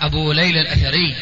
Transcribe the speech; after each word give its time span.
أبو 0.00 0.32
ليلى 0.32 0.60
الأثري. 0.60 1.16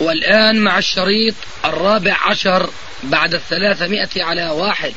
والآن 0.00 0.60
مع 0.60 0.78
الشريط 0.78 1.34
الرابع 1.64 2.16
عشر 2.30 2.70
بعد 3.02 3.34
الثلاثمائة 3.34 4.24
على 4.24 4.50
واحد. 4.50 4.94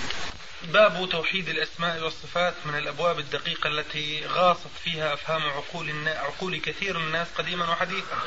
باب 0.64 1.10
توحيد 1.12 1.50
الأسماء 1.50 2.04
والصفات 2.04 2.54
من 2.66 2.78
الأبواب 2.78 3.20
الدقيقة 3.20 3.68
التي 3.68 4.26
غاصت 4.28 4.70
فيها 4.84 5.14
أفهام 5.14 5.42
عقول, 5.42 6.08
عقول 6.08 6.58
كثير 6.58 7.00
من 7.00 7.05
الناس 7.08 7.28
قديما 7.38 7.70
وحديثا. 7.72 8.20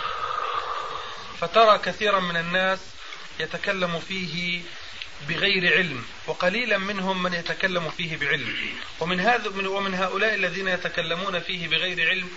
فترى 1.41 1.78
كثيرا 1.78 2.20
من 2.20 2.37
الناس 2.37 2.78
يتكلم 3.41 4.01
فيه 4.09 4.61
بغير 5.28 5.77
علم 5.77 6.05
وقليلا 6.27 6.78
منهم 6.78 7.23
من 7.23 7.34
يتكلم 7.34 7.91
فيه 7.91 8.16
بعلم. 8.16 8.56
ومن 9.01 9.20
هذا 9.20 9.48
ومن 9.69 9.95
هؤلاء 9.95 10.34
الذين 10.34 10.69
يتكلمون 10.69 11.41
فيه 11.41 11.69
بغير 11.69 12.09
علم 12.09 12.28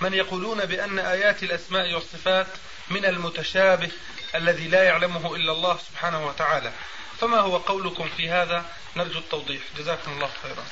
من 0.00 0.14
يقولون 0.14 0.64
بأن 0.64 0.98
آيات 0.98 1.42
الأسماء 1.42 1.94
والصفات 1.94 2.46
من 2.90 3.04
المتشابه 3.04 3.90
الذي 4.34 4.68
لا 4.68 4.82
يعلمه 4.82 5.36
إلا 5.36 5.52
الله 5.52 5.78
سبحانه 5.90 6.26
وتعالى. 6.26 6.72
فما 7.20 7.38
هو 7.40 7.56
قولكم 7.56 8.08
في 8.16 8.30
هذا؟ 8.30 8.64
نرجو 8.96 9.18
التوضيح. 9.18 9.62
جزاكم 9.78 10.12
الله 10.12 10.30
خيرا. 10.42 10.64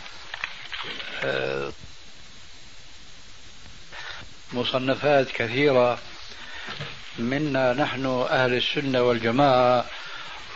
مصنفات 4.52 5.30
كثيرة 5.30 5.98
منا 7.18 7.72
نحن 7.72 8.26
أهل 8.30 8.54
السنة 8.54 9.02
والجماعة 9.02 9.84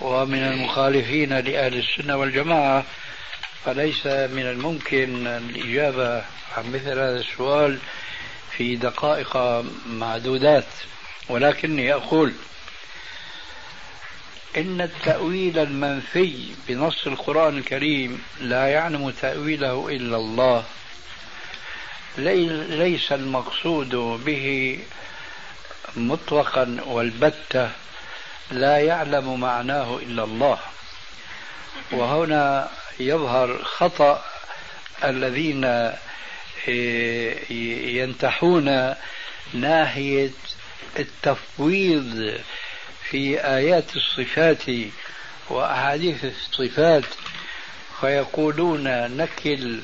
ومن 0.00 0.38
المخالفين 0.38 1.38
لأهل 1.38 1.78
السنة 1.78 2.16
والجماعة 2.16 2.84
فليس 3.64 4.06
من 4.06 4.46
الممكن 4.46 5.26
الإجابة 5.26 6.24
عن 6.56 6.72
مثل 6.72 6.88
هذا 6.88 7.20
السؤال 7.20 7.78
في 8.60 8.76
دقائق 8.76 9.36
معدودات 9.86 10.66
ولكني 11.28 11.94
أقول 11.94 12.32
إن 14.56 14.80
التأويل 14.80 15.58
المنفي 15.58 16.54
بنص 16.68 17.06
القرآن 17.06 17.58
الكريم 17.58 18.22
لا 18.40 18.68
يعلم 18.68 19.10
تأويله 19.10 19.88
إلا 19.88 20.16
الله. 20.16 20.64
ليس 22.18 23.12
المقصود 23.12 23.94
به 24.24 24.78
مطلقا 25.96 26.76
والبتة 26.86 27.70
لا 28.50 28.78
يعلم 28.78 29.40
معناه 29.40 29.96
إلا 29.96 30.24
الله. 30.24 30.58
وهنا 31.92 32.70
يظهر 33.00 33.64
خطأ 33.64 34.24
الذين 35.04 35.92
ينتحون 37.98 38.94
ناحية 39.54 40.30
التفويض 40.98 42.38
في 43.10 43.40
آيات 43.40 43.96
الصفات 43.96 44.62
وأحاديث 45.50 46.24
الصفات 46.24 47.04
فيقولون 48.00 49.16
نكل 49.16 49.80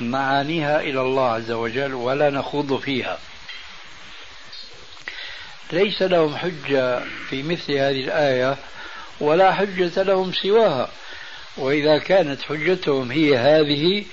معانيها 0.00 0.80
إلى 0.80 1.00
الله 1.00 1.30
عز 1.30 1.50
وجل 1.50 1.94
ولا 1.94 2.30
نخوض 2.30 2.80
فيها. 2.80 3.18
ليس 5.72 6.02
لهم 6.02 6.36
حجة 6.36 7.02
في 7.28 7.42
مثل 7.42 7.72
هذه 7.72 8.04
الآية 8.04 8.56
ولا 9.20 9.52
حجة 9.52 10.02
لهم 10.02 10.32
سواها 10.32 10.90
وإذا 11.56 11.98
كانت 11.98 12.42
حجتهم 12.42 13.10
هي 13.10 13.38
هذه 13.38 14.04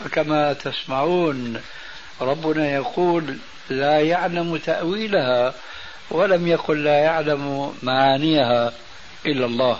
فكما 0.00 0.52
تسمعون 0.52 1.62
ربنا 2.20 2.70
يقول 2.70 3.38
لا 3.70 4.00
يعلم 4.00 4.56
تأويلها 4.56 5.54
ولم 6.10 6.46
يقل 6.46 6.84
لا 6.84 6.98
يعلم 6.98 7.74
معانيها 7.82 8.72
إلا 9.26 9.46
الله. 9.46 9.78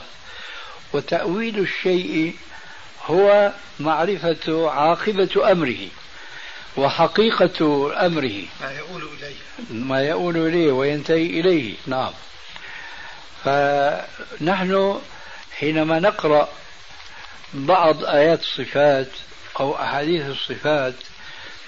وتأويل 0.93 1.59
الشيء 1.59 2.37
هو 3.07 3.53
معرفة 3.81 4.71
عاقبة 4.71 5.53
أمره 5.53 5.89
وحقيقة 6.77 7.91
أمره. 8.07 8.43
ما 8.61 8.71
يؤول 8.79 9.09
إليه. 9.19 9.35
ما 9.71 10.03
يؤول 10.03 10.37
إليه 10.37 10.73
وينتهي 10.73 11.41
إليه. 11.41 11.75
نعم. 11.87 12.13
فنحن 13.45 15.01
حينما 15.59 16.01
نقرأ 16.01 16.49
بعض 17.55 18.05
آيات 18.05 18.41
الصفات 18.41 19.09
أو 19.61 19.75
أحاديث 19.77 20.27
الصفات 20.27 20.95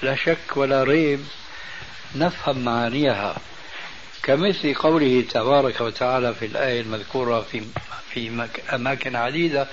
لا 0.02 0.16
شك 0.16 0.56
ولا 0.56 0.84
ريب 0.84 1.20
نفهم 2.14 2.64
معانيها. 2.64 3.36
كمثل 4.22 4.74
قوله 4.74 5.24
تبارك 5.30 5.80
وتعالى 5.80 6.34
في 6.34 6.46
الآية 6.46 6.80
المذكورة 6.80 7.40
في 7.40 7.62
في 8.10 8.48
أماكن 8.74 9.16
عديدة 9.16 9.66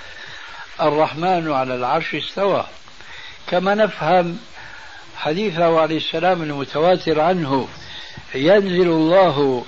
الرحمن 0.80 1.52
على 1.52 1.74
العرش 1.74 2.14
استوى. 2.14 2.66
كما 3.46 3.74
نفهم 3.74 4.38
حديثه 5.16 5.80
عليه 5.80 5.96
السلام 5.96 6.42
المتواتر 6.42 7.20
عنه 7.20 7.68
ينزل 8.34 8.88
الله 8.88 9.64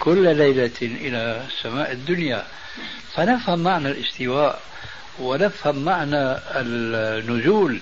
كل 0.00 0.36
ليلة 0.36 0.78
إلى 0.82 1.46
سماء 1.62 1.92
الدنيا. 1.92 2.46
فنفهم 3.14 3.58
معنى 3.58 3.88
الاستواء. 3.88 4.60
ونفهم 5.20 5.84
معنى 5.84 6.38
النزول 6.56 7.80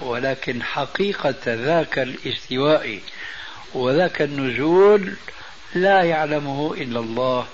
ولكن 0.00 0.62
حقيقة 0.62 1.34
ذاك 1.46 1.98
الاستواء 1.98 3.00
وذاك 3.74 4.22
النزول 4.22 5.12
لا 5.74 6.02
يعلمه 6.02 6.74
إلا 6.74 7.00
الله. 7.00 7.46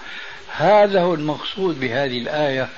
هذا 0.56 1.00
هو 1.00 1.14
المقصود 1.14 1.80
بهذه 1.80 2.18
الآية 2.18 2.68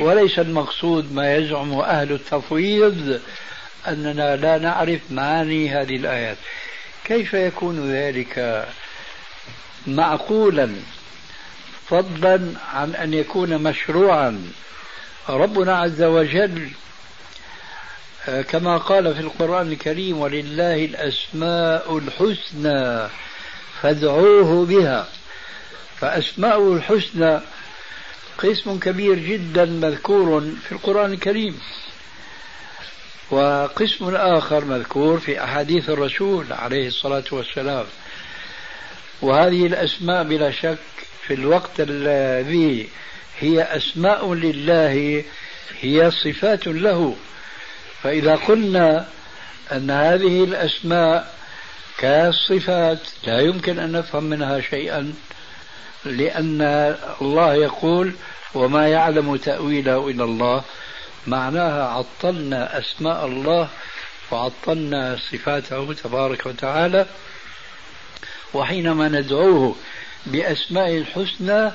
وليس 0.00 0.38
المقصود 0.38 1.12
ما 1.12 1.36
يزعم 1.36 1.72
أهل 1.72 2.12
التفويض 2.12 3.20
أننا 3.88 4.36
لا 4.36 4.58
نعرف 4.58 5.00
معاني 5.10 5.70
هذه 5.70 5.96
الآيات. 5.96 6.36
كيف 7.04 7.34
يكون 7.34 7.92
ذلك 7.92 8.66
معقولا 9.86 10.70
فضلا 11.88 12.52
عن 12.72 12.94
أن 12.94 13.14
يكون 13.14 13.62
مشروعا؟ 13.62 14.52
ربنا 15.28 15.76
عز 15.78 16.02
وجل 16.02 16.68
آه، 18.28 18.42
كما 18.42 18.76
قال 18.76 19.14
في 19.14 19.20
القرآن 19.20 19.72
الكريم 19.72 20.18
ولله 20.18 20.84
الأسماء 20.84 21.98
الحسنى 21.98 23.08
فادعوه 23.82 24.66
بها. 24.66 25.08
فأسماء 26.00 26.72
الحسنى 26.72 27.40
قسم 28.38 28.78
كبير 28.78 29.18
جدا 29.18 29.64
مذكور 29.64 30.40
في 30.40 30.72
القرآن 30.72 31.12
الكريم 31.12 31.60
وقسم 33.30 34.14
آخر 34.16 34.64
مذكور 34.64 35.20
في 35.20 35.44
أحاديث 35.44 35.90
الرسول 35.90 36.52
عليه 36.52 36.86
الصلاة 36.86 37.24
والسلام. 37.32 37.86
وهذه 39.22 39.66
الأسماء 39.66 40.24
بلا 40.24 40.50
شك 40.50 40.78
في 41.26 41.34
الوقت 41.34 41.80
الذي 41.80 42.88
هي 43.38 43.62
أسماء 43.62 44.34
لله 44.34 45.24
هي 45.80 46.10
صفات 46.10 46.66
له. 46.66 47.16
فإذا 48.02 48.34
قلنا 48.36 49.08
أن 49.72 49.90
هذه 49.90 50.44
الأسماء 50.44 51.34
كالصفات 51.98 52.98
لا 53.26 53.40
يمكن 53.40 53.78
أن 53.78 53.92
نفهم 53.92 54.24
منها 54.24 54.60
شيئا 54.60 55.14
لأن 56.04 56.62
الله 57.22 57.54
يقول 57.54 58.12
وما 58.54 58.88
يعلم 58.88 59.36
تأويله 59.36 60.08
إلا 60.08 60.24
الله 60.24 60.64
معناها 61.26 61.84
عطلنا 61.88 62.78
أسماء 62.78 63.26
الله 63.26 63.68
وعطلنا 64.30 65.16
صفاته 65.32 65.92
تبارك 65.92 66.46
وتعالى. 66.46 67.06
وحينما 68.54 69.08
ندعوه 69.08 69.76
بأسماء 70.26 70.96
الحسنى 70.96 71.70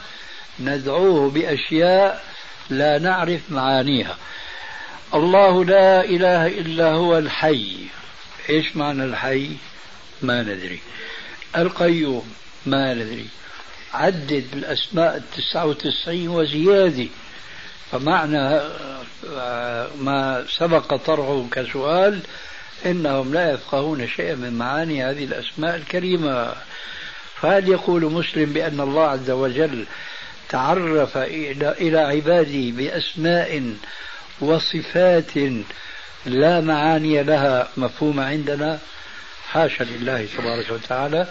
ندعوه 0.62 1.30
بأشياء 1.30 2.24
لا 2.70 3.00
نعرف 3.00 3.42
معانيها. 3.50 4.18
الله 5.14 5.66
لا 5.66 6.06
إله 6.06 6.48
إلا 6.48 6.92
هو 6.92 7.18
الحي. 7.18 7.78
إيش 8.50 8.76
معنى 8.76 9.04
الحي؟ 9.04 9.50
ما 10.22 10.42
ندري. 10.42 10.80
القيوم؟ 11.58 12.34
ما 12.66 12.94
ندري. 12.94 13.28
عدد 13.94 14.46
الأسماء 14.54 15.18
التسعة 15.18 15.66
وتسعين 15.66 16.30
وزيادة. 16.30 17.08
فمعنى 17.92 18.60
ما 19.98 20.46
سبق 20.58 20.96
طرحه 20.96 21.46
كسؤال 21.52 22.20
إنهم 22.86 23.34
لا 23.34 23.52
يفقهون 23.52 24.08
شيئا 24.08 24.36
من 24.36 24.54
معاني 24.54 25.04
هذه 25.04 25.24
الأسماء 25.24 25.76
الكريمة. 25.76 26.54
فهل 27.42 27.70
يقول 27.70 28.06
مسلم 28.06 28.54
بأن 28.54 28.80
الله 28.80 29.08
عز 29.08 29.30
وجل 29.30 29.86
تعرف 30.50 31.18
إلى 31.18 32.00
عباده 32.00 32.78
بأسماء 32.78 33.74
وصفات 34.42 35.32
لا 36.26 36.62
معاني 36.62 37.24
لها 37.24 37.68
مفهومة 37.78 38.24
عندنا. 38.26 38.80
حاشا 39.50 39.84
لله 39.84 40.28
تبارك 40.38 40.72
وتعالى. 40.72 41.28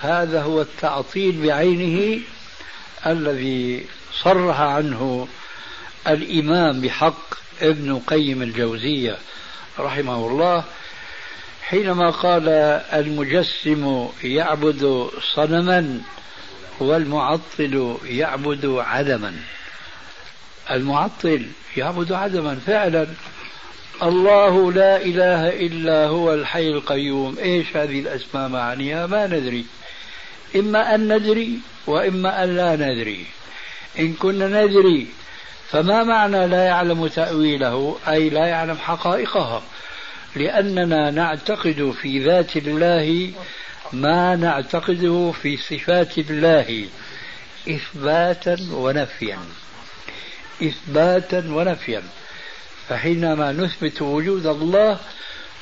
هذا 0.00 0.42
هو 0.42 0.60
التعطيل 0.60 1.46
بعينه 1.46 2.20
الذي 3.06 3.86
صرح 4.22 4.60
عنه 4.60 5.28
الإمام 6.08 6.80
بحق 6.80 7.34
ابن 7.62 7.98
قيم 7.98 8.42
الجوزية 8.42 9.16
رحمه 9.78 10.26
الله 10.26 10.64
حينما 11.62 12.10
قال 12.10 12.48
المجسم 12.92 14.08
يعبد 14.22 15.08
صنما 15.34 16.00
والمعطل 16.80 17.96
يعبد 18.04 18.66
عدما. 18.66 19.34
المعطل 20.70 21.46
يعبد 21.76 22.12
عدما. 22.12 22.54
فعلا 22.66 23.06
الله 24.02 24.72
لا 24.72 24.96
إله 24.96 25.48
إلا 25.48 26.06
هو 26.06 26.34
الحي 26.34 26.68
القيوم. 26.68 27.38
إيش 27.38 27.76
هذه 27.76 28.00
الأسماء 28.00 28.48
معانيها؟ 28.48 29.06
ما 29.06 29.26
ندري. 29.26 29.64
إما 30.56 30.94
أن 30.94 31.16
ندري 31.16 31.58
وإما 31.86 32.44
أن 32.44 32.56
لا 32.56 32.76
ندري. 32.76 33.26
إن 33.98 34.12
كنا 34.12 34.64
ندري 34.64 35.06
فما 35.70 36.04
معنى 36.04 36.46
لا 36.46 36.64
يعلم 36.64 37.06
تأويله؟ 37.06 37.96
أي 38.08 38.28
لا 38.28 38.46
يعلم 38.46 38.76
حقائقها. 38.76 39.62
لأننا 40.36 41.10
نعتقد 41.10 41.94
في 42.02 42.24
ذات 42.24 42.56
الله 42.56 43.32
ما 43.92 44.36
نعتقده 44.36 45.32
في 45.42 45.56
صفات 45.56 46.18
الله 46.18 46.88
إثباتا 47.68 48.56
ونفيا. 48.72 49.38
إثباتا 50.62 51.44
ونفيا. 51.48 52.02
فحينما 52.88 53.52
نثبت 53.52 54.02
وجود 54.02 54.46
الله 54.46 54.98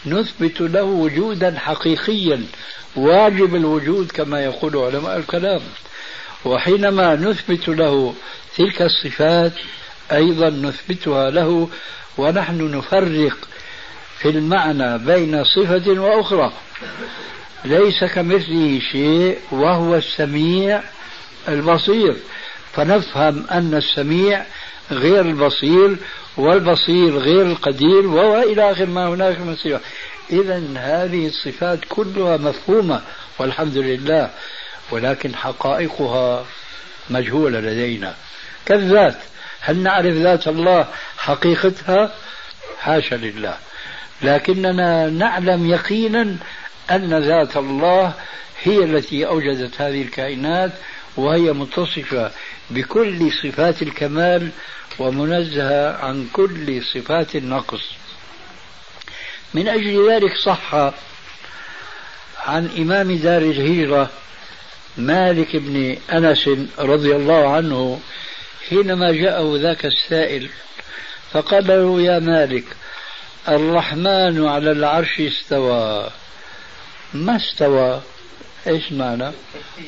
نثبت 0.07 0.61
له 0.61 0.83
وجودا 0.83 1.59
حقيقيا 1.59 2.47
واجب 2.97 3.55
الوجود 3.55 4.13
كما 4.13 4.45
يقول 4.45 4.77
علماء 4.77 5.17
الكلام. 5.17 5.61
وحينما 6.45 7.15
نثبت 7.15 7.69
له 7.69 8.15
تلك 8.57 8.83
الصفات 8.83 9.53
أيضا 10.13 10.51
نثبتها 10.51 11.31
له 11.31 11.69
ونحن 12.19 12.77
نفرق 12.77 13.37
في 14.19 14.29
المعنى 14.29 14.99
بين 14.99 15.45
صفة 15.45 16.01
وأخرى. 16.01 16.53
ليس 17.65 18.05
كمثله 18.05 18.81
شيء 18.93 19.39
وهو 19.51 19.95
السميع 19.95 20.83
البصير. 21.49 22.17
فنفهم 22.73 23.47
أن 23.51 23.75
السميع 23.75 24.45
غير 24.91 25.21
البصير 25.21 25.97
والبصير 26.37 27.19
غير 27.19 27.43
القدير 27.43 28.07
وإلى 28.07 28.71
آخر 28.71 28.87
ما 28.87 29.09
هناك 29.09 29.41
من 29.41 29.57
صفات 29.57 29.81
إذا 30.31 30.63
هذه 30.77 31.27
الصفات 31.27 31.79
كلها 31.89 32.37
مفهومة 32.37 33.03
والحمد 33.39 33.77
لله 33.77 34.31
ولكن 34.91 35.35
حقائقها 35.35 36.47
مجهولة 37.11 37.61
لدينا. 37.61 38.15
كالذات 38.67 39.17
هل 39.61 39.77
نعرف 39.77 40.15
ذات 40.15 40.49
الله 40.49 40.87
حقيقتها؟ 41.19 42.15
حاشا 42.81 43.15
لله. 43.15 43.57
لكننا 44.23 45.07
نعلم 45.07 45.71
يقينا 45.71 46.37
أن 46.91 47.15
ذات 47.15 47.57
الله 47.57 48.15
هي 48.63 48.85
التي 48.85 49.27
أوجدت 49.27 49.81
هذه 49.81 50.03
الكائنات 50.03 50.73
وهي 51.17 51.53
متصفة 51.53 52.31
بكل 52.71 53.33
صفات 53.43 53.83
الكمال 53.83 54.51
ومنزهة 54.99 55.97
عن 56.05 56.29
كل 56.33 56.83
صفات 56.83 57.37
النقص. 57.37 57.83
من 59.55 59.69
أجل 59.69 60.11
ذلك 60.11 60.37
صح 60.45 60.75
عن 62.47 62.71
إمام 62.79 63.17
دار 63.17 63.43
الهجرة 63.43 64.11
مالك 64.97 65.57
بن 65.57 65.97
أنس 66.13 66.49
رضي 66.79 67.17
الله 67.17 67.53
عنه 67.53 68.01
حينما 68.69 69.13
جاءه 69.13 69.57
ذاك 69.59 69.87
السائل 69.87 70.49
فقال 71.33 71.67
له 71.67 72.01
يا 72.01 72.19
مالك 72.19 72.65
الرحمن 73.49 74.47
على 74.47 74.71
العرش 74.73 75.21
استوى. 75.21 76.11
ما 77.15 77.37
استوى؟ 77.37 78.03
إيش 78.67 78.93
معنى؟ 78.93 79.33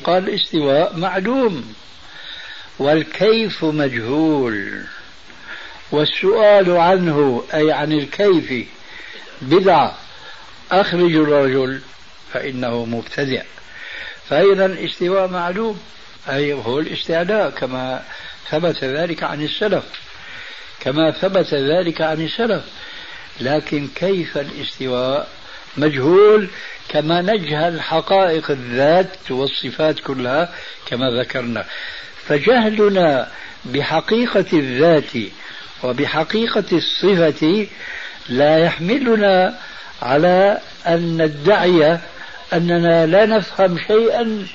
قال 0.03 0.29
استواء 0.29 0.97
معلوم. 0.97 1.73
والكيف 2.79 3.65
مجهول. 3.65 4.83
والسؤال 5.91 6.71
عنه 6.71 7.43
أي 7.53 7.71
عن 7.71 7.91
الكيف 7.91 8.67
بدعة 9.41 9.97
أخرج 10.71 11.15
الرجل 11.15 11.81
فإنه 12.33 12.85
مبتدع. 12.85 13.41
فإذا 14.29 14.65
الاستواء 14.65 15.27
معلوم 15.27 15.79
أي 16.29 16.53
هو 16.53 16.79
الاستعلاء 16.79 17.49
كما 17.49 18.03
ثبت 18.49 18.83
ذلك 18.83 19.23
عن 19.23 19.43
السلف. 19.43 19.83
كما 20.79 21.11
ثبت 21.11 21.53
ذلك 21.53 22.01
عن 22.01 22.21
السلف. 22.21 22.63
لكن 23.39 23.87
كيف 23.95 24.37
الاستواء؟ 24.37 25.29
مجهول. 25.77 26.49
كما 26.89 27.21
نجهل 27.21 27.81
حقائق 27.81 28.51
الذات 28.51 29.31
والصفات 29.31 29.99
كلها 29.99 30.49
كما 30.85 31.09
ذكرنا. 31.19 31.65
فجهلنا 32.27 33.27
بحقيقة 33.65 34.45
الذات 34.53 35.11
وبحقيقة 35.83 36.63
الصفة 36.71 37.67
لا 38.29 38.57
يحملنا 38.57 39.59
على 40.01 40.57
أن 40.87 41.21
ندعي 41.21 41.99
أننا 42.53 43.05
لا 43.05 43.25
نفهم 43.25 43.77
شيئا. 43.87 44.47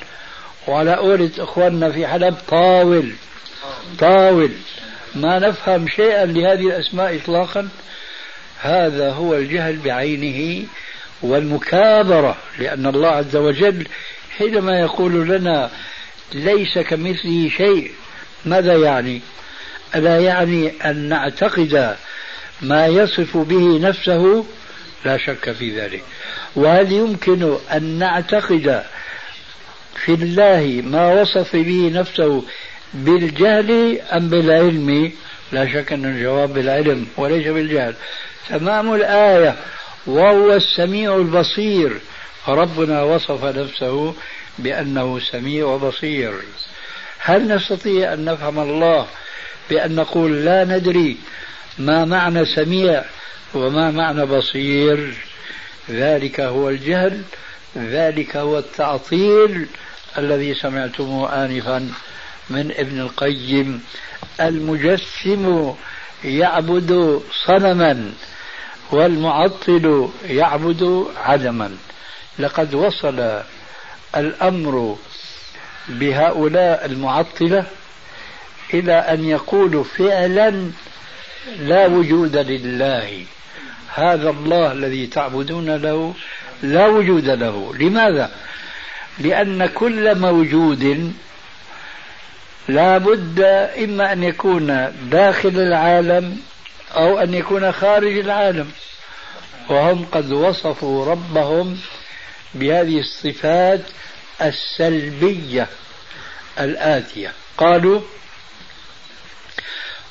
وعلى 0.69 0.95
قولة 0.95 1.31
إخواننا 1.39 1.91
في 1.91 2.07
حلب 2.07 2.35
طاول 2.49 3.13
طاول. 3.99 4.51
ما 5.15 5.39
نفهم 5.39 5.89
شيئا 5.89 6.27
لهذه 6.27 6.67
الأسماء 6.67 7.17
إطلاقا. 7.17 7.69
هذا 8.61 9.13
هو 9.13 9.35
الجهل 9.35 9.77
بعينه. 9.77 10.67
والمكابرة 11.23 12.37
لأن 12.59 12.87
الله 12.87 13.09
عز 13.09 13.37
وجل 13.37 13.87
حينما 14.39 14.81
يقول 14.81 15.29
لنا 15.29 15.71
ليس 16.35 16.79
كمثله 16.79 17.49
شيء 17.57 17.91
ماذا 18.45 18.77
يعني؟ 18.77 19.21
ألا 19.95 20.19
يعني 20.19 20.73
أن 20.85 20.97
نعتقد 20.97 21.97
ما 22.63 22.87
يصف 22.87 23.37
به 23.37 23.79
نفسه؟ 23.81 24.45
لا 25.05 25.19
شك 25.19 25.53
في 25.53 25.81
ذلك. 25.81 26.03
وهل 26.57 26.93
يمكن 26.93 27.57
أن 27.73 27.83
نعتقد 27.99 28.83
في 30.05 30.15
الله 30.15 30.83
ما 30.87 31.21
وصف 31.21 31.57
به 31.57 31.91
نفسه 31.95 32.45
بالجهل 32.95 34.01
أم 34.01 34.29
بالعلم؟ 34.29 35.13
لا 35.53 35.73
شك 35.73 35.93
أن 35.93 36.05
الجواب 36.05 36.53
بالعلم 36.55 37.07
وليس 37.17 37.47
بالجهل. 37.47 37.95
تمام 38.49 38.95
الآية. 38.95 39.57
وهو 40.07 40.53
السميع 40.53 41.17
البصير. 41.17 42.01
ربنا 42.49 43.03
وصف 43.03 43.45
نفسه 43.45 44.15
بأنه 44.59 45.19
سميع 45.19 45.67
وبصير 45.67 46.33
هل 47.19 47.49
نستطيع 47.49 48.13
أن 48.13 48.25
نفهم 48.25 48.59
الله 48.59 49.07
بأن 49.71 49.95
نقول 49.95 50.45
لا 50.45 50.65
ندري 50.65 51.17
ما 51.79 52.05
معنى 52.05 52.45
سميع 52.45 53.05
وما 53.55 53.91
معنى 53.91 54.27
بصير؟ 54.27 55.15
ذلك 55.91 56.41
هو 56.41 56.69
الجهل 56.69 57.23
ذلك 57.77 58.37
هو 58.37 58.59
التعطيل 58.59 59.67
الذي 60.19 60.55
سمعتموه 60.55 61.45
آنفا 61.45 61.91
من 62.51 62.73
ابن 62.77 63.01
القيم. 63.01 63.83
المجسم 64.41 65.75
يعبد 66.25 67.23
صنما. 67.47 68.13
والمعطل 68.93 70.09
يعبد 70.25 71.07
عدما. 71.17 71.77
لقد 72.39 72.75
وصل 72.75 73.41
الأمر 74.17 74.97
بهؤلاء 75.89 76.87
المعطلة 76.87 77.65
إلى 78.75 78.93
أن 78.93 79.25
يقولوا 79.25 79.85
فعلا 79.85 80.71
لا 81.59 81.87
وجود 81.87 82.37
لله. 82.37 83.25
هذا 83.95 84.31
الله 84.31 84.73
الذي 84.73 85.07
تعبدون 85.07 85.77
له 85.77 86.15
لا 86.63 86.87
وجود 86.87 87.29
له. 87.29 87.75
لماذا؟ 87.79 88.31
لأن 89.19 89.67
كل 89.67 90.19
موجود 90.19 91.13
لا 92.69 92.99
بد 92.99 93.41
إما 93.85 94.13
أن 94.13 94.23
يكون 94.23 94.93
داخل 95.11 95.49
العالم 95.49 96.39
أو 96.97 97.19
أن 97.19 97.35
يكون 97.35 97.73
خارج 97.73 98.19
العالم. 98.19 98.71
وهم 99.69 100.05
قد 100.05 100.33
وصفوا 100.33 101.07
ربهم 101.07 101.79
بهذه 102.55 102.99
الصفات 103.01 103.81
السلبية 104.43 105.69
الآتية. 106.61 107.33
قالوا 107.59 108.01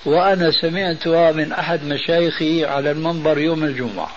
وأنا 0.06 0.52
سمعتها 0.52 1.32
من 1.32 1.54
أحد 1.54 1.84
مشايخي 1.84 2.66
على 2.66 2.92
المنبر 2.92 3.38
يوم 3.38 3.64
الجمعة. 3.64 4.12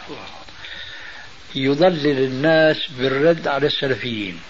يضلل 1.55 2.19
الناس 2.19 2.77
بالرد 2.99 3.49
على 3.49 3.67
السلفيين 3.67 4.41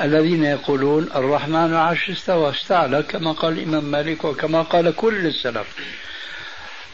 الذين 0.00 0.44
يقولون 0.44 1.08
الرحمن 1.14 1.74
عرش 1.74 2.10
استوى 2.10 2.50
استعلى 2.50 3.02
كما 3.02 3.32
قال 3.32 3.52
الإمام 3.58 3.84
مالك 3.84 4.24
وكما 4.24 4.62
قال 4.62 4.96
كل 4.96 5.26
السلف. 5.26 5.66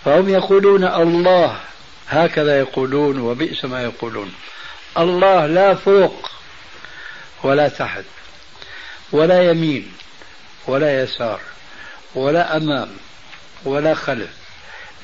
فهم 0.05 0.29
يقولون 0.29 0.85
الله. 0.85 1.57
هكذا 2.09 2.59
يقولون 2.59 3.19
وبئس 3.19 3.65
ما 3.65 3.83
يقولون. 3.83 4.35
الله 4.99 5.47
لا 5.47 5.75
فوق 5.75 6.31
ولا 7.43 7.69
تحت 7.69 8.05
ولا 9.13 9.51
يمين 9.51 9.93
ولا 10.67 11.03
يسار 11.03 11.41
ولا 12.15 12.57
أمام 12.57 12.89
ولا 13.65 13.95
خلف. 13.95 14.31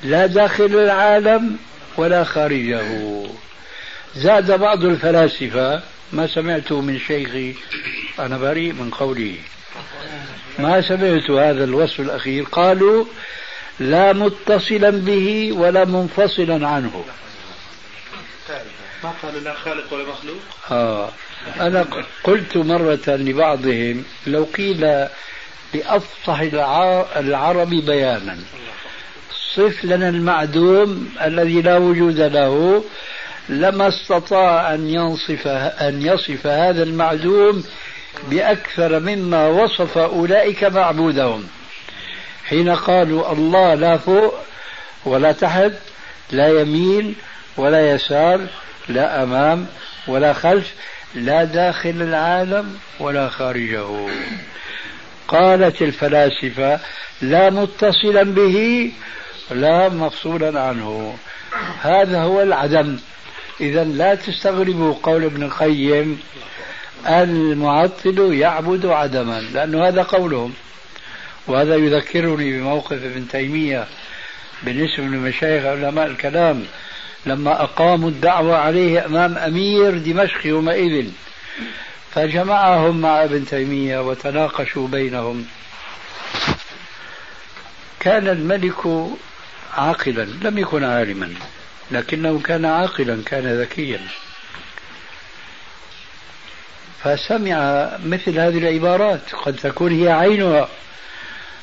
لا 0.02 0.26
داخل 0.26 0.64
العالم 0.64 1.57
ولا 1.97 2.25
خارجه. 2.25 3.23
زاد 4.14 4.59
بعض 4.61 4.85
الفلاسفة 4.85 5.83
ما 6.12 6.26
سمعته 6.26 6.80
من 6.80 6.99
شيخي 6.99 7.54
أنا 8.19 8.38
بريء 8.38 8.73
من 8.73 8.90
قوله 8.90 9.35
ما 10.59 10.80
سمعت 10.80 11.30
هذا 11.30 11.64
الوصف 11.64 12.00
الأخير. 12.00 12.45
قالوا 12.45 13.04
لا 13.81 14.13
متصلا 14.13 14.91
به 14.91 15.53
ولا 15.53 15.85
منفصلا 15.85 16.69
عنه. 16.69 17.05
ما 19.05 19.13
قالوا 19.23 19.41
لا 19.41 19.55
خالق 19.55 19.93
ولا 19.93 20.05
مخلوق؟ 20.05 20.41
آه. 20.71 21.09
أنا 21.61 21.87
قلت 22.25 22.57
مرة 22.57 23.09
لبعضهم 23.09 24.05
لو 24.27 24.45
قيل 24.45 25.07
بأفصح 25.75 26.41
العرب 27.17 27.71
بيانا 27.71 28.39
صف 29.55 29.85
لنا 29.85 30.09
المعدوم 30.09 31.15
الذي 31.23 31.63
لا 31.63 31.77
وجود 31.77 32.21
له 32.21 32.85
لما 33.49 33.89
استطاع 33.89 34.75
أن 34.75 34.89
ينصف 34.89 35.47
أن 35.81 36.03
يصف 36.03 36.47
هذا 36.47 36.83
المعدوم 36.83 37.65
بأكثر 38.31 39.01
مما 39.01 39.49
وصف 39.49 39.99
أولئك 39.99 40.65
معبودهم. 40.65 41.49
حين 42.50 42.69
قالوا 42.69 43.33
الله 43.33 43.75
لا 43.75 43.97
فوق 43.97 44.35
ولا 45.04 45.33
تحت 45.33 45.73
لا 46.30 46.61
يمين 46.61 47.14
ولا 47.57 47.90
يسار 47.90 48.40
لا 48.88 49.23
أمام 49.23 49.66
ولا 50.09 50.33
خلف 50.33 50.75
لا 51.14 51.45
داخل 51.45 51.90
العالم 52.02 52.78
ولا 53.00 53.28
خارجه. 53.28 53.87
قالت 55.28 55.83
الفلاسفة 55.83 56.80
لا 57.23 57.50
متصلا 57.50 58.23
به 58.23 58.90
لا 59.50 59.88
مفصولا 59.88 60.61
عنه. 60.61 61.16
هذا 61.83 62.23
هو 62.23 62.42
العدم. 62.42 62.99
إذا 63.61 63.85
لا 63.85 64.14
تستغربوا 64.14 64.95
قول 65.02 65.25
ابن 65.25 65.42
القيم 65.42 66.21
المعطل 67.07 68.35
يعبد 68.35 68.87
عدما 68.87 69.40
لأنه 69.40 69.88
هذا 69.88 70.02
قولهم. 70.02 70.52
وهذا 71.50 71.76
يذكرني 71.76 72.59
بموقف 72.59 72.92
ابن 72.92 73.28
تيمية 73.28 73.87
بالنسبة 74.62 75.04
لمشايخ 75.04 75.64
علماء 75.64 76.07
الكلام 76.07 76.66
لما 77.26 77.62
أقاموا 77.62 78.09
الدعوة 78.09 78.57
عليه 78.57 79.07
أمام 79.07 79.38
أمير 79.38 79.99
دمشق 79.99 80.47
يومئذ 80.47 81.07
فجمعهم 82.11 83.00
مع 83.00 83.25
ابن 83.25 83.47
تيمية 83.47 83.99
وتناقشوا 83.99 84.88
بينهم. 84.88 85.47
كان 88.00 88.28
الملك 88.28 89.09
عاقلا 89.76 90.25
لم 90.42 90.59
يكن 90.59 90.85
عالما 90.85 91.35
لكنه 91.90 92.40
كان 92.40 92.64
عاقلا 92.64 93.23
كان 93.26 93.61
ذكيا. 93.61 94.00
فسمع 97.02 97.90
مثل 98.04 98.38
هذه 98.38 98.59
العبارات 98.59 99.35
قد 99.35 99.57
تكون 99.57 99.92
هي 99.92 100.09
عينها. 100.09 100.69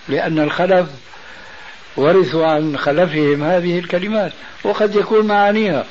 لأن 0.10 0.40
الخلف 0.40 0.88
ورثوا 1.98 2.48
عن 2.48 2.78
خلفهم 2.78 3.44
هذه 3.44 3.80
الكلمات 3.80 4.32
وقد 4.64 4.96
يكون 4.96 5.26
معانيها. 5.28 5.86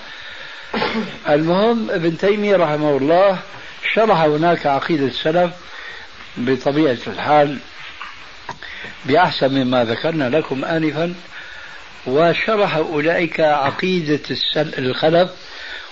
المهم 1.28 1.90
ابن 1.90 2.18
تيمية 2.18 2.56
رحمه 2.56 2.96
الله 2.96 3.38
شرح 3.94 4.20
هناك 4.20 4.66
عقيدة 4.66 5.06
السلف 5.06 5.50
بطبيعة 6.36 6.98
الحال 7.06 7.58
بأحسن 9.04 9.54
مما 9.54 9.84
ذكرنا 9.84 10.36
لكم 10.36 10.64
آنفا 10.64 11.14
وشرح 12.06 12.76
أولئك 12.76 13.40
عقيدة 13.40 14.20
الخلف. 14.56 15.30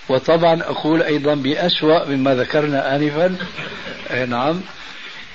وطبعا 0.09 0.63
أقول 0.63 1.03
أيضا 1.03 1.35
بأسوأ 1.35 2.09
مما 2.09 2.35
ذكرنا 2.35 2.97
آنفا. 2.97 3.37
نعم. 4.29 4.61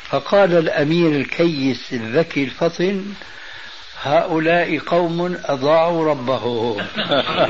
فقال 0.10 0.58
الأمير 0.58 1.12
الكيس 1.12 1.94
الذكي 1.94 2.44
الفطن 2.44 3.06
هؤلاء 4.04 4.78
قوم 4.78 5.38
أضاعوا 5.46 6.10
ربهم. 6.10 6.78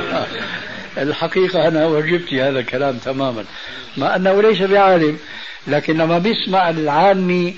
الحقيقة 0.97 1.67
أنا 1.67 1.95
أعجبت 1.95 2.33
هذا 2.33 2.59
الكلام 2.59 2.97
تماما 2.97 3.45
مع 3.97 4.15
أنه 4.15 4.41
ليس 4.41 4.61
بعالم 4.61 5.17
لكن 5.67 5.97
لما 5.97 6.17
بيسمع 6.17 6.69
العامي 6.69 7.55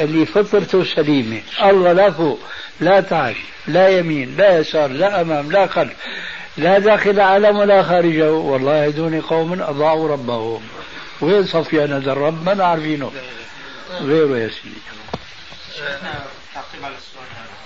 اللي 0.00 0.26
فطرته 0.26 0.84
سليمة. 0.84 1.40
الله 1.62 1.92
لا 1.92 2.10
فوق 2.10 2.40
لا 2.80 3.00
تحت 3.00 3.36
لا 3.66 3.88
يمين 3.88 4.36
لا 4.36 4.58
يسار 4.58 4.90
لا 4.90 5.20
أمام 5.20 5.52
لا 5.52 5.66
خلف 5.66 5.92
لا 6.56 6.78
داخل 6.78 7.20
عالم 7.20 7.56
ولا 7.56 7.82
خارجه. 7.82 8.32
والله 8.32 8.86
هدول 8.86 9.20
قوم 9.20 9.62
أضاعوا 9.62 10.08
ربهم. 10.08 10.60
وين 11.20 11.44
صفيان 11.44 11.92
هذا 11.92 12.12
الرب؟ 12.12 12.44
ما 12.44 12.64
عارفينه 12.64 13.10
غيره 13.90 14.38
يا 14.38 14.48
سيدي 14.48 14.80
تعقيب 16.54 16.84
على 16.84 16.96
السؤال 16.96 17.26
هذا. 17.36 17.56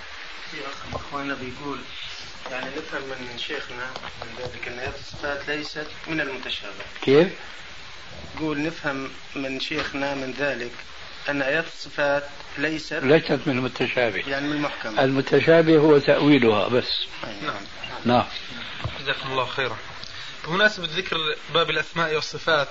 في 0.51 0.57
أخ 0.67 0.95
أخواننا 1.01 1.35
بيقول 1.35 1.79
يعني 2.51 2.67
نفهم 2.67 3.03
من 3.03 3.39
شيخنا 3.39 3.91
من 4.23 4.29
ذلك 4.39 4.69
إن 4.69 4.79
ايات 4.79 4.95
الصفات 4.99 5.49
ليست 5.49 5.87
من 6.07 6.21
المتشابه. 6.21 6.85
كيف؟ 7.03 7.29
يقول 8.37 8.63
نفهم 8.63 9.11
من 9.37 9.61
شيخنا 9.61 10.15
من 10.15 10.33
ذلك 10.39 10.73
أن 11.29 11.43
آيات 11.43 11.67
الصفات 11.67 12.25
ليست 12.59 12.93
ليست 12.93 13.41
من 13.47 13.59
المتشابه. 13.59 14.29
يعني 14.29 14.47
من 14.47 14.57
المحكم 14.57 14.99
المتشابه 14.99 15.77
هو 15.77 15.99
تأويلها 15.99 16.69
بس. 16.69 17.07
نعم. 17.43 17.61
نعم. 18.05 18.27
جزاكم 19.01 19.31
الله 19.33 19.47
خيرا. 19.47 19.77
بمناسبة 20.47 20.89
ذكر 20.97 21.17
باب 21.55 21.71
الأسماء 21.71 22.15
والصفات 22.15 22.69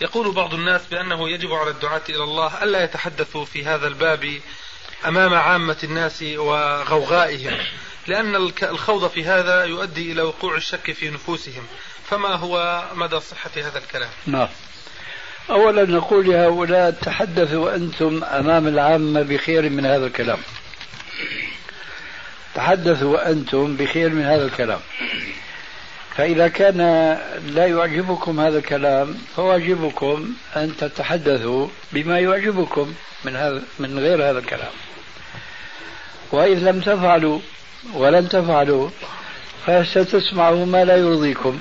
يقول 0.00 0.32
بعض 0.32 0.54
الناس 0.54 0.86
بأنه 0.86 1.30
يجب 1.30 1.52
على 1.52 1.70
الدعاة 1.70 2.02
إلى 2.08 2.24
الله 2.24 2.62
ألا 2.62 2.84
يتحدثوا 2.84 3.44
في 3.44 3.64
هذا 3.64 3.86
الباب 3.86 4.40
أمام 5.06 5.34
عامة 5.34 5.76
الناس 5.84 6.22
وغوغائهم 6.22 7.58
لأن 8.06 8.36
الخوض 8.62 9.10
في 9.10 9.24
هذا 9.24 9.64
يؤدي 9.64 10.12
إلى 10.12 10.22
وقوع 10.22 10.56
الشك 10.56 10.92
في 10.92 11.10
نفوسهم. 11.10 11.62
فما 12.10 12.28
هو 12.28 12.84
مدى 12.94 13.20
صحة 13.20 13.50
هذا 13.56 13.78
الكلام؟ 13.78 14.10
نعم. 14.26 14.48
أولا 15.50 15.84
نقول 15.84 16.30
لهؤلاء 16.30 16.90
تحدثوا 16.90 17.74
أنتم 17.74 18.24
أمام 18.24 18.68
العامة 18.68 19.22
بخير 19.22 19.70
من 19.70 19.86
هذا 19.86 20.06
الكلام. 20.06 20.38
تحدثوا 22.54 23.30
أنتم 23.30 23.76
بخير 23.76 24.10
من 24.10 24.22
هذا 24.22 24.44
الكلام. 24.44 24.80
فإذا 26.16 26.48
كان 26.48 26.78
لا 27.46 27.66
يعجبكم 27.66 28.40
هذا 28.40 28.58
الكلام 28.58 29.14
فواجبكم 29.36 30.34
أن 30.56 30.76
تتحدثوا 30.76 31.68
بما 31.92 32.18
يعجبكم 32.18 32.94
من 33.24 33.36
هذا 33.36 33.62
من 33.78 33.98
غير 33.98 34.30
هذا 34.30 34.38
الكلام. 34.38 34.72
وإذا 36.32 36.70
لم 36.72 36.80
تفعلوا 36.80 37.38
ولن 37.94 38.28
تفعلوا 38.28 38.88
فستسمعوا 39.66 40.66
ما 40.66 40.84
لا 40.84 40.96
يرضيكم. 40.96 41.58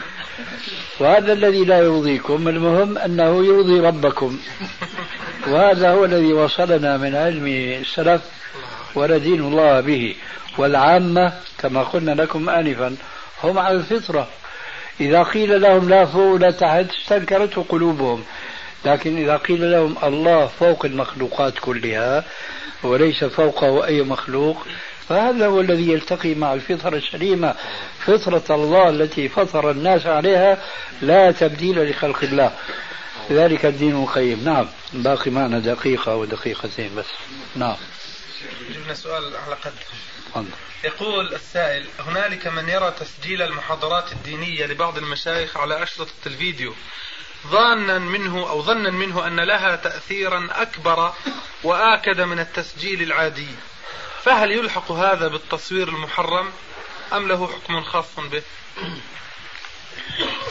وهذا 0.99 1.33
الذي 1.33 1.65
لا 1.65 1.79
يرضيكم 1.79 2.47
المهم 2.47 2.97
أنه 2.97 3.45
يرضي 3.45 3.79
ربكم. 3.79 4.39
وهذا 5.47 5.91
هو 5.91 6.05
الذي 6.05 6.33
وصلنا 6.33 6.97
من 6.97 7.15
علم 7.15 7.47
السلف 7.81 8.21
وندين 8.95 9.39
الله 9.39 9.81
به. 9.81 10.15
والعامة 10.57 11.33
كما 11.57 11.83
قلنا 11.83 12.11
لكم 12.11 12.49
آنفا 12.49 12.95
هم 13.43 13.59
على 13.59 13.77
الفطرة. 13.77 14.27
إذا 15.01 15.23
قيل 15.23 15.61
لهم 15.61 15.89
لا 15.89 16.05
فوق 16.05 16.33
ولا 16.33 16.51
تحت 16.51 16.85
استنكرته 17.01 17.65
قلوبهم. 17.69 18.23
لكن 18.85 19.17
إذا 19.17 19.37
قيل 19.37 19.71
لهم 19.71 19.95
الله 20.03 20.47
فوق 20.47 20.85
المخلوقات 20.85 21.53
كلها 21.59 22.23
وليس 22.83 23.23
فوقه 23.23 23.85
أي 23.85 24.01
مخلوق 24.01 24.67
فهذا 25.09 25.47
هو 25.47 25.61
الذي 25.61 25.91
يلتقي 25.91 26.35
مع 26.35 26.53
الفطرة 26.53 26.97
السليمة. 26.97 27.55
فطرة 27.99 28.55
الله 28.55 28.89
التي 28.89 29.29
فطر 29.29 29.71
الناس 29.71 30.05
عليها 30.05 30.57
لا 31.01 31.31
تبديل 31.31 31.89
لخلق 31.89 32.23
الله. 32.23 32.51
ذلك 33.31 33.65
الدين 33.65 34.03
القيم. 34.03 34.43
نعم. 34.45 34.67
باقي 34.93 35.31
معنا 35.31 35.59
دقيقة 35.59 36.15
ودقيقتين 36.15 36.95
بس. 36.95 37.05
نعم. 37.55 37.75
جبنا 38.69 38.93
سؤال 38.93 39.23
على 39.23 39.55
يقول 40.83 41.33
السائل 41.33 41.85
هنالك 41.99 42.47
من 42.47 42.69
يرى 42.69 42.91
تسجيل 42.91 43.41
المحاضرات 43.41 44.11
الدينية 44.11 44.65
لبعض 44.65 44.97
المشايخ 44.97 45.57
على 45.57 45.83
أشرطة 45.83 46.11
الفيديو. 46.25 46.75
ظانا 47.47 47.99
منه 47.99 48.49
أو 48.49 48.61
ظنا 48.61 48.91
منه 48.91 49.27
أن 49.27 49.39
لها 49.39 49.75
تأثيرا 49.75 50.47
أكبر 50.51 51.13
وآكد 51.63 52.21
من 52.21 52.39
التسجيل 52.39 53.01
العادي. 53.01 53.55
فهل 54.23 54.51
يلحق 54.51 54.91
هذا 54.91 55.27
بالتصوير 55.27 55.87
المحرم 55.87 56.51
أم 57.13 57.27
له 57.27 57.47
حكم 57.47 57.83
خاص 57.83 58.19
به؟ 58.19 58.43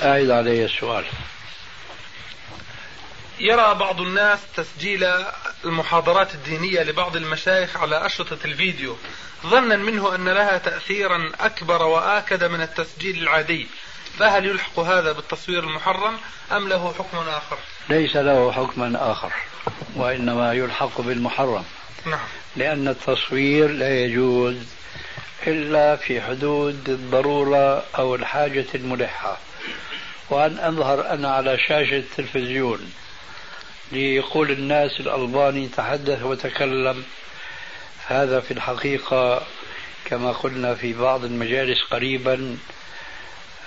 أعيد 0.02 0.30
علي 0.30 0.64
السؤال. 0.64 1.04
يرى 3.40 3.74
بعض 3.74 4.00
الناس 4.00 4.38
تسجيل 4.56 5.06
المحاضرات 5.64 6.34
الدينية 6.34 6.82
لبعض 6.82 7.16
المشايخ 7.16 7.76
على 7.76 8.06
أشرطة 8.06 8.38
الفيديو. 8.44 8.96
ظنا 9.46 9.76
منه 9.76 10.14
أن 10.14 10.28
لها 10.28 10.58
تأثيرا 10.58 11.32
أكبر 11.40 11.82
وآكد 11.82 12.44
من 12.44 12.60
التسجيل 12.60 13.22
العادي. 13.22 13.66
فهل 14.18 14.46
يلحق 14.46 14.80
هذا 14.80 15.12
بالتصوير 15.12 15.64
المحرم 15.64 16.16
أم 16.52 16.68
له 16.68 16.94
حكم 16.98 17.18
آخر؟ 17.18 17.58
ليس 17.88 18.16
له 18.16 18.52
حكم 18.52 18.96
آخر 18.96 19.32
وإنما 19.96 20.52
يلحق 20.52 21.00
بالمحرم. 21.00 21.64
نعم. 22.06 22.26
لأن 22.56 22.88
التصوير 22.88 23.68
لا 23.68 24.04
يجوز 24.04 24.56
إلا 25.46 25.96
في 25.96 26.20
حدود 26.20 26.88
الضرورة 26.88 27.82
أو 27.98 28.14
الحاجة 28.14 28.66
الملحة. 28.74 29.38
وأن 30.30 30.58
أظهر 30.58 31.10
أنا 31.10 31.34
على 31.34 31.58
شاشة 31.58 31.96
التلفزيون 31.96 32.92
ليقول 33.92 34.50
الناس 34.50 35.00
الألباني 35.00 35.68
تحدث 35.68 36.22
وتكلم. 36.22 37.04
هذا 38.06 38.40
في 38.40 38.50
الحقيقة 38.50 39.42
كما 40.04 40.32
قلنا 40.32 40.74
في 40.74 40.92
بعض 40.92 41.24
المجالس 41.24 41.82
قريبا 41.90 42.56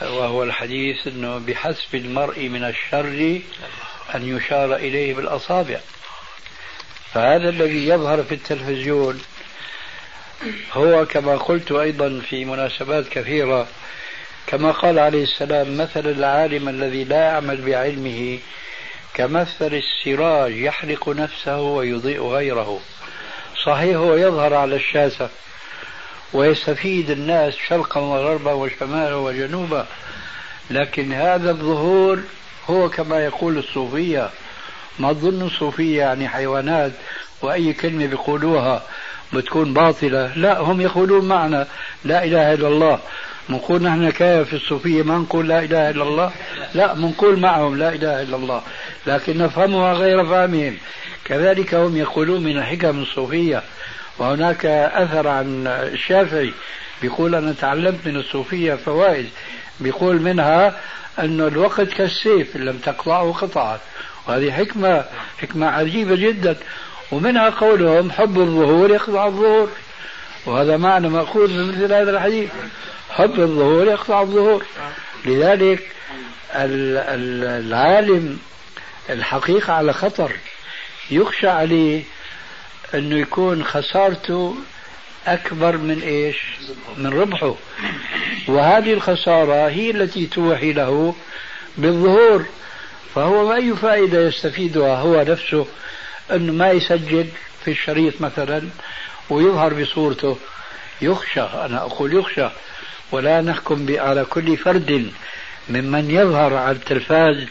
وهو 0.01 0.43
الحديث 0.43 1.07
أنه 1.07 1.37
بحسب 1.37 1.95
المرء 1.95 2.47
من 2.47 2.63
الشر 2.63 3.41
أن 4.15 4.37
يشار 4.37 4.75
إليه 4.75 5.13
بالأصابع. 5.13 5.79
فهذا 7.13 7.49
الذي 7.49 7.87
يظهر 7.87 8.23
في 8.23 8.35
التلفزيون 8.35 9.21
هو 10.73 11.05
كما 11.05 11.37
قلت 11.37 11.71
أيضا 11.71 12.21
في 12.29 12.45
مناسبات 12.45 13.07
كثيرة 13.09 13.67
كما 14.47 14.71
قال 14.71 14.99
عليه 14.99 15.23
السلام 15.23 15.77
مثل 15.77 16.09
العالم 16.09 16.69
الذي 16.69 17.03
لا 17.03 17.17
يعمل 17.17 17.61
بعلمه 17.61 18.39
كمثل 19.13 19.73
السراج 19.73 20.55
يحرق 20.55 21.09
نفسه 21.09 21.61
ويضيء 21.61 22.23
غيره. 22.23 22.79
صحيح 23.65 23.97
هو 23.97 24.15
يظهر 24.15 24.53
على 24.53 24.75
الشاشة 24.75 25.29
ويستفيد 26.33 27.09
الناس 27.09 27.55
شرقا 27.67 27.99
وغربا 28.01 28.51
وشمالا 28.51 29.15
وجنوبا 29.15 29.85
لكن 30.69 31.13
هذا 31.13 31.51
الظهور 31.51 32.19
هو 32.69 32.89
كما 32.89 33.25
يقول 33.25 33.57
الصوفية. 33.57 34.29
ما 34.99 35.13
تظن 35.13 35.41
الصوفية 35.41 35.99
يعني 35.99 36.27
حيوانات 36.27 36.91
وأي 37.41 37.73
كلمة 37.73 38.05
بيقولوها 38.05 38.83
بتكون 39.33 39.73
باطلة؟ 39.73 40.33
لا 40.35 40.59
هم 40.59 40.81
يقولون 40.81 41.25
معنا 41.25 41.67
لا 42.03 42.23
إله 42.23 42.53
إلا 42.53 42.67
الله. 42.67 42.99
نقول 43.49 43.83
نحن 43.83 44.09
كيف 44.09 44.47
في 44.47 44.55
الصوفية 44.55 45.03
ما 45.03 45.17
نقول 45.17 45.47
لا 45.47 45.59
إله 45.59 45.89
إلا 45.89 46.03
الله. 46.03 46.31
لا 46.73 46.93
بنقول 46.93 47.39
معهم 47.39 47.77
لا 47.77 47.89
إله 47.89 48.21
إلا 48.21 48.35
الله. 48.35 48.61
لكن 49.07 49.37
نفهمها 49.37 49.93
غير 49.93 50.25
فهمهم 50.25 50.77
كذلك 51.25 51.73
هم 51.73 51.97
يقولون 51.97 52.43
من 52.43 52.57
الحكم 52.57 53.01
الصوفية. 53.01 53.63
وهناك 54.19 54.65
أثر 54.65 55.27
عن 55.27 55.67
الشافعي 55.67 56.53
بيقول 57.01 57.35
أنا 57.35 57.53
تعلمت 57.53 58.07
من 58.07 58.15
الصوفية 58.15 58.73
فوائد. 58.73 59.29
بيقول 59.79 60.21
منها 60.21 60.79
أن 61.19 61.41
الوقت 61.41 61.89
كالسيف 61.89 62.55
إن 62.55 62.65
لم 62.65 62.77
تقطعه 62.77 63.31
قطعت 63.31 63.79
وهذه 64.27 64.51
حكمة 64.51 65.05
حكمة 65.41 65.67
عجيبة 65.67 66.15
جدا. 66.15 66.55
ومنها 67.11 67.49
قولهم 67.49 68.11
حب 68.11 68.39
الظهور 68.39 68.89
يقطع 68.89 69.27
الظهور. 69.27 69.69
وهذا 70.45 70.77
معنى 70.77 71.09
مأخوذ 71.09 71.53
من 71.53 71.67
مثل 71.67 71.93
هذا 71.93 72.11
الحديث. 72.11 72.49
حب 73.11 73.39
الظهور 73.39 73.87
يقطع 73.87 74.21
الظهور. 74.21 74.65
لذلك 75.25 75.91
العالم 76.55 78.39
الحقيقة 79.09 79.73
على 79.73 79.93
خطر. 79.93 80.31
يخشى 81.11 81.47
عليه 81.47 82.03
أنه 82.93 83.15
يكون 83.15 83.63
خسارته 83.63 84.55
أكبر 85.27 85.77
من 85.77 86.01
إيش؟ 86.01 86.37
من 86.97 87.13
ربحه. 87.19 87.55
وهذه 88.47 88.93
الخسارة 88.93 89.69
هي 89.69 89.91
التي 89.91 90.25
توحي 90.25 90.73
له 90.73 91.15
بالظهور. 91.77 92.45
فهو 93.15 93.47
ما 93.47 93.55
أي 93.55 93.75
فائدة 93.75 94.27
يستفيدها؟ 94.27 94.95
هو 94.95 95.21
نفسه 95.21 95.67
أنه 96.31 96.53
ما 96.53 96.71
يسجل 96.71 97.27
في 97.65 97.71
الشريط 97.71 98.21
مثلا 98.21 98.69
ويظهر 99.29 99.73
بصورته. 99.73 100.37
يخشى 101.01 101.41
أنا 101.41 101.77
أقول 101.77 102.13
يخشى. 102.13 102.49
ولا 103.11 103.41
نحكم 103.41 103.85
على 103.99 104.25
كل 104.25 104.57
فرد 104.57 105.11
ممن 105.69 106.11
يظهر 106.11 106.53
على 106.53 106.75
التلفاز 106.75 107.45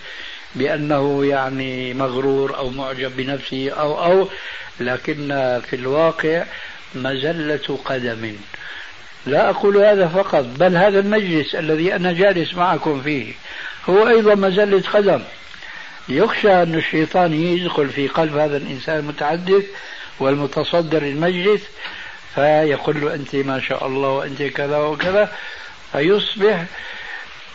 بأنه 0.54 1.24
يعني 1.24 1.94
مغرور 1.94 2.56
أو 2.56 2.70
معجب 2.70 3.16
بنفسه 3.16 3.70
أو 3.70 4.04
أو 4.04 4.28
لكن 4.80 5.28
في 5.66 5.76
الواقع 5.76 6.44
مزلة 6.94 7.78
قدم. 7.84 8.36
لا 9.26 9.50
أقول 9.50 9.76
هذا 9.76 10.08
فقط 10.08 10.44
بل 10.44 10.76
هذا 10.76 11.00
المجلس 11.00 11.54
الذي 11.54 11.94
أنا 11.94 12.12
جالس 12.12 12.54
معكم 12.54 13.02
فيه 13.02 13.32
هو 13.88 14.08
أيضا 14.08 14.34
مزلة 14.34 14.82
قدم. 14.92 15.22
يخشى 16.08 16.62
أن 16.62 16.74
الشيطان 16.74 17.32
يدخل 17.32 17.88
في 17.88 18.08
قلب 18.08 18.36
هذا 18.36 18.56
الإنسان 18.56 18.98
المتحدث 18.98 19.64
والمتصدر 20.20 21.02
المجلس 21.02 21.62
فيقول 22.40 23.00
له 23.00 23.14
أنت 23.14 23.36
ما 23.36 23.60
شاء 23.60 23.86
الله 23.86 24.08
وأنت 24.08 24.42
كذا 24.42 24.76
وكذا 24.78 25.32
فيصبح 25.92 26.64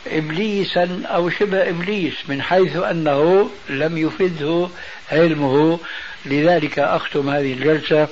إبليسا 0.07 1.01
أو 1.05 1.29
شبه 1.29 1.69
إبليس 1.69 2.13
من 2.27 2.41
حيث 2.41 2.75
أنه 2.75 3.49
لم 3.69 3.97
يفده 3.97 4.67
علمه. 5.11 5.79
لذلك 6.25 6.79
أختم 6.79 7.29
هذه 7.29 7.53
الجلسة 7.53 8.07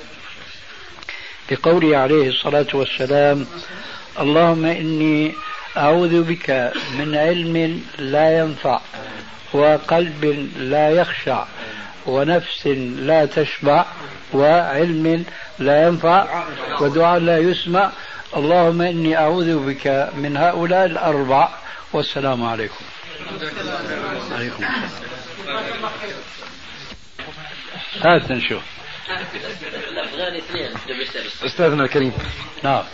بقوله 1.50 1.96
عليه 1.96 2.28
الصلاة 2.28 2.66
والسلام 2.74 3.46
اللهم 4.20 4.64
إني 4.64 5.34
أعوذ 5.76 6.22
بك 6.22 6.72
من 6.98 7.16
علم 7.16 7.82
لا 7.98 8.38
ينفع 8.38 8.80
وقلب 9.52 10.48
لا 10.58 10.90
يخشع 10.90 11.44
ونفس 12.06 12.66
لا 12.96 13.26
تشبع 13.26 13.84
وعلم 14.32 15.24
لا 15.58 15.86
ينفع 15.86 16.44
ودعاء 16.80 17.20
لا 17.20 17.38
يسمع. 17.38 17.90
اللهم 18.36 18.82
إني 18.82 19.16
أعوذ 19.16 19.66
بك 19.66 20.10
من 20.14 20.36
هؤلاء 20.36 20.86
الأربع. 20.86 21.48
والسلام 21.92 22.44
عليكم. 22.44 22.84
عليكم. 24.32 24.64
هات 28.00 28.30
نشوف 28.30 28.62
أستاذنا 31.44 31.84
الكريم. 31.84 32.12
نعم. 32.62 32.84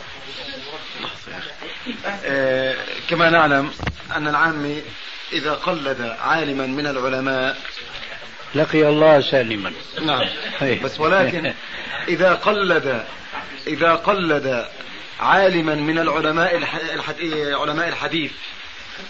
آه 2.24 2.76
كما 3.10 3.30
نعلم 3.30 3.70
أن 4.16 4.28
العامي 4.28 4.82
إذا 5.32 5.52
قلد 5.52 6.00
عالما 6.20 6.66
من 6.66 6.86
العلماء 6.86 7.56
لقي 8.54 8.88
الله 8.88 9.20
سالما 9.20 9.72
نعم 10.02 10.28
إيه. 10.62 10.82
بس 10.82 11.00
ولكن 11.00 11.52
إذا 12.08 12.34
قلد 12.34 13.04
إذا 13.66 13.94
قلد 13.94 14.66
عالما 15.20 15.74
من 15.74 15.98
العلماء. 15.98 16.60
علماء 17.54 17.88
الحديث 17.88 18.32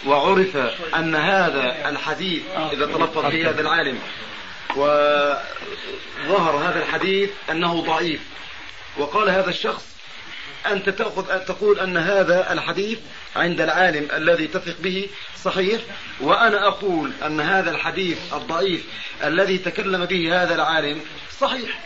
وعرف 0.05 0.57
أن 0.95 1.15
هذا 1.15 1.89
الحديث 1.89 2.43
إذا 2.73 2.85
تلفظ 2.85 3.25
به 3.25 3.49
هذا 3.49 3.61
العالم 3.61 3.99
وظهر 4.75 6.57
هذا 6.57 6.79
الحديث 6.79 7.29
أنه 7.51 7.81
ضعيف 7.81 8.21
وقال 8.97 9.29
هذا 9.29 9.49
الشخص 9.49 9.90
أنت 10.65 10.89
تأخذ 10.89 11.29
أن 11.31 11.45
تقول 11.45 11.79
أن 11.79 11.97
هذا 11.97 12.53
الحديث 12.53 12.99
عند 13.35 13.61
العالم 13.61 14.07
الذي 14.13 14.47
تثق 14.47 14.75
به 14.79 15.09
صحيح 15.43 15.81
وأنا 16.19 16.67
أقول 16.67 17.11
أن 17.25 17.41
هذا 17.41 17.71
الحديث 17.71 18.33
الضعيف 18.33 18.83
الذي 19.23 19.57
تكلم 19.57 20.05
به 20.05 20.43
هذا 20.43 20.55
العالم 20.55 21.01
صحيح. 21.39 21.79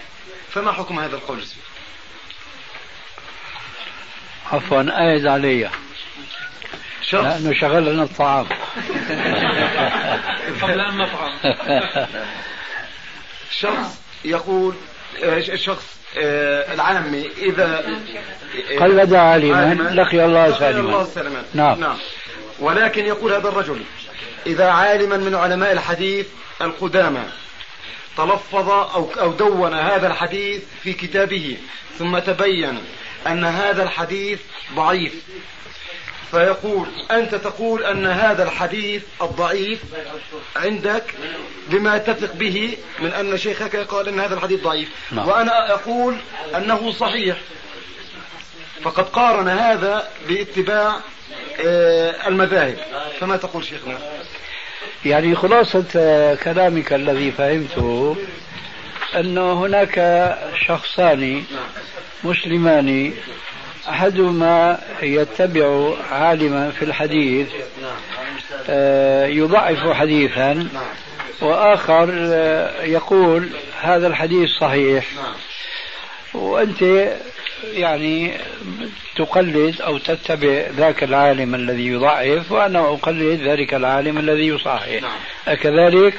فما 0.49 0.71
حكم 0.71 0.99
هذا 0.99 1.15
القول؟ 1.15 1.43
عفوا 4.51 4.83
أعد 4.89 5.25
علي. 5.25 5.69
شخص 7.01 7.23
لأنه 7.23 7.53
شغلنا 7.53 8.03
الطعام. 8.03 8.47
قبل 10.61 10.79
أن 10.79 10.97
نطعم 10.97 11.37
شخص 13.51 14.01
يقول 14.25 14.75
شخص 15.55 15.95
العامي 16.17 17.29
إذا 17.37 17.85
قلد 18.79 19.13
عالما 19.13 19.91
لقي 19.93 20.25
الله 20.25 20.59
سالما. 20.59 21.43
نعم. 21.53 21.79
نعم. 21.79 21.97
ولكن 22.59 23.05
يقول 23.05 23.33
هذا 23.33 23.49
الرجل 23.49 23.81
إذا 24.47 24.65
عالما 24.65 25.17
من 25.17 25.35
علماء 25.35 25.71
الحديث 25.71 26.27
القدامى 26.61 27.23
تلفظ 28.17 28.69
أو 28.69 29.09
أو 29.19 29.31
دون 29.31 29.73
هذا 29.73 30.07
الحديث 30.07 30.63
في 30.83 30.93
كتابه 30.93 31.57
ثم 31.99 32.19
تبين 32.19 32.77
أن 33.27 33.45
هذا 33.45 33.83
الحديث 33.83 34.39
ضعيف. 34.75 35.13
فيقول 36.31 36.87
أنت 37.11 37.35
تقول 37.35 37.83
أن 37.83 38.05
هذا 38.05 38.43
الحديث 38.43 39.03
الضعيف 39.21 39.79
عندك 40.55 41.03
بما 41.67 41.97
تثق 41.97 42.33
به 42.33 42.77
من 42.99 43.11
أن 43.11 43.37
شيخك 43.37 43.75
قال 43.75 44.07
أن 44.07 44.19
هذا 44.19 44.33
الحديث 44.33 44.63
ضعيف. 44.63 44.89
نعم. 45.11 45.27
وأنا 45.27 45.73
أقول 45.73 46.15
أنه 46.55 46.91
صحيح. 46.91 47.37
فقد 48.81 49.09
قارن 49.09 49.47
هذا 49.47 50.07
باتباع 50.27 50.95
آه، 51.65 52.27
المذاهب. 52.27 52.77
فما 53.19 53.37
تقول 53.37 53.65
شيخنا؟ 53.65 53.97
يعني 55.05 55.35
خلاصة 55.35 55.85
آه، 55.95 56.35
كلامك 56.35 56.93
الذي 56.93 57.31
فهمته 57.31 58.17
أن 59.15 59.37
هناك 59.37 59.99
شخصان 60.67 61.43
مسلمان 62.23 63.13
أحدهما 63.89 64.79
يتبع 65.01 65.93
عالما 66.11 66.71
في 66.71 66.85
الحديث 66.85 67.47
آه، 68.69 69.25
يضعف 69.25 69.91
حديثا 69.93 70.67
وآخر 71.41 72.09
آه، 72.13 72.83
يقول 72.83 73.49
هذا 73.81 74.07
الحديث 74.07 74.49
صحيح 74.49 75.05
وأنت 76.33 77.11
يعني 77.73 78.31
تقلد 79.15 79.81
أو 79.81 79.97
تتبع 79.97 80.63
ذاك 80.77 81.03
العالم 81.03 81.55
الذي 81.55 81.87
يضعف 81.87 82.51
وأنا 82.51 82.79
أقلد 82.79 83.41
ذلك 83.41 83.73
العالم 83.73 84.17
الذي 84.17 84.47
يصحح 84.47 84.87
أكذلك؟ 85.47 86.13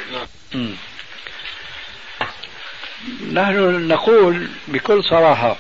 مم. 0.55 0.70
نحن 3.33 3.88
نقول 3.88 4.48
بكل 4.68 5.05
صراحة 5.05 5.57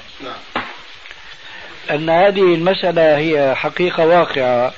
أن 1.90 2.10
هذه 2.10 2.54
المسألة 2.54 3.16
هي 3.18 3.54
حقيقة 3.54 4.06
واقعة 4.06 4.74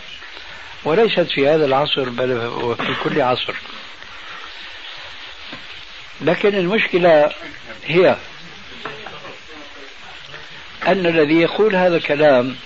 وليست 0.84 1.30
في 1.30 1.48
هذا 1.48 1.64
العصر 1.64 2.08
بل 2.08 2.32
وفي 2.46 2.94
كل 3.04 3.22
عصر. 3.22 3.54
لكن 6.20 6.54
المشكلة 6.54 7.32
هي 7.86 8.16
أن 10.86 11.06
الذي 11.06 11.40
يقول 11.40 11.76
هذا 11.76 11.96
الكلام 11.96 12.56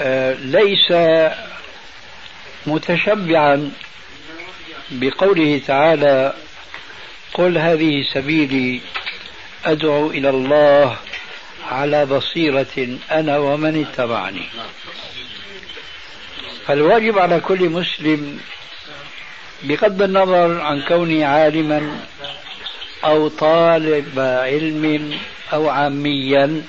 آه، 0.00 0.34
ليس 0.34 0.92
متشبعا 2.66 3.72
بقوله 4.90 5.60
تعالى 5.66 6.34
قل 7.34 7.58
هذه 7.58 8.02
سبيلي 8.12 8.80
أدعو 9.64 10.10
إلى 10.10 10.30
الله 10.30 10.96
على 11.70 12.06
بصيرة 12.06 12.98
أنا 13.10 13.38
ومن 13.38 13.86
اتبعني. 13.86 14.46
فالواجب 16.66 17.18
على 17.18 17.40
كل 17.40 17.68
مسلم 17.68 18.40
بغض 19.62 20.02
النظر 20.02 20.60
عن 20.60 20.82
كونه 20.82 21.26
عالما 21.26 22.00
أو 23.04 23.28
طالب 23.28 24.18
علم 24.18 25.18
أو 25.52 25.68
عاميا 25.68 26.62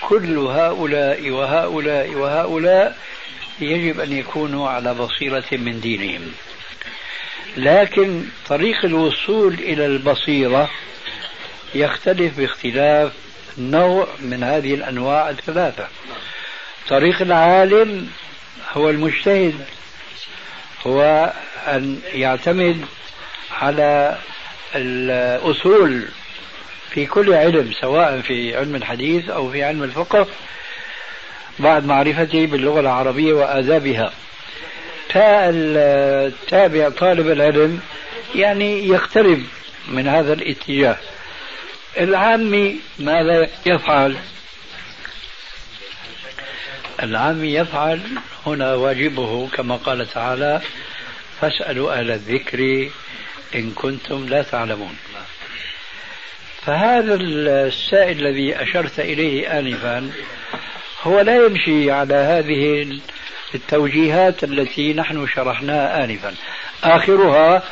كل 0.00 0.38
هؤلاء 0.38 1.30
وهؤلاء 1.30 2.14
وهؤلاء 2.14 2.96
يجب 3.60 4.00
أن 4.00 4.12
يكونوا 4.12 4.68
على 4.68 4.94
بصيرة 4.94 5.44
من 5.52 5.80
دينهم. 5.80 6.32
لكن 7.56 8.24
طريق 8.48 8.84
الوصول 8.84 9.54
إلى 9.54 9.86
البصيرة 9.86 10.70
يختلف 11.74 12.38
باختلاف 12.38 13.12
نوع 13.58 14.06
من 14.20 14.42
هذه 14.42 14.74
الأنواع 14.74 15.30
الثلاثة. 15.30 15.88
طريق 16.88 17.22
العالم 17.22 18.08
هو 18.72 18.90
المجتهد 18.90 19.54
هو 20.86 21.32
أن 21.66 22.00
يعتمد 22.12 22.84
على 23.60 24.18
الأصول 24.74 26.04
في 26.90 27.06
كل 27.06 27.32
علم 27.34 27.72
سواء 27.80 28.20
في 28.20 28.56
علم 28.56 28.76
الحديث 28.76 29.28
أو 29.30 29.50
في 29.50 29.64
علم 29.64 29.82
الفقه 29.82 30.26
بعد 31.58 31.86
معرفته 31.86 32.46
باللغة 32.46 32.80
العربية 32.80 33.32
وآدابها. 33.32 34.12
فالتابع 35.08 36.88
طالب 36.88 37.30
العلم 37.30 37.80
يعني 38.34 38.88
يقترب 38.88 39.42
من 39.88 40.08
هذا 40.08 40.32
الاتجاه. 40.32 40.96
العامي 41.98 42.76
ماذا 42.98 43.48
يفعل؟ 43.66 44.16
العامي 47.02 47.54
يفعل 47.54 48.00
هنا 48.46 48.74
واجبه 48.74 49.48
كما 49.48 49.76
قال 49.76 50.06
تعالى 50.12 50.60
فاسألوا 51.40 51.92
أهل 51.92 52.10
الذكر 52.10 52.90
إن 53.54 53.70
كنتم 53.70 54.26
لا 54.28 54.42
تعلمون. 54.42 54.96
فهذا 56.66 57.14
السائل 57.14 58.26
الذي 58.26 58.62
أشرت 58.62 59.00
إليه 59.00 59.58
آنفا 59.58 60.10
هو 61.02 61.20
لا 61.20 61.36
يمشي 61.36 61.90
على 61.90 62.14
هذه 62.14 62.88
التوجيهات 63.54 64.44
التي 64.44 64.94
نحن 64.94 65.26
شرحناها 65.26 66.04
آنفا. 66.04 66.34
آخرها 66.84 67.62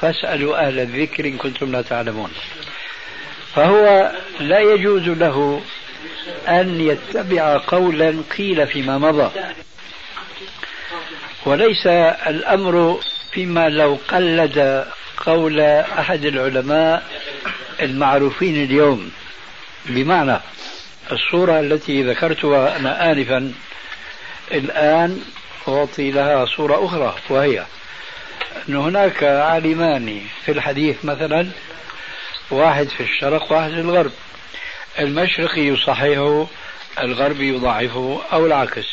فاسألوا 0.00 0.66
أهل 0.66 0.78
الذكر 0.78 1.24
إن 1.24 1.36
كنتم 1.36 1.72
لا 1.72 1.82
تعلمون. 1.82 2.30
فهو 3.54 4.12
لا 4.40 4.60
يجوز 4.60 5.08
له 5.08 5.62
أن 6.48 6.80
يتبع 6.80 7.60
قولا 7.66 8.22
قيل 8.38 8.66
فيما 8.66 8.98
مضى. 8.98 9.30
وليس 11.46 11.86
الأمر 12.26 13.00
فيما 13.32 13.68
لو 13.68 13.98
قلد 14.08 14.86
قول 15.16 15.60
أحد 15.60 16.24
العلماء 16.24 17.06
المعروفين 17.80 18.64
اليوم. 18.64 19.10
بمعنى 19.86 20.36
الصورة 21.12 21.60
التي 21.60 22.02
ذكرتها 22.02 22.76
أنا 22.76 23.12
آنفا 23.12 23.52
الآن 24.52 25.22
أعطي 25.68 26.10
لها 26.10 26.46
صورة 26.46 26.86
أخرى 26.86 27.14
وهي 27.28 27.64
أن 28.68 28.76
هناك 28.76 29.24
عالمان 29.24 30.20
في 30.44 30.52
الحديث 30.52 31.04
مثلا 31.04 31.46
واحد 32.50 32.88
في 32.88 33.02
الشرق 33.02 33.52
واحد 33.52 33.70
في 33.70 33.80
الغرب. 33.80 34.12
المشرقي 34.98 35.60
يصححه 35.60 36.46
الغربي 37.00 37.48
يضعفه 37.48 38.20
أو 38.32 38.46
العكس. 38.46 38.86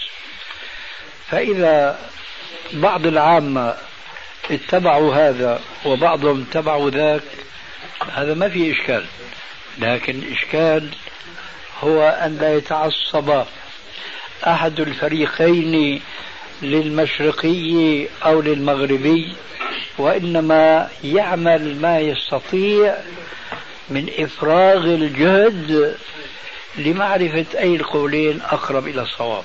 فإذا 1.29 1.99
بعض 2.73 3.05
العامة 3.05 3.75
اتبعوا 4.51 5.15
هذا 5.15 5.61
وبعضهم 5.85 6.45
اتبعوا 6.49 6.89
ذاك 6.89 7.23
هذا 8.13 8.33
ما 8.33 8.49
في 8.49 8.71
إشكال. 8.71 9.05
لكن 9.79 10.19
الإشكال 10.19 10.89
هو 11.83 12.01
أن 12.03 12.37
لا 12.41 12.55
يتعصب 12.55 13.43
أحد 14.47 14.79
الفريقين 14.79 16.01
للمشرقي 16.61 18.05
أو 18.25 18.41
للمغربي 18.41 19.33
وإنما 19.97 20.89
يعمل 21.03 21.81
ما 21.81 21.99
يستطيع 21.99 22.95
من 23.89 24.09
إفراغ 24.19 24.85
الجهد 24.85 25.95
لمعرفة 26.77 27.45
أي 27.59 27.75
القولين 27.75 28.41
أقرب 28.41 28.87
إلى 28.87 29.01
الصواب. 29.01 29.43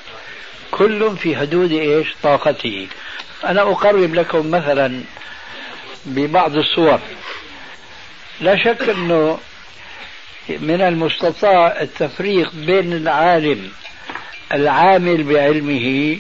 كل 0.70 1.16
في 1.16 1.36
حدود 1.36 1.72
إيش؟ 1.72 2.08
طاقته. 2.22 2.88
أنا 3.44 3.62
أقرب 3.62 4.14
لكم 4.14 4.50
مثلا 4.50 5.00
ببعض 6.06 6.56
الصور. 6.56 7.00
لا 8.40 8.56
شك 8.56 8.88
أنه 8.88 9.38
من 10.48 10.80
المستطاع 10.80 11.80
التفريق 11.80 12.50
بين 12.54 12.92
العالم 12.92 13.70
العامل 14.52 15.22
بعلمه 15.22 16.18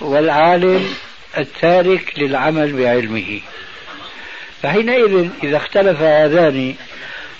والعالم 0.00 0.94
التارك 1.38 2.12
للعمل 2.18 2.72
بعلمه. 2.72 3.40
فحينئذ 4.62 5.28
إذا 5.44 5.56
اختلف 5.56 6.00
هذان 6.00 6.74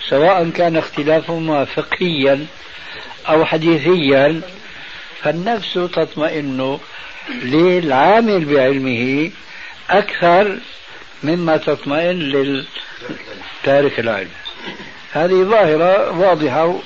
سواء 0.09 0.51
كان 0.51 0.77
اختلافهما 0.77 1.65
فقهيا 1.65 2.47
أو 3.29 3.45
حديثيا 3.45 4.41
فالنفس 5.23 5.75
تطمئن 5.75 6.79
للعامل 7.43 8.45
بعلمه 8.45 9.31
أكثر 9.91 10.59
مما 11.23 11.57
تطمئن 11.57 12.19
للتارك 12.19 14.01
العلم. 14.01 14.31
هذه 15.13 15.43
ظاهرة 15.43 16.19
واضحة 16.19 16.81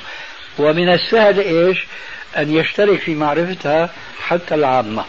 ومن 0.59 0.89
السهل 0.89 1.39
إيش؟ 1.41 1.87
أن 2.37 2.51
يشترك 2.51 3.01
في 3.01 3.15
معرفتها 3.15 3.91
حتى 4.21 4.55
العامة. 4.55 5.05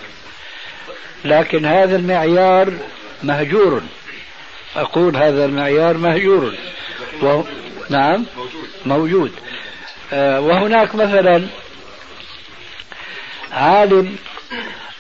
لكن 1.26 1.66
هذا 1.66 1.96
المعيار 1.96 2.74
مهجور. 3.24 3.82
أقول 4.76 5.18
هذا 5.18 5.46
المعيار 5.46 5.98
مهجور. 5.98 6.54
نعم. 7.90 8.26
موجود. 8.86 9.32
آه 10.14 10.42
وهناك 10.42 10.96
مثلا 10.96 11.48
عالم 13.52 14.16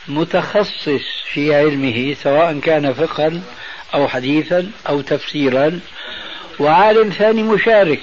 متخصص 0.07 1.03
في 1.33 1.55
علمه 1.55 2.13
سواء 2.13 2.59
كان 2.59 2.93
فقها 2.93 3.41
أو 3.93 4.07
حديثا 4.07 4.71
أو 4.89 5.01
تفسيرا 5.01 5.79
وعالم 6.59 7.09
ثاني 7.09 7.43
مشارك. 7.43 8.01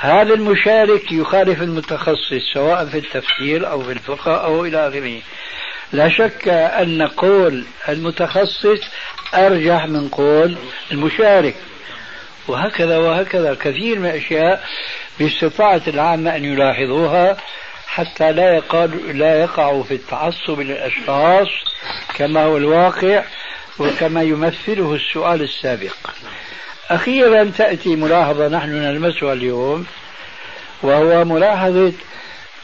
هذا 0.00 0.34
المشارك 0.34 1.12
يخالف 1.12 1.62
المتخصص 1.62 2.32
سواء 2.54 2.86
في 2.86 2.98
التفسير 2.98 3.70
أو 3.70 3.82
في 3.82 3.92
الفقه 3.92 4.44
أو 4.44 4.64
إلى 4.64 4.88
آخره. 4.88 5.20
لا 5.92 6.08
شك 6.08 6.48
أن 6.48 7.02
قول 7.02 7.64
المتخصص 7.88 8.80
أرجح 9.34 9.86
من 9.86 10.08
قول 10.08 10.56
المشارك. 10.92 11.54
وهكذا 12.48 12.98
وهكذا. 12.98 13.54
كثير 13.54 13.98
من 13.98 14.06
الأشياء 14.06 14.64
باستطاعة 15.18 15.82
العامة 15.86 16.36
أن 16.36 16.44
يلاحظوها 16.44 17.36
حتى 17.86 18.32
لا 18.32 18.56
يقال 18.56 19.18
لا 19.18 19.40
يقعوا 19.40 19.82
في 19.82 19.94
التعصب 19.94 20.60
للأشخاص 20.60 21.48
كما 22.14 22.44
هو 22.44 22.56
الواقع 22.56 23.24
وكما 23.78 24.22
يمثله 24.22 24.94
السؤال 24.94 25.42
السابق. 25.42 25.94
أخيرا 26.90 27.44
تأتي 27.58 27.96
ملاحظة 27.96 28.48
نحن 28.48 28.70
نلمسها 28.70 29.32
اليوم 29.32 29.86
وهو 30.82 31.24
ملاحظة 31.24 31.92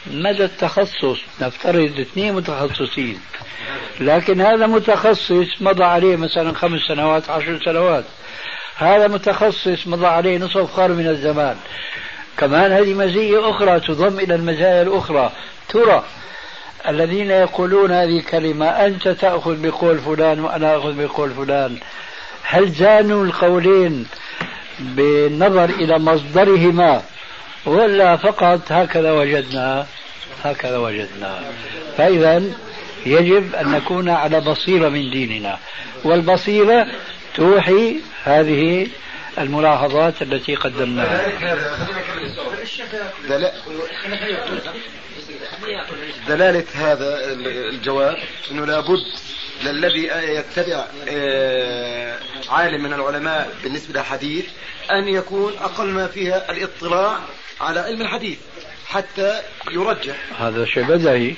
مدى 0.07 0.45
التخصص. 0.45 1.19
نفترض 1.41 1.99
اثنين 1.99 2.33
متخصصين 2.33 3.19
لكن 3.99 4.41
هذا 4.41 4.67
متخصص 4.67 5.61
مضى 5.61 5.83
عليه 5.83 6.15
مثلا 6.15 6.53
خمس 6.53 6.81
سنوات 6.81 7.29
عشر 7.29 7.59
سنوات. 7.65 8.05
هذا 8.79 9.07
متخصص 9.07 9.87
مضى 9.87 10.07
عليه 10.07 10.37
نصف 10.37 10.79
قرن 10.79 10.91
من 10.91 11.07
الزمان. 11.07 11.55
كمان 12.37 12.71
هذه 12.71 12.93
مزية 12.93 13.49
أخرى 13.49 13.79
تضم 13.79 14.19
إلى 14.19 14.35
المزايا 14.35 14.81
الأخرى. 14.81 15.31
ترى 15.69 16.03
الذين 16.87 17.31
يقولون 17.31 17.91
هذه 17.91 18.19
الكلمة 18.19 18.65
أنت 18.65 19.07
تأخذ 19.07 19.61
بقول 19.61 19.97
فلان 19.97 20.39
وأنا 20.39 20.77
أخذ 20.77 20.93
بقول 20.93 21.29
فلان. 21.29 21.77
هل 22.43 22.69
زانوا 22.71 23.25
القولين 23.25 24.05
بالنظر 24.79 25.69
إلى 25.69 25.99
مصدرهما 25.99 27.01
ولا 27.65 28.17
فقط 28.17 28.71
هكذا 28.71 29.11
وجدنا؟ 29.11 29.85
هكذا 30.43 30.77
وجدنا. 30.77 31.39
فإذا 31.97 32.43
يجب 33.05 33.55
أن 33.55 33.71
نكون 33.71 34.09
على 34.09 34.41
بصيرة 34.41 34.89
من 34.89 35.11
ديننا. 35.11 35.57
والبصيرة 36.03 36.87
توحي 37.35 37.99
هذه 38.23 38.87
الملاحظات 39.37 40.21
التي 40.21 40.55
قدمناها. 40.55 41.31
دلالة 46.27 46.65
هذا 46.73 47.19
الجواب 47.69 48.17
أنه 48.51 48.65
لابد 48.65 49.03
للذي 49.63 50.03
يتبع 50.07 50.85
آه، 51.09 52.19
عالم 52.49 52.83
من 52.83 52.93
العلماء 52.93 53.51
بالنسبة 53.63 53.99
للحديث 53.99 54.45
أن 54.91 55.07
يكون 55.07 55.53
أقل 55.61 55.87
ما 55.87 56.07
فيها 56.07 56.51
الاطلاع 56.51 57.19
على 57.61 57.79
علم 57.79 58.01
الحديث 58.01 58.37
حتى 58.87 59.41
يرجح. 59.71 60.15
هذا 60.39 60.65
شيء 60.65 60.83
بدهي 60.83 61.35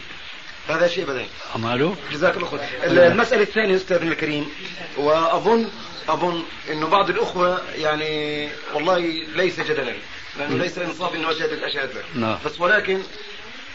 هذا 0.68 0.88
شيء 0.88 1.06
بدهي 1.06 1.26
أماله. 1.56 1.96
جزاك 2.12 2.38
الله 2.38 2.48
خير. 2.50 2.60
المسألة 2.84 3.42
الثانية 3.42 3.76
أستاذ 3.76 4.02
الكريم 4.02 4.50
وأظن 4.98 5.68
أظن 6.10 6.44
أنه 6.72 6.88
بعض 6.88 7.10
الأخوة 7.10 7.62
يعني 7.76 8.50
والله 8.74 8.98
ليس 9.36 9.60
جدلا 9.60 9.94
لأنه 10.40 10.58
ليس 10.58 10.78
إنصاف 10.78 11.16
أنه 11.16 11.32
أجد 11.32 11.42
الأشياء 11.42 11.90
نعم. 12.16 12.38
بس 12.46 12.62
ولكن 12.62 13.02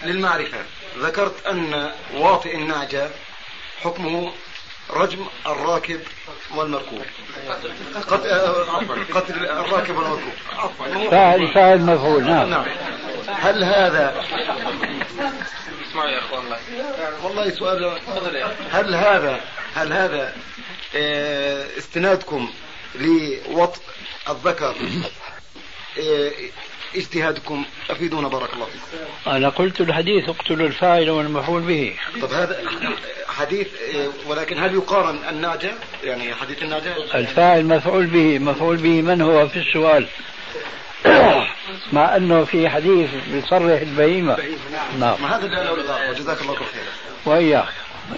للمعرفة 0.05 0.59
ذكرت 0.99 1.46
أن 1.46 1.90
واطئ 2.14 2.55
النعجة 2.55 3.11
حكمه 3.81 4.33
رجم 4.90 5.27
الراكب 5.46 6.01
والمركوب. 6.55 7.03
قتل 8.07 8.31
قتل 9.14 9.46
الراكب 9.46 9.96
والمركوب. 9.96 10.33
عفوا 10.59 11.11
فاعل 11.11 11.49
فاعل 11.49 11.81
مفعول 11.81 12.25
نعم. 12.25 12.51
نعم. 12.51 12.64
هل 13.29 13.64
هذا 13.64 14.25
اسمعوا 15.96 16.11
يا 16.11 16.18
أخوان 16.18 16.44
الله. 16.44 16.59
والله 17.24 17.50
سؤال 17.50 17.98
هل 18.70 18.94
هذا 18.94 19.40
هل 19.74 19.92
هذا 19.92 20.35
آه، 20.96 21.66
استنادكم 21.78 22.50
لوطء 22.94 23.80
الذكر؟ 24.28 24.74
آه، 25.98 26.30
اجتهادكم. 26.96 27.64
أفيدونا 27.90 28.28
بارك 28.28 28.54
الله 28.54 28.66
فيكم. 28.66 29.30
أنا 29.30 29.48
قلت 29.48 29.80
الحديث 29.80 30.28
اقتلوا 30.28 30.66
الفاعل 30.66 31.11
والمفعول 31.11 31.62
به. 31.62 31.96
طب 32.22 32.32
هذا 32.32 32.62
حديث 33.28 33.68
آه، 33.94 34.09
ولكن 34.26 34.59
هل 34.59 34.74
يقارن 34.74 35.18
النعجة 35.28 35.70
يعني 36.04 36.35
حديث 36.35 36.62
النعجة 36.62 36.96
الفاعل 37.14 37.64
مفعول 37.64 38.06
به 38.06 38.38
مفعول 38.38 38.76
به 38.76 39.02
من 39.02 39.20
هو؟ 39.20 39.48
في 39.48 39.59
السؤال. 39.59 40.09
مع 41.92 42.16
أنه 42.16 42.44
في 42.44 42.68
حديث 42.68 43.11
بيصرح 43.32 43.80
البهيمة. 43.80 44.37
نعم. 44.98 45.22
ما 45.22 45.37
هذا 45.37 45.46
اللي 45.46 46.14
جزاك 46.14 46.40
الله 46.40 46.54
خير 46.54 46.66
وإياك. 47.24 47.68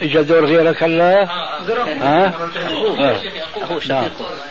اجى 0.02 0.22
دور 0.22 0.44
غيرك 0.44 0.82
هلا 0.82 1.24
ها؟ 1.24 2.34
اخوه 3.56 3.80
نعم. 3.88 4.10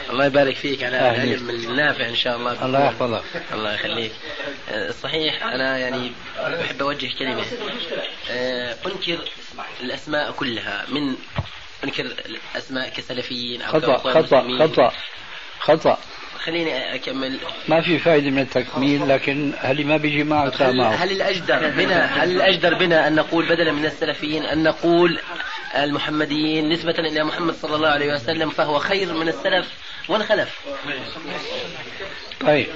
الله 0.09 0.25
يبارك 0.25 0.55
فيك. 0.55 0.83
على. 0.83 0.97
العلم 0.97 1.49
النافع 1.49 2.09
إن 2.09 2.15
شاء 2.15 2.37
الله. 2.37 2.65
الله 2.65 2.85
يحفظك. 2.85 3.23
الله 3.53 3.73
يخليك. 3.73 4.11
آه، 4.69 4.91
صحيح. 4.91 5.43
أنا 5.43 5.77
يعني 5.77 6.11
بحب 6.39 6.81
أوجه 6.81 7.09
كلمة. 7.19 7.43
آه، 8.31 8.75
أنكر 8.85 9.17
الأسماء 9.81 10.31
كلها. 10.31 10.85
من 10.89 11.15
أنكر 11.83 12.05
الأسماء 12.55 12.89
كسلفيين 12.89 13.61
أو 13.61 13.73
خطأ 13.73 13.87
كأخوان 13.87 14.23
خطأ 14.23 14.41
مسلمين. 14.41 15.97
خليني 16.37 16.95
أكمل. 16.95 17.39
ما 17.67 17.81
في 17.81 17.99
فائدة 17.99 18.29
من 18.29 18.39
التكميل 18.39 19.09
لكن 19.09 19.53
هل 19.59 19.87
ما 19.87 19.97
بيجي 19.97 20.23
معه 20.23 20.51
هل, 20.59 20.81
هل 20.81 21.11
الأجدر 21.11 21.69
بنا 21.69 22.23
هل 22.23 22.31
الأجدر 22.31 22.73
بنا 22.73 23.07
أن 23.07 23.15
نقول 23.15 23.45
بدلا 23.45 23.71
من 23.71 23.85
السلفيين 23.85 24.43
أن 24.43 24.63
نقول 24.63 25.19
المحمديين 25.75 26.69
نسبة 26.69 26.91
إلى 26.99 27.23
محمد 27.23 27.53
صلى 27.53 27.75
الله 27.75 27.89
عليه 27.89 28.13
وسلم 28.13 28.49
فهو 28.49 28.79
خير 28.79 29.13
من 29.13 29.27
السلف 29.27 29.67
والخلف 30.07 30.59
طيب. 32.41 32.67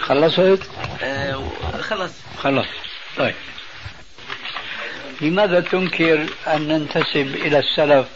خلصت 0.00 0.70
آه 1.02 1.50
خلاص 1.80 2.10
خلص. 2.38 2.66
طيب. 3.16 3.34
لماذا 5.20 5.60
تنكر 5.60 6.26
أن 6.46 6.68
ننتسب 6.68 7.34
إلى 7.34 7.58
السلف 7.58 8.06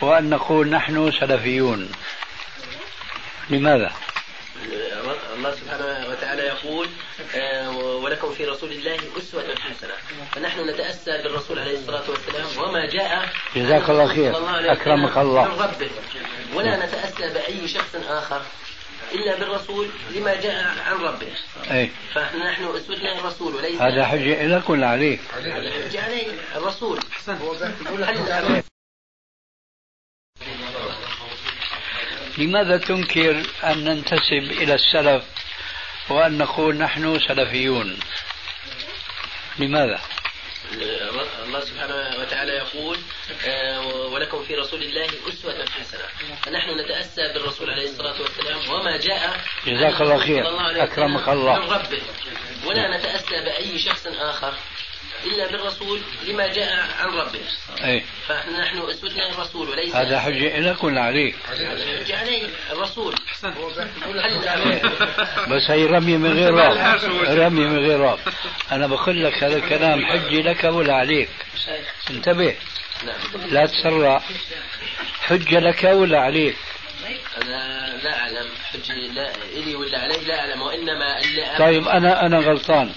وأن 0.00 0.30
نقول 0.30 0.70
نحن 0.70 1.12
سلفيون؟ 1.20 1.88
لماذا؟ 3.50 3.92
الله 5.36 5.54
سبحانه 5.54 6.08
وتعالى 6.10 6.42
يقول 6.42 6.88
آه، 7.34 7.70
ولكم 7.76 8.30
في 8.32 8.44
رسول 8.44 8.72
الله 8.72 8.96
أسوة 9.18 9.54
حسنة. 9.54 9.92
فنحن 10.32 10.68
نتأسى 10.68 11.22
بالرسول 11.22 11.58
عليه 11.58 11.78
الصلاة 11.78 12.10
والسلام 12.10 12.68
وما 12.68 12.86
جاء. 12.86 13.28
جزاك 13.56 13.90
الله 13.90 14.06
خير. 14.06 14.32
وسلم 14.32 14.70
أكرمك 14.70 15.18
الله. 15.18 15.44
من 15.44 15.60
ربه. 15.60 15.90
ولا 16.54 16.86
نتأسى 16.86 17.34
بأي 17.34 17.68
شخص 17.68 17.96
آخر 18.08 18.42
إلا 19.12 19.38
بالرسول 19.38 19.88
لما 20.14 20.40
جاء 20.40 20.74
عن 20.86 20.96
ربه. 20.96 21.32
أي. 21.70 21.90
فنحن 22.14 22.64
أسوتنا 22.64 23.18
الرسول 23.18 23.54
وليس 23.54 23.80
هذا 23.80 24.06
حجة 24.06 24.46
لك 24.46 24.70
ولا 24.70 24.86
عليك؟ 24.86 25.20
الحجة 25.36 26.04
عليه 26.04 26.26
الرسول. 26.56 27.00
هل 27.88 28.75
لماذا 32.38 32.76
تنكر 32.76 33.42
أن 33.64 33.84
ننتسب 33.84 34.32
إلى 34.32 34.74
السلف 34.74 35.24
وأن 36.08 36.38
نقول 36.38 36.76
نحن 36.76 37.18
سلفيون؟ 37.28 37.98
لماذا؟ 39.58 40.00
الله 41.44 41.60
سبحانه 41.60 42.20
وتعالى 42.20 42.52
يقول 42.52 42.98
آه، 43.46 43.86
ولكم 43.86 44.44
في 44.44 44.54
رسول 44.54 44.82
الله 44.82 45.06
أسوة 45.28 45.64
حسنة. 45.80 46.04
فنحن 46.42 46.70
نتأسى 46.80 47.32
بالرسول 47.34 47.70
عليه 47.70 47.84
الصلاة 47.84 48.22
والسلام 48.22 48.70
وما 48.70 48.96
جاء 48.96 49.40
جزاك 49.66 50.00
الله 50.00 50.18
خير. 50.18 50.42
أكرمك 50.84 51.28
الله. 51.28 51.58
من 51.58 51.70
ربه. 51.70 52.02
ولا 52.66 52.98
نتأسى 52.98 53.44
بأي 53.44 53.78
شخص 53.78 54.06
آخر؟ 54.06 54.54
إلا 55.26 55.46
بالرسول 55.52 56.00
لما 56.26 56.46
جاء 56.46 56.86
عن 56.98 57.08
ربه. 57.08 57.40
أي. 57.84 58.04
فنحن 58.28 58.78
أسوتنا 58.90 59.30
الرسول 59.32 59.68
وليس 59.68 59.94
هذا 59.96 60.20
حجة 60.20 60.60
لك 60.60 60.84
ولا 60.84 61.00
عليك؟ 61.00 61.36
حجة 61.48 62.18
علي 62.18 62.48
الرسول. 62.72 63.14
بس 65.48 65.70
هي 65.70 65.86
رمي 65.86 66.16
من 66.16 66.32
غير 66.32 66.54
راب 66.54 67.00
رمي 67.38 67.64
من 67.64 67.78
غير 67.78 68.00
راب 68.00 68.18
أنا 68.72 68.86
بقول 68.86 69.24
لك 69.24 69.44
هذا 69.44 69.56
الكلام 69.56 70.06
حجة 70.06 70.40
لك 70.40 70.64
ولا 70.64 70.94
عليك. 70.94 71.28
انتبه. 72.10 72.54
نعم. 73.06 73.46
لا 73.50 73.66
تسرع. 73.66 74.22
حجة 75.22 75.58
لك 75.58 75.84
ولا 75.84 76.20
عليك. 76.20 76.56
أنا 77.42 77.92
لا 78.02 78.18
أعلم. 78.18 78.48
حجة 78.72 78.94
لا 78.94 79.30
إلي 79.56 79.74
ولا 79.74 79.98
علي 79.98 80.24
لا 80.24 80.40
أعلم 80.40 80.62
وإنما 80.62 81.20
اللي 81.20 81.56
طيب 81.58 81.88
أنا 81.88 82.26
أنا 82.26 82.38
غلطان. 82.38 82.92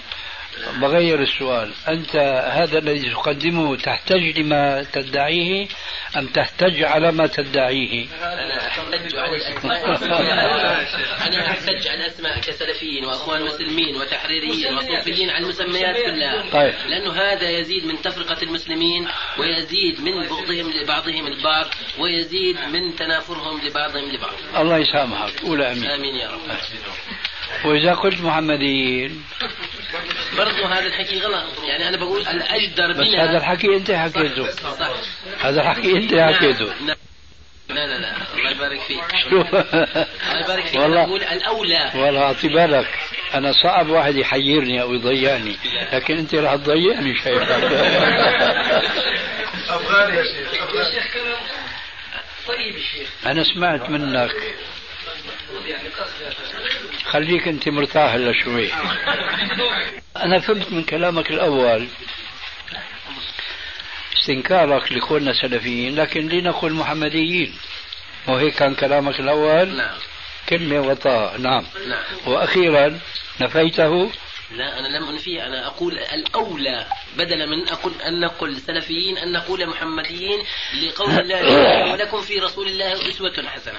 بغير 0.80 1.22
السؤال. 1.22 1.72
أنت 1.88 2.16
هذا 2.50 2.78
الذي 2.78 3.10
تقدمه 3.10 3.76
تحتج 3.76 4.38
لما 4.38 4.86
تدعيه 4.92 5.68
أم 6.16 6.26
تحتج 6.26 6.82
على 6.82 7.12
ما 7.12 7.26
تدعيه؟ 7.26 8.06
أنا 8.22 8.66
أحتج 8.66 9.16
على 9.16 9.36
الأسماء 9.36 9.86
أنا 11.26 11.50
أحتج 11.50 11.88
على 11.88 12.00
الأسماء 12.00 12.40
كسلفيين 12.40 13.04
وأخوان 13.04 13.42
مسلمين 13.42 13.96
وتحريريين 13.96 14.74
وصوفيين 14.74 15.30
على 15.30 15.44
المسميات 15.44 15.96
كلها. 15.96 16.50
طيب. 16.52 16.74
لأنه 16.88 17.12
هذا 17.12 17.50
يزيد 17.50 17.86
من 17.86 18.02
تفرقة 18.02 18.42
المسلمين 18.42 19.08
ويزيد 19.38 20.00
من 20.00 20.12
بغضهم 20.12 20.70
لبعضهم 20.70 21.26
البعض 21.26 21.66
ويزيد 21.98 22.56
من 22.72 22.96
تنافرهم 22.96 23.60
لبعضهم 23.66 24.04
لبعض. 24.12 24.34
الله 24.56 24.78
يسامحك. 24.78 25.40
قول 25.40 25.62
أمين. 25.62 25.90
آمين 25.90 26.16
يا 26.16 26.30
رب. 26.30 26.40
وإذا 27.64 27.94
قلت 27.94 28.20
محمديين 28.20 29.24
برضو 30.44 30.64
هذا 30.64 30.86
الحكي 30.86 31.20
غلط 31.20 31.44
يعني 31.64 31.88
أنا 31.88 31.96
بقول 31.96 32.20
الأجدر 32.20 32.92
بس 32.92 33.06
هذا 33.06 33.36
الحكي 33.36 33.76
أنت 33.76 33.90
حكيته 33.90 34.48
هذا 35.40 35.60
الحكي 35.60 35.92
أنت 35.92 36.14
حكيته 36.14 36.64
نعم. 36.86 36.96
لا 37.68 37.86
لا 37.86 37.98
لا. 37.98 38.16
الله 38.36 38.50
يبارك 38.50 38.80
فيك. 38.80 39.04
شوف. 39.30 39.54
الله 39.54 40.44
يبارك 40.44 40.66
فيك. 40.66 40.80
والله. 40.80 41.06
بقول 41.06 41.22
الأولى. 41.22 41.90
والله 41.94 42.22
أعطي 42.22 42.48
بالك. 42.48 42.88
أنا 43.34 43.52
صعب 43.52 43.88
واحد 43.88 44.16
يحيرني 44.16 44.82
أو 44.82 44.94
يضيعني. 44.94 45.56
لكن 45.92 46.18
أنت 46.18 46.34
راح 46.34 46.54
تضيعني 46.54 47.16
شايفك 47.16 47.50
أفغاني 49.70 50.16
يا 50.16 50.22
شيخ. 50.22 50.50
طيب 52.48 52.76
الشيخ 52.76 53.08
أنا 53.26 53.44
سمعت 53.44 53.90
منك. 53.90 54.34
خليك 57.04 57.48
أنت 57.48 57.68
مرتاح 57.68 58.12
هلا 58.14 58.32
شوي. 58.44 58.70
أنا 60.16 60.40
فهمت 60.40 60.72
من 60.72 60.84
كلامك 60.84 61.30
الأول 61.30 61.88
استنكارك 64.18 64.92
لكوننا 64.92 65.32
سلفيين 65.32 65.96
لكن 65.96 66.28
لنقل 66.28 66.72
محمديين. 66.72 67.54
وهيك 68.28 68.54
كان 68.54 68.74
كلامك 68.74 69.20
الأول؟ 69.20 69.76
نعم 69.76 69.98
كلمة 70.48 70.80
وطاء 70.80 71.38
نعم. 71.38 71.64
نعم 71.88 72.04
وأخيرا 72.26 73.00
نفيته؟ 73.40 74.10
لا 74.50 74.78
أنا 74.78 74.88
لم 74.88 75.08
أنفي 75.08 75.42
أنا 75.42 75.66
أقول 75.66 75.98
الأولى 75.98 76.86
بدلا 77.16 77.46
من 77.46 77.68
أقول 77.68 77.92
أن 78.06 78.20
نقول 78.20 78.56
سلفيين 78.56 79.18
أن 79.18 79.32
نقول 79.32 79.66
محمديين 79.66 80.42
لقول 80.82 81.10
الله 81.10 81.92
ولكم 81.92 82.20
في 82.20 82.38
رسول 82.38 82.68
الله 82.68 82.92
أسوة 82.92 83.46
حسنة. 83.46 83.78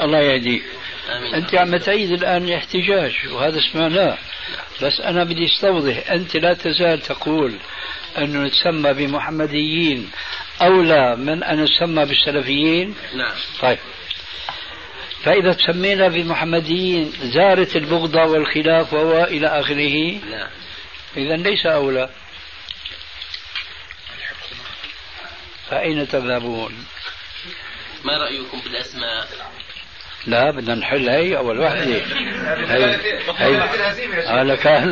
الله 0.00 0.18
يهديك. 0.18 0.62
أنت 1.34 1.54
عم 1.54 1.76
تعيد 1.76 2.12
الآن 2.12 2.44
الاحتجاج 2.44 3.12
وهذا 3.32 3.60
سمعناه 3.72 4.18
بس 4.82 5.00
أنا 5.00 5.24
بدي 5.24 5.44
أستوضح 5.44 6.10
أنت 6.10 6.36
لا 6.36 6.54
تزال 6.54 7.00
تقول 7.00 7.58
أنه 8.18 8.44
نتسمى 8.44 8.92
بمحمديين 8.92 10.10
أولى 10.62 11.16
من 11.16 11.42
أن 11.42 11.64
نسمى 11.64 12.04
بالسلفيين؟ 12.04 12.94
نعم. 13.14 13.34
طيب. 13.60 13.78
فإذا 15.22 15.52
تسمينا 15.52 16.08
بمحمديين 16.08 17.12
زارت 17.22 17.76
البغضة 17.76 18.22
والخلاف 18.22 18.92
وهو 18.92 19.24
إلى 19.24 19.46
آخره؟ 19.46 20.20
نعم. 20.30 20.50
إذا 21.16 21.36
ليس 21.36 21.66
أولى. 21.66 22.10
فأين 25.70 26.08
تذهبون؟ 26.08 26.84
ما 28.04 28.18
رأيكم 28.18 28.60
بالأسماء 28.60 29.28
لا 30.28 30.50
بدنا 30.50 30.74
نحل 30.74 31.08
هي 31.08 31.36
أول 31.36 31.60
وحدة 31.60 31.84
هي. 31.84 32.02
هي. 33.38 34.56
كان 34.56 34.90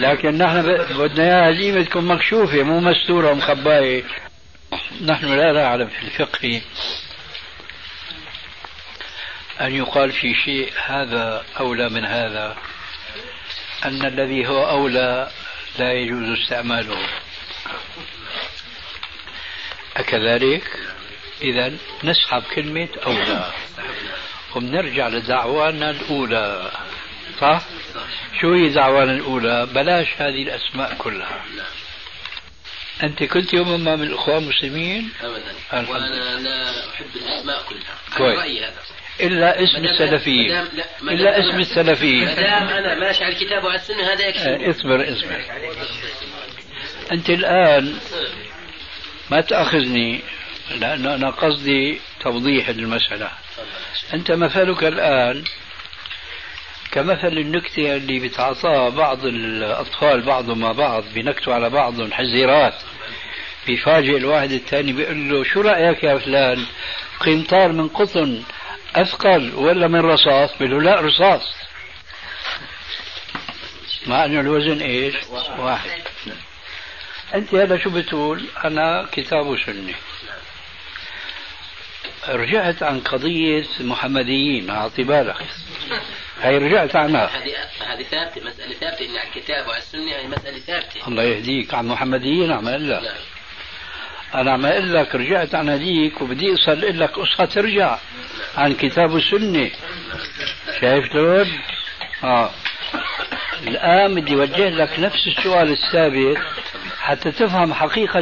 لكن 0.00 0.38
نحن 0.38 0.62
بدنا 0.98 1.24
إياها 1.24 1.50
هزيمة 1.50 1.82
تكون 1.82 2.04
مكشوفة 2.04 2.62
مو 2.62 2.80
مستورة 2.80 3.30
ومخباية. 3.30 4.04
نحن 5.04 5.26
لا 5.26 5.52
نعلم 5.52 5.88
في 5.88 6.02
الفقه. 6.02 6.60
أن 9.60 9.74
يقال 9.74 10.12
في 10.12 10.34
شيء 10.34 10.72
هذا 10.86 11.44
أولى 11.60 11.88
من 11.88 12.04
هذا. 12.04 12.56
أن 13.84 14.06
الذي 14.06 14.46
هو 14.46 14.70
أولى 14.70 15.30
لا 15.78 15.92
يجوز 15.92 16.38
استعماله. 16.38 16.98
أكذلك 19.96 20.64
إذا 21.42 21.72
نسحب 22.04 22.42
كلمة 22.54 22.88
أولى. 23.06 23.52
وبنرجع 24.56 25.08
لدعوانا 25.08 25.90
الأولى. 25.90 26.70
صح؟ 27.40 27.62
شو 28.40 28.54
هي 28.54 28.68
دعوانا 28.68 29.12
الأولى؟ 29.12 29.66
بلاش 29.66 30.06
هذه 30.18 30.42
الأسماء 30.42 30.94
كلها. 30.98 31.44
أنت 33.02 33.24
كنت 33.24 33.54
يوم 33.54 33.84
ما 33.84 33.96
من 33.96 34.02
الإخوان 34.02 34.42
المسلمين؟ 34.42 35.10
أبدا. 35.72 35.90
وأنا 35.92 36.38
لا 36.40 36.70
أحب 36.90 37.06
الأسماء 37.16 37.62
كلها. 37.68 37.94
كويس. 38.16 38.38
رأيي 38.38 38.64
هذا. 38.64 38.74
إلا 39.20 39.62
اسم 39.64 39.84
السلفيين. 39.84 40.50
لا، 40.50 40.66
إلا 41.02 41.38
اسم 41.38 41.58
السلفيين. 41.58 42.24
ما 42.24 42.34
دام 42.34 42.68
أنا 42.68 42.94
ماشي 42.94 43.24
على 43.24 43.34
الكتاب 43.34 43.64
وعلى 43.64 43.76
السنة 43.78 44.12
هذا 44.12 44.26
يكفي. 44.26 44.48
آه، 44.48 44.70
اصبر 44.70 45.12
اصبر. 45.12 45.44
أنت 47.12 47.30
الآن 47.30 47.98
ما 49.30 49.40
تأخذني. 49.40 50.20
لأنه 50.70 51.14
أنا 51.14 51.30
قصدي 51.30 52.00
توضيح 52.20 52.68
المسألة. 52.68 53.30
أنت 54.14 54.30
مثلك 54.30 54.84
الآن 54.84 55.44
كمثل 56.90 57.38
النكتة 57.38 57.96
اللي 57.96 58.18
بتعطاها 58.18 58.88
بعض 58.88 59.24
الأطفال 59.24 60.22
بعضهم 60.22 60.58
مع 60.58 60.72
بعض 60.72 61.04
بنكتوا 61.14 61.54
على 61.54 61.70
بعضهم 61.70 62.12
حزيرات. 62.12 62.74
بيفاجئ 63.66 64.16
الواحد 64.16 64.52
الثاني 64.52 64.92
بيقول 64.92 65.30
له 65.30 65.44
شو 65.44 65.60
رأيك 65.60 66.04
يا 66.04 66.18
فلان؟ 66.18 66.66
قنطار 67.20 67.72
من 67.72 67.88
قطن 67.88 68.42
أثقل 68.94 69.54
ولا 69.54 69.88
من 69.88 70.00
رصاص؟ 70.00 70.58
بيقول 70.58 70.70
له 70.70 70.82
لا 70.82 71.00
رصاص. 71.00 71.54
مع 74.06 74.24
أنه 74.24 74.40
الوزن 74.40 74.80
إيش؟ 74.80 75.14
واحد. 75.58 75.90
أنت 77.34 77.54
هذا 77.54 77.78
شو 77.78 77.90
بتقول؟ 77.90 78.44
أنا 78.64 79.08
كتاب 79.12 79.46
وسنة. 79.46 79.94
رجعت 82.28 82.82
عن 82.82 83.00
قضية 83.00 83.66
محمديين 83.80 84.70
أعطي 84.70 85.02
بالك 85.02 85.36
هي 86.42 86.58
رجعت 86.58 86.96
عنها 86.96 87.26
هذه 87.26 87.52
هذه 87.86 88.02
ثابتة 88.02 88.46
مسألة 88.46 88.74
ثابتة 88.74 89.04
إن 89.04 89.16
على 89.16 89.28
الكتاب 89.28 89.66
وعلى 89.66 89.78
السنة 89.78 90.12
هي 90.12 90.28
مسألة 90.28 90.58
ثابتة. 90.58 91.08
الله 91.08 91.22
يهديك 91.22 91.74
عن 91.74 91.86
محمديين 91.88 92.52
عم 92.52 92.68
أقول 92.68 92.90
لك 92.90 93.14
أنا 94.34 94.52
عم 94.52 94.66
أقول 94.66 94.94
لك 94.94 95.14
رجعت 95.14 95.54
عن 95.54 95.68
هذيك 95.68 96.20
وبدي 96.20 96.54
أصل 96.54 96.84
أقول 96.84 97.00
لك 97.00 97.10
قصة 97.10 97.44
ترجع 97.44 97.98
عن 98.56 98.74
كتاب 98.74 99.16
السنة. 99.16 99.70
شايف 100.80 101.12
شلون؟ 101.12 101.46
آه. 102.24 102.50
الآن 103.66 104.14
بدي 104.14 104.34
أوجه 104.34 104.68
لك 104.68 104.98
نفس 104.98 105.26
السؤال 105.26 105.72
السابق 105.72 106.38
حتى 107.00 107.32
تفهم 107.32 107.74
حقيقة 107.74 108.20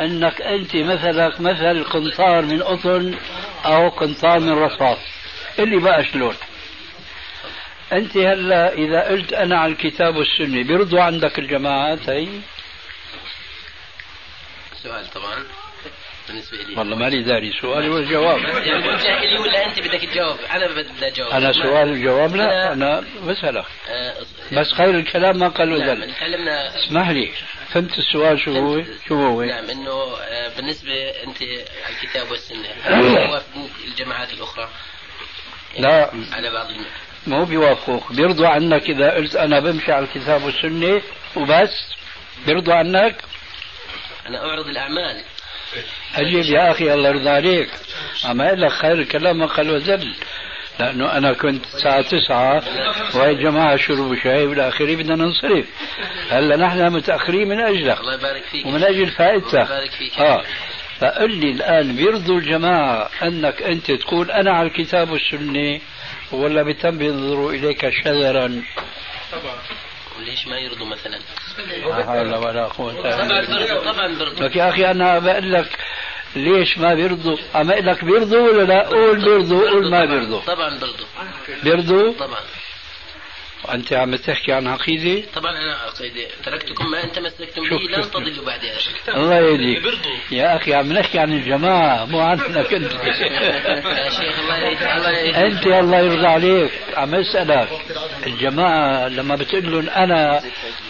أنك 0.00 0.42
أنت 0.42 0.76
مثلك 0.76 1.40
مثل 1.40 1.84
قنطار 1.84 2.42
من 2.42 2.62
قطن 2.62 3.14
أو 3.64 3.88
قنطار 3.88 4.40
من 4.40 4.52
رصاص. 4.52 4.98
اللي 5.58 5.78
بقى 5.80 6.04
شلون؟ 6.04 6.34
أنت 7.92 8.16
هلا 8.16 8.72
إذا 8.72 9.00
قلت 9.08 9.32
أنا 9.32 9.58
على 9.58 9.72
الكتاب 9.72 10.16
والسنة 10.16 10.62
بيرضوا 10.62 11.02
عندك 11.02 11.38
الجماعات 11.38 12.08
هي 12.08 12.28
سؤال 14.82 15.10
طبعا. 15.10 15.44
بالنسبة 16.28 16.56
لي 16.56 16.76
والله 16.76 16.96
مالي 16.96 17.22
داري 17.22 17.52
سؤالي 17.60 17.88
والجواب 17.88 18.38
يعني 18.66 18.82
بتوجه 18.82 19.24
لي 19.24 19.38
ولا 19.38 19.66
أنت 19.66 19.80
بدك 19.80 20.00
تجاوب؟ 20.00 20.36
أنا 20.50 20.66
بدي 20.66 21.06
اجاوب 21.06 21.32
أنا 21.32 21.52
سؤال 21.52 21.88
الجواب 21.88 22.36
لا 22.36 22.72
أنا 22.72 23.04
بسألك 23.26 23.64
آه، 23.88 24.14
بس 24.52 24.72
خير 24.72 24.90
الكلام 24.90 25.38
ما 25.38 25.48
قال 25.48 25.68
نعم 25.68 25.80
وزل 25.80 26.14
تكلمنا 26.14 26.76
اسمح 26.76 27.10
لي 27.10 27.30
فهمت 27.68 27.98
السؤال 27.98 28.40
شو 28.40 28.52
هو؟ 28.52 28.82
شو 29.08 29.14
هو؟ 29.14 29.42
نعم 29.42 29.70
إنه 29.70 29.90
آه، 29.90 30.56
بالنسبة 30.56 30.92
أنت 31.26 31.42
على 31.42 31.94
الكتاب 32.02 32.30
والسنة 32.30 32.68
هل 32.84 33.14
توافقوك 33.14 33.70
الجماعات 33.84 34.32
الأخرى؟ 34.32 34.68
لا. 35.78 36.10
على 36.32 36.50
بعض 36.50 36.70
الم... 36.70 36.84
مو 37.26 37.44
بيوافقوك. 37.44 38.12
بيرضوا 38.12 38.48
عنك 38.48 38.90
إذا 38.90 39.10
قلت 39.10 39.36
أنا 39.36 39.60
بمشي 39.60 39.92
على 39.92 40.04
الكتاب 40.04 40.44
والسنة 40.44 41.02
وبس؟ 41.36 41.94
بيرضوا 42.46 42.74
عنك؟ 42.74 43.16
أنا 44.26 44.46
أعرض 44.46 44.68
الأعمال. 44.68 45.22
أجيب 46.14 46.44
يا 46.44 46.70
أخي 46.70 46.94
الله 46.94 47.08
يرضى 47.08 47.30
عليك. 47.30 47.68
أقول 48.24 48.60
لك 48.60 48.72
خير 48.72 48.92
الكلام 48.92 49.38
ما 49.38 49.46
قال 49.46 49.70
وزل. 49.70 50.14
لأنه 50.80 51.16
أنا 51.16 51.32
كنت 51.32 51.64
الساعة 51.64 52.02
تسعة 52.02 52.62
وهي 53.14 53.30
الجماعه 53.30 53.76
شربوا 53.76 54.16
شاي 54.22 54.46
والى 54.46 54.68
آخره 54.68 54.96
بدنا 54.96 55.16
ننصرف. 55.16 55.66
هلا 56.30 56.56
نحن 56.56 56.92
متأخرين 56.92 57.48
من 57.48 57.60
أجلك. 57.60 58.00
الله 58.00 58.14
يبارك 58.14 58.42
فيك. 58.42 58.66
ومن 58.66 58.84
أجل 58.84 59.06
فائدتك. 59.06 59.54
الله 59.54 59.64
يبارك 59.64 59.90
فيك. 59.90 60.18
آه. 60.18 60.42
فقل 61.00 61.30
لي 61.36 61.50
الآن 61.50 61.96
بيرضوا 61.96 62.38
الجماعة 62.38 63.10
أنك 63.22 63.62
أنت 63.62 63.90
تقول 63.90 64.30
أنا 64.30 64.52
على 64.52 64.68
الكتاب 64.68 65.10
والسنة 65.10 65.80
ولا 66.32 66.62
بتم 66.62 66.98
بينظروا 66.98 67.52
إليك 67.52 67.90
شذرا؟ 67.90 68.62
ليش 70.18 70.46
ما 70.46 70.58
يرضوا 70.58 70.86
مثلا؟ 70.86 71.18
لا 71.88 72.06
حول 72.06 72.34
ولا 72.34 72.68
طبعا 73.92 74.18
برضوا 74.18 74.18
برضوا 74.18 74.48
لك 74.48 74.56
يا 74.56 74.68
أخي 74.68 74.90
أنا 74.90 75.18
بقول 75.18 75.52
لك 75.52 75.78
ليش 76.36 76.78
ما 76.78 76.94
بيرضوا؟ 76.94 77.36
أقول 77.54 77.86
لك 77.86 78.04
بيرضوا 78.04 78.48
ولا 78.48 78.62
لا؟ 78.62 78.88
قول 78.88 79.24
بيرضوا 79.24 79.70
قول 79.70 79.90
ما 79.90 80.04
بيرضوا 80.04 80.40
طبعا 80.40 80.78
برضوا 80.78 81.06
بيرضوا؟ 81.64 82.12
طبعا 82.12 82.40
وأنت 83.68 83.92
عم 83.92 84.16
تحكي 84.16 84.52
عن 84.52 84.66
عقيدة؟ 84.66 85.22
طبعا 85.34 85.52
أنا 85.52 85.74
عقيدة. 85.74 86.26
تركتكم 86.44 86.90
ما 86.90 87.04
أنت 87.04 87.18
مسلكتم 87.18 87.62
شوف- 87.68 87.80
به 87.90 87.96
لن 87.96 88.10
تضلوا 88.10 88.46
بعد 88.46 88.60
هذا 88.60 89.16
الله 89.16 89.36
يهديك. 89.38 89.82
يا 90.30 90.56
أخي 90.56 90.74
عم 90.74 90.92
نحكي 90.92 91.18
عن 91.18 91.32
الجماعة 91.32 92.04
مو 92.04 92.20
عنك 92.20 92.42
انت 92.74 92.92
يا 93.04 94.10
شيخ 94.10 94.40
الله 94.40 94.56
يهديك 94.58 95.34
أنت 95.36 95.66
الله 95.66 95.98
يرضى 95.98 96.26
عليك. 96.26 96.70
عم 96.96 97.14
أسألك 97.14 97.68
الجماعة 98.26 99.08
لما 99.08 99.34
بتقول 99.34 99.72
لهم 99.72 99.88
أنا 99.88 100.40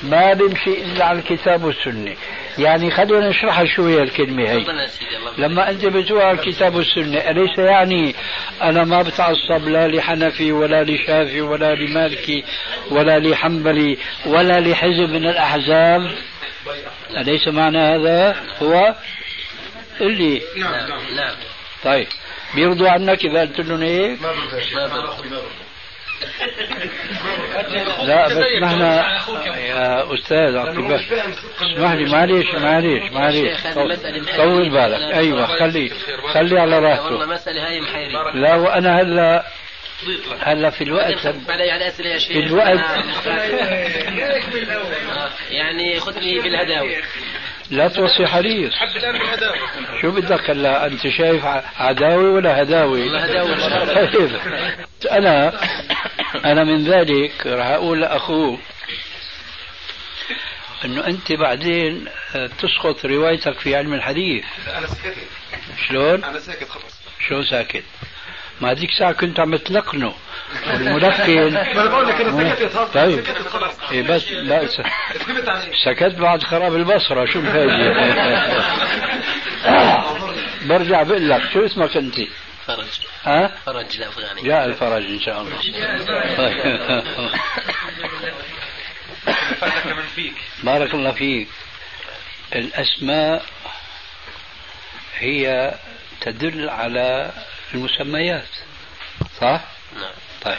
ما 0.03 0.33
بمشي 0.33 0.83
إلا 0.83 1.05
على 1.05 1.19
الكتاب 1.19 1.65
والسنة. 1.65 2.17
يعني 2.59 2.91
خلينا 2.91 3.29
نشرحها 3.29 3.65
شوية 3.65 4.03
الكلمة 4.03 4.51
هي. 4.51 4.65
لما 5.39 5.71
أنت 5.71 5.87
بتقول 5.87 6.21
على 6.21 6.39
الكتاب 6.41 6.75
والسنة 6.75 7.19
أليس 7.31 7.59
يعني 7.59 8.15
أنا 8.63 8.85
ما 8.85 9.03
بتعصب 9.03 9.69
لا 9.69 9.89
لحنفي 9.89 10.53
ولا 10.53 10.85
لشافي 10.85 11.41
ولا 11.41 11.75
لمالكي 11.75 12.45
ولا 12.91 13.19
لحنبلي 13.19 13.99
ولا 14.27 14.61
لحزب 14.61 15.11
من 15.11 15.27
الأحزاب. 15.27 16.11
أليس 17.17 17.49
معنى 17.49 17.79
هذا؟ 17.79 18.37
هو 18.63 18.95
اللي. 20.01 20.43
نعم 20.57 21.15
نعم. 21.17 21.35
طيب 21.85 22.07
بيرضوا 22.55 22.89
عنك 22.89 23.25
إذا 23.25 23.41
قلت 23.41 23.61
لهم 23.61 23.83
هيك 23.83 24.23
ما 24.23 24.33
برضوا 24.87 25.41
لا 28.03 28.29
بس 28.29 28.37
نحن 28.63 28.81
يا 28.81 30.15
أستاذ 30.15 30.57
عطيك 30.57 31.01
اسمح 31.63 31.93
لي 31.93 32.05
معليش 32.13 32.55
معليش 32.55 33.13
معليش. 33.13 33.61
طول- 33.75 33.97
بالك. 34.71 35.15
أيوه 35.15 35.47
خلي 35.47 35.91
خلي 36.35 36.61
على 36.61 36.75
والله 36.77 36.89
راحته. 36.91 37.27
مسألة 37.27 37.67
هاي 37.69 37.81
محيرة 37.81 38.31
لا 38.31 38.55
وأنا 38.55 39.01
هلا 39.01 39.45
هلا 40.41 40.71
في 40.71 40.85
الوقت 40.85 41.27
علي 41.49 41.71
على 41.71 41.89
يا 42.07 42.19
شيخ. 42.19 42.33
في 42.33 42.39
الوقت. 42.47 42.81
آه، 43.27 45.31
يعني 45.51 46.01
خذني 46.01 46.41
بالهداوة. 46.41 46.97
لا 47.75 47.89
توصي 47.89 48.27
حريص 48.27 48.75
حد 48.75 48.97
الان 48.97 49.13
بالهداوه 49.19 49.57
شو 50.03 50.11
بدك 50.11 50.51
هلا 50.51 50.87
أنت 50.87 51.09
شايف 51.09 51.45
ع- 51.45 51.63
عداوي 51.79 52.29
ولا 52.29 52.63
هداوي؟ 52.63 53.03
والله. 53.11 54.07
طيب 54.15 54.31
أنا 55.11 55.61
أنا 56.45 56.65
من 56.65 56.85
ذلك 56.85 57.47
راح 57.47 57.67
أقول 57.67 58.01
لأخوه 58.01 58.59
إنه 60.85 61.07
أنت 61.07 61.33
بعدين 61.33 62.05
آه، 62.37 62.47
تسقط 62.47 63.05
روايتك 63.07 63.59
في 63.59 63.77
علم 63.77 63.95
الحديث 63.95 64.45
أنا 64.79 64.87
سكت 64.87 65.15
شلون؟ 65.89 66.25
أنا 66.25 66.39
ساكت 66.41 66.69
خلص 66.69 66.95
شو 67.29 67.43
ساكت؟ 67.43 67.85
ما 68.61 68.71
هذيك 68.71 68.91
ساعة 68.99 69.13
كنت 69.13 69.41
عم 69.41 69.57
تلقنه 69.57 70.15
والملقن 70.67 71.53
ما 71.53 71.63
أنا 71.73 71.87
بقول 71.87 72.09
لك 72.09 72.21
أنا 72.21 72.55
سكت 72.55 72.77
خلص 72.77 72.93
طيب. 72.95 73.25
إيه 73.93 74.03
بس 74.03 74.31
لا 74.33 74.67
س- 74.67 74.81
سكت 75.85 76.15
بعد 76.15 76.43
خراب 76.43 76.75
البصرة 76.77 77.25
شو 77.27 77.39
الفايدة؟ 77.39 77.95
برجع 80.69 81.03
بقول 81.03 81.31
لك 81.31 81.43
شو 81.53 81.65
اسمك 81.67 81.97
أنت؟ 81.97 82.15
فرج. 82.67 82.87
ها؟ 83.25 83.53
فرج 83.67 83.97
الأفغاني. 83.97 84.43
جاء 84.43 84.65
الفرج 84.65 85.05
إن 85.05 85.21
شاء 85.21 85.41
الله 85.41 85.57
فيك. 90.15 90.35
بارك 90.63 90.95
الله 90.95 91.11
فيك. 91.13 91.49
الأسماء 92.55 93.45
هي 95.19 95.75
تدل 96.21 96.69
على 96.71 97.31
المسميات. 97.75 98.49
صح؟ 99.41 99.61
نعم. 99.97 100.13
طيب. 100.43 100.59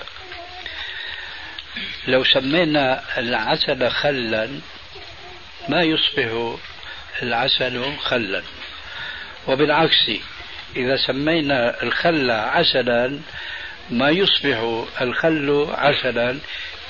لو 2.07 2.23
سمينا 2.23 3.03
العسل 3.17 3.89
خلا 3.89 4.49
ما 5.69 5.81
يصبح 5.81 6.55
العسل 7.21 7.97
خلا؟ 7.97 8.43
وبالعكس 9.47 10.11
إذا 10.75 10.97
سمينا 10.97 11.83
الخل 11.83 12.31
عسلا 12.31 13.19
ما 13.89 14.09
يصبح 14.09 14.85
الخل 15.01 15.67
عسلا 15.73 16.39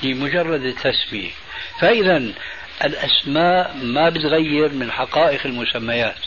لمجرد 0.04 0.62
التسمية 0.62 1.32
فإذا 1.80 2.24
الأسماء 2.84 3.76
ما 3.84 4.10
بتغير 4.10 4.74
من 4.74 4.92
حقائق 4.92 5.46
المسميات. 5.46 6.18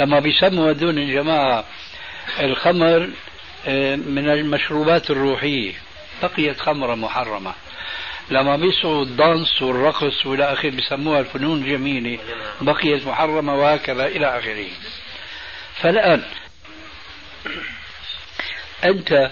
لما 0.00 0.20
بيسموا 0.20 0.70
هذول 0.70 0.98
الجماعة 0.98 1.64
الخمر 2.40 3.10
آه، 3.66 3.96
من 3.96 4.30
المشروبات 4.30 5.10
الروحية. 5.10 5.72
بقيت 6.22 6.60
خمرة 6.60 6.94
محرمة. 6.94 7.54
لما 8.30 8.56
بيسعوا 8.56 9.02
الدانس 9.02 9.62
والرقص 9.62 10.26
وإلى 10.26 10.52
آخره 10.52 10.70
بسموها 10.70 11.20
الفنون 11.20 11.62
الجميلة 11.62 12.18
بقيت 12.60 13.06
محرمة 13.06 13.54
وهكذا 13.54 14.06
إلى 14.06 14.38
آخره. 14.38 14.66
فالآن 15.74 16.22
أنت 18.84 19.30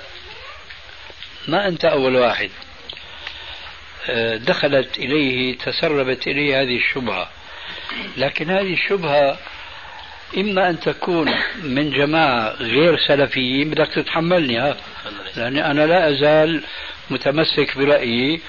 ما 1.49 1.68
أنت 1.68 1.84
أول 1.84 2.16
واحد؟ 2.16 2.51
آه، 4.11 4.36
دخلت 4.36 4.99
إليه 4.99 5.59
تسربت 5.59 6.26
إليه 6.26 6.62
هذه 6.62 6.76
الشبهة. 6.76 7.30
لكن 8.16 8.51
هذه 8.51 8.72
الشبهة 8.72 9.38
إما 10.37 10.70
أن 10.70 10.80
تكون 10.80 11.35
من 11.62 11.91
جماعة 11.91 12.49
غير 12.51 12.97
سلفيين 13.09 13.70
بدك 13.70 13.89
تتحملني 13.95 14.59
ها؟ 14.59 14.76
لأني 15.37 15.70
أنا 15.70 15.87
لا 15.87 16.11
أزال 16.11 16.62
متمسك 17.11 17.78
برأيي 17.78 18.41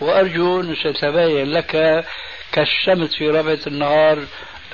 وأرجو 0.00 0.60
أن 0.60 0.74
ستبين 0.74 1.52
لك 1.52 2.04
كالشمس 2.52 3.14
في 3.14 3.30
ربعه 3.30 3.58
النهار 3.66 4.24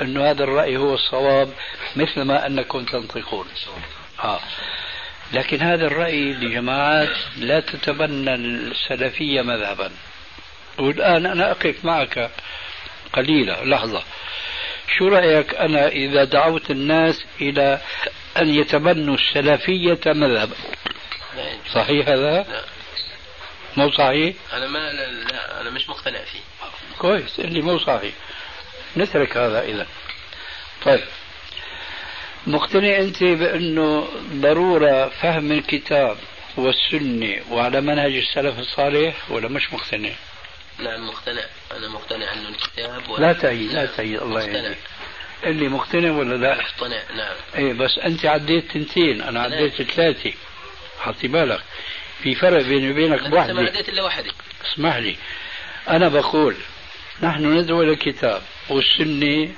أن 0.03 0.17
هذا 0.17 0.45
الرأي 0.45 0.77
هو 0.77 0.95
الصواب 0.95 1.53
مثل 1.97 2.23
ما 2.23 2.47
أنكم 2.47 2.85
تنطقون. 2.85 3.47
آه. 4.25 4.41
لكن 5.33 5.61
هذا 5.61 5.87
الرأي 5.87 6.33
لجماعات 6.33 7.17
لا 7.37 7.61
تتبنى 7.61 8.35
السلفية 8.35 9.43
مذهبا. 9.43 9.91
والآن 10.79 11.27
أنا 11.27 11.51
أقف 11.51 11.85
معك 11.85 12.31
قليلة 13.13 13.65
لحظة. 13.65 14.03
شو 14.97 15.09
رأيك 15.09 15.55
أنا 15.55 15.89
إذا 15.89 16.25
دعوت 16.25 16.71
الناس 16.71 17.25
إلى 17.41 17.81
أن 18.37 18.49
يتبنوا 18.49 19.15
السلفية 19.15 20.01
مذهبا 20.07 20.57
صحيح 21.75 22.09
هذا؟ 22.09 22.43
لا 22.43 22.65
مو 23.77 23.91
صحيح؟ 23.91 24.35
أنا 24.53 24.67
ما 24.67 24.79
لا, 24.79 25.13
لا 25.13 25.61
أنا 25.61 25.71
مش 25.71 25.89
مقتنع 25.89 26.19
فيه 26.19 26.39
كويس 26.99 27.41
اللي 27.41 27.63
مو 27.63 27.79
صحيح 27.79 28.15
نترك 28.97 29.37
هذا 29.37 29.63
إذا 29.63 29.87
طيب 30.85 31.01
مقتنع 32.47 32.99
أنت 32.99 33.23
بأنه 33.25 34.09
ضرورة 34.33 35.09
فهم 35.09 35.53
الكتاب 35.53 36.17
والسنة 36.57 37.37
وعلى 37.51 37.81
منهج 37.81 38.17
السلف 38.17 38.59
الصالح 38.59 39.31
ولا 39.31 39.49
مش 39.49 39.73
مقتنع؟ 39.73 40.13
نعم 40.79 41.09
مقتنع. 41.09 41.43
أنا 41.77 41.89
مقتنع 41.89 42.33
أنه 42.33 42.49
الكتاب 42.49 43.03
لا 43.19 43.33
تعيد 43.33 43.73
لا 43.73 43.87
تعيد 43.87 44.23
الله 44.23 44.43
يهديك 44.43 44.79
اللي 45.45 45.69
مقتنع 45.69 46.11
ولا 46.11 46.35
لا؟ 46.35 46.55
مقتنع 46.55 47.03
نعم. 47.17 47.37
إيه 47.55 47.73
بس 47.73 47.99
أنت 47.99 48.27
عديت 48.27 48.73
تنتين. 48.73 49.23
أنا 49.23 49.43
عديت 49.43 49.83
ثلاثة. 49.83 50.33
حطي 51.01 51.29
بالك. 51.29 51.61
في 52.23 52.35
فرق 52.35 52.63
بيني 52.63 52.91
وبينك 52.91 53.21
أنا 53.21 53.29
بوحده 53.29 53.53
ما 53.53 53.63
عديت 53.63 53.89
إلا 53.89 54.03
واحدة 54.03 54.31
اسمح 54.67 54.97
لي. 54.97 55.17
أنا 55.89 56.09
بقول 56.09 56.57
نحن 57.23 57.59
ندعو 57.59 57.83
إلى 57.83 57.93
الكتاب 57.93 58.43
والسنة 58.69 59.55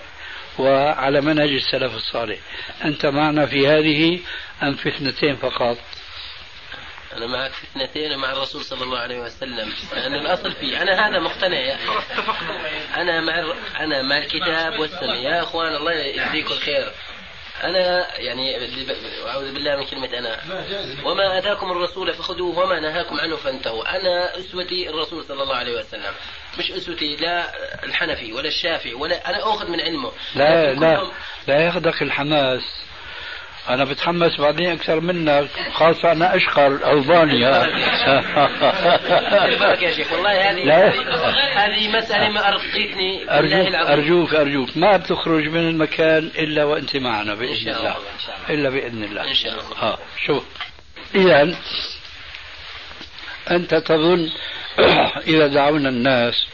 وعلى 0.59 1.21
منهج 1.21 1.49
السلف 1.49 1.95
الصالح. 1.95 2.39
أنت 2.85 3.07
معنا 3.07 3.47
في 3.47 3.69
هذه 3.69 4.21
أم 4.63 4.75
في 4.75 4.89
اثنتين 4.89 5.37
فقط؟ 5.37 5.79
أنا 7.17 7.27
معك 7.27 7.51
في 7.51 7.65
اثنتين 7.65 8.19
مع 8.19 8.33
الرسول 8.33 8.65
صلى 8.65 8.85
الله 8.85 8.99
عليه 8.99 9.21
وسلم 9.21 9.73
لأن 9.93 10.15
الأصل 10.15 10.53
فيه. 10.53 10.83
أنا 10.83 11.09
هذا 11.09 11.19
مقتنع 11.19 11.59
يا 11.59 11.79
أنا 12.97 13.21
مع 13.21 13.39
الر- 13.39 13.57
أنا 13.81 14.03
مع 14.03 14.19
الكتاب 14.19 14.79
والسنة. 14.79 15.15
يا 15.15 15.43
أخوان 15.43 15.77
الله 15.77 15.93
يجزيكم 15.93 16.53
الخير. 16.53 16.93
أنا 17.65 18.07
يعني 18.19 18.57
أعوذ 19.27 19.53
بالله 19.55 19.77
من 19.77 19.85
كلمة 19.85 20.19
أنا. 20.19 20.41
وما 21.05 21.39
آتاكم 21.39 21.71
الرسول 21.73 22.15
فخذوه 22.15 22.59
وما 22.59 22.81
نهاكم 22.81 23.21
عنه 23.21 23.37
فانتهوا. 23.37 23.97
أنا 23.97 24.39
أسوتي 24.39 24.91
الرسول 24.91 25.25
صلى 25.25 25.43
الله 25.43 25.57
عليه 25.57 25.79
وسلم. 25.79 26.13
مش 26.59 26.71
أسوتي 26.71 27.17
لا 27.17 27.51
الحنفي 27.85 28.33
ولا 28.33 28.49
الشافعي 28.49 28.95
ولا 28.95 29.31
أنا 29.31 29.55
أخذ 29.55 29.71
من 29.71 29.81
علمه. 29.81 30.13
لا 30.35 30.73
لا. 30.75 31.11
لا 31.49 31.61
ياخذك 31.61 32.03
الحماس. 32.03 32.63
أنا 33.69 33.85
بتحمس 33.85 34.41
بعدين 34.41 34.71
أكثر 34.73 35.01
منك 35.01 35.49
خاصة 35.73 36.13
أنا 36.13 36.37
أشقر 36.37 36.93
ألبانيا. 36.93 37.65
البركة 39.49 39.83
يا 39.83 39.93
شيخ 39.93 40.13
والله 40.13 40.51
هذه. 40.51 40.89
هذه- 41.65 41.89
مسألة 41.97 42.29
ما 42.29 42.49
أرقيتني 42.49 43.19
بالله 43.25 43.39
أرجوك 43.39 43.69
العظيم. 43.69 43.93
أرجوك 43.93 44.35
أرجوك. 44.35 44.77
ما 44.77 44.97
بتخرج 44.97 45.49
من 45.49 45.69
المكان 45.69 46.31
إلا 46.39 46.65
وأنت 46.65 46.97
معنا 46.97 47.33
إن 47.33 47.39
بإذن 47.39 47.55
شاء 47.65 47.79
الله. 47.81 47.97
الله، 47.97 48.11
إن 48.15 48.21
شاء 48.27 48.37
الله. 48.37 48.55
إلا 48.61 48.71
بإذن 48.71 49.05
الله. 49.05 49.29
إن 49.31 49.35
شاء 49.35 49.53
الله. 49.53 49.65
ها 49.79 49.99
شوف 50.27 50.45
إذا 51.15 51.55
أنت 53.51 53.75
تظن 53.75 54.31
إذا 55.33 55.47
دعونا 55.47 55.89
الناس 55.89 56.47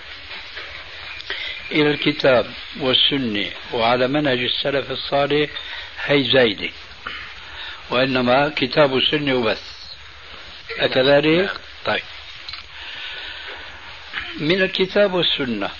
إلى 1.72 1.90
الكتاب 1.90 2.46
والسنة 2.80 3.46
وعلى 3.72 4.08
منهج 4.08 4.38
السلف 4.38 4.90
الصالح 4.90 5.50
هي 6.04 6.22
زايدة. 6.24 6.68
وإنما 7.90 8.52
كتاب 8.56 8.92
وسنة 8.92 9.34
وبس 9.34 9.62
أكذلك؟ 10.78 11.26
نعم. 11.26 11.56
طيب. 11.84 12.02
من 14.40 14.62
الكتاب 14.62 15.14
والسنة. 15.14 15.70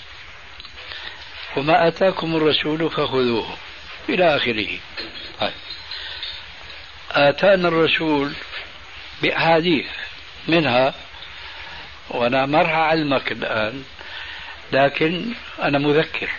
وما 1.57 1.87
آتاكم 1.87 2.35
الرسول 2.35 2.89
فخذوه. 2.91 3.57
إلى 4.09 4.35
آخره. 4.35 4.79
طيب. 5.39 5.53
آتانا 7.11 7.67
الرسول 7.67 8.33
بأحاديث 9.21 9.85
منها 10.47 10.93
وأنا 12.09 12.45
ما 12.45 12.61
راح 12.61 12.71
أعلمك 12.71 13.31
الآن 13.31 13.83
لكن 14.71 15.25
أنا 15.61 15.77
مذكر 15.77 16.29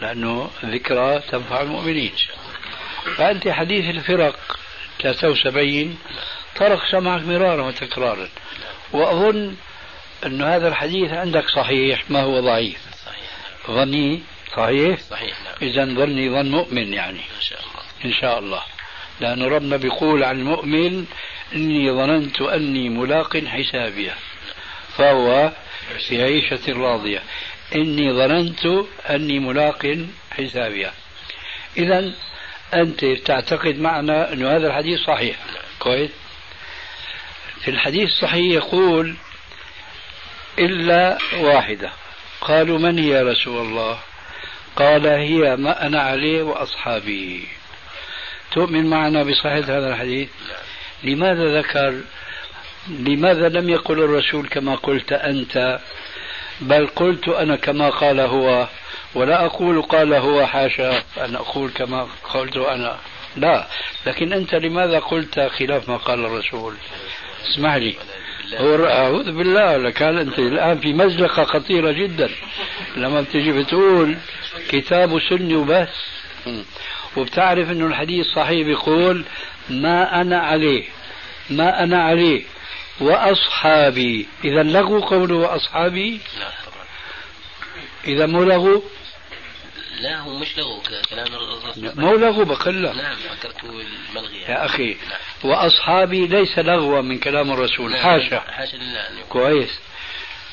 لأنه 0.00 0.50
ذكرى 0.64 1.20
تنفع 1.30 1.60
المؤمنين 1.60 2.12
فأنت 3.16 3.48
حديث 3.48 3.84
الفرق. 3.84 4.58
73 5.02 5.98
طرق 6.56 6.90
سمعك 6.90 7.22
مرارا 7.22 7.62
وتكرارا. 7.62 8.28
وأظن 8.92 9.54
أن 10.26 10.42
هذا 10.42 10.68
الحديث 10.68 11.10
عندك 11.10 11.48
صحيح 11.48 12.10
ما 12.10 12.22
هو 12.22 12.40
ضعيف؟ 12.40 12.80
صحيح 13.04 13.30
ظني 13.70 14.22
صحيح؟ 14.56 15.00
صحيح 15.00 15.36
نعم. 15.44 15.70
إذا 15.70 15.84
ظني 15.84 16.30
ظن 16.30 16.50
مؤمن 16.50 16.92
يعني. 16.92 17.18
إن 17.18 17.40
شاء 17.40 17.58
الله. 17.60 17.82
إن 18.04 18.12
شاء 18.20 18.38
الله. 18.38 18.62
لأن 19.20 19.42
ربنا 19.42 19.76
بيقول 19.76 20.24
عن 20.24 20.38
المؤمن 20.38 21.06
إني 21.54 21.90
ظننت 21.90 22.40
أني 22.40 22.88
ملاق 22.88 23.36
حسابيه 23.36 24.14
فهو 24.96 25.52
في 26.08 26.22
عيشة 26.22 26.72
راضية. 26.72 27.22
إني 27.74 28.12
ظننت 28.12 28.66
أني 29.10 29.38
ملاق 29.38 30.06
حسابيه 30.30 30.92
إذا 31.76 32.12
أنت 32.74 33.04
تعتقد 33.04 33.78
معنا 33.78 34.32
أن 34.32 34.46
هذا 34.46 34.66
الحديث 34.66 35.00
صحيح. 35.00 35.36
كويس. 35.78 36.10
في 37.60 37.70
الحديث 37.70 38.08
الصحيح 38.08 38.54
يقول 38.54 39.14
إلا 40.58 41.18
واحدة. 41.34 41.90
قالوا 42.40 42.78
من 42.78 42.98
هي 42.98 43.08
يا 43.08 43.22
رسول 43.22 43.66
الله؟ 43.66 43.98
قال 44.76 45.06
هي 45.06 45.56
ما 45.56 45.86
أنا 45.86 46.00
عليه 46.00 46.42
وأصحابي. 46.42 47.48
تؤمن 48.52 48.90
معنا 48.90 49.22
بصحة 49.22 49.58
هذا 49.58 49.88
الحديث؟ 49.94 50.28
لماذا 51.04 51.58
ذكر 51.60 52.00
لماذا 52.88 53.48
لم 53.48 53.68
يقل 53.68 53.98
الرسول 53.98 54.48
كما 54.48 54.74
قلت 54.74 55.12
أنت؟ 55.12 55.80
بل 56.60 56.86
قلت 56.86 57.28
أنا 57.28 57.56
كما 57.56 57.90
قال 57.90 58.20
هو. 58.20 58.68
ولا 59.14 59.46
أقول 59.46 59.82
قال 59.82 60.14
هو 60.14 60.46
حاشا 60.46 61.02
أن 61.24 61.36
أقول 61.36 61.70
كما 61.70 62.08
قلت 62.34 62.56
أنا. 62.56 62.98
لا. 63.36 63.66
لكن 64.06 64.32
أنت 64.32 64.54
لماذا 64.54 64.98
قلت 64.98 65.40
خلاف 65.40 65.88
ما 65.88 65.96
قال 65.96 66.24
الرسول؟ 66.24 66.74
اسمح 67.50 67.74
لي. 67.74 67.94
هو 68.54 68.86
أعوذ 68.86 69.32
بالله 69.32 69.76
لكان 69.76 70.18
أنت 70.18 70.38
الآن 70.38 70.78
في 70.78 70.92
مزلقة 70.92 71.44
خطيرة 71.44 71.92
جدا. 71.92 72.30
لما 72.96 73.20
بتجي 73.20 73.52
بتقول 73.52 74.16
كتاب 74.68 75.20
سني 75.28 75.56
وبس. 75.56 75.88
وبتعرف 77.16 77.70
أنه 77.70 77.86
الحديث 77.86 78.26
صحيح 78.26 78.66
بيقول 78.66 79.24
ما 79.70 80.20
أنا 80.20 80.40
عليه 80.40 80.84
ما 81.50 81.82
أنا 81.82 82.02
عليه 82.02 82.42
وأصحابي. 83.00 84.26
إذا 84.44 84.62
لغو 84.62 85.00
قوله 85.00 85.34
وأصحابي؟ 85.34 86.20
إذا 88.06 88.26
مو 88.26 88.44
لغو؟ 88.44 88.82
لا 90.02 90.20
هو 90.20 90.38
مش 90.38 90.58
لغو 90.58 90.82
كلام 91.10 91.26
الرسول 91.26 91.92
مو 91.96 92.14
لغو 92.16 92.44
بقول 92.44 92.84
لك 92.84 92.96
نعم 92.96 93.16
فكرته 93.16 93.68
الملغي 93.70 94.40
يعني. 94.40 94.54
يا 94.54 94.64
أخي 94.64 94.96
وأصحابي 95.44 96.26
ليس 96.26 96.58
لغوا 96.58 97.00
من 97.00 97.18
كلام 97.18 97.52
الرسول. 97.52 97.96
حاشا. 97.96 98.40
حاشا 98.40 98.76
لله 98.76 99.08
أن 99.08 99.18
يكون. 99.18 99.28
كويس. 99.28 99.78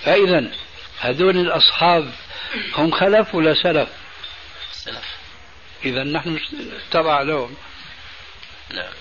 فإذا 0.04 0.52
هذول 1.00 1.38
الأصحاب 1.38 2.12
هم 2.76 2.92
خلف 2.92 3.36
ولا 3.36 3.54
سلف؟ 3.64 3.90
السلف 4.72 5.18
إذا 5.86 6.04
نحن 6.04 6.40
تبع 6.92 7.22
لهم. 7.22 7.56
نعم. 8.74 8.94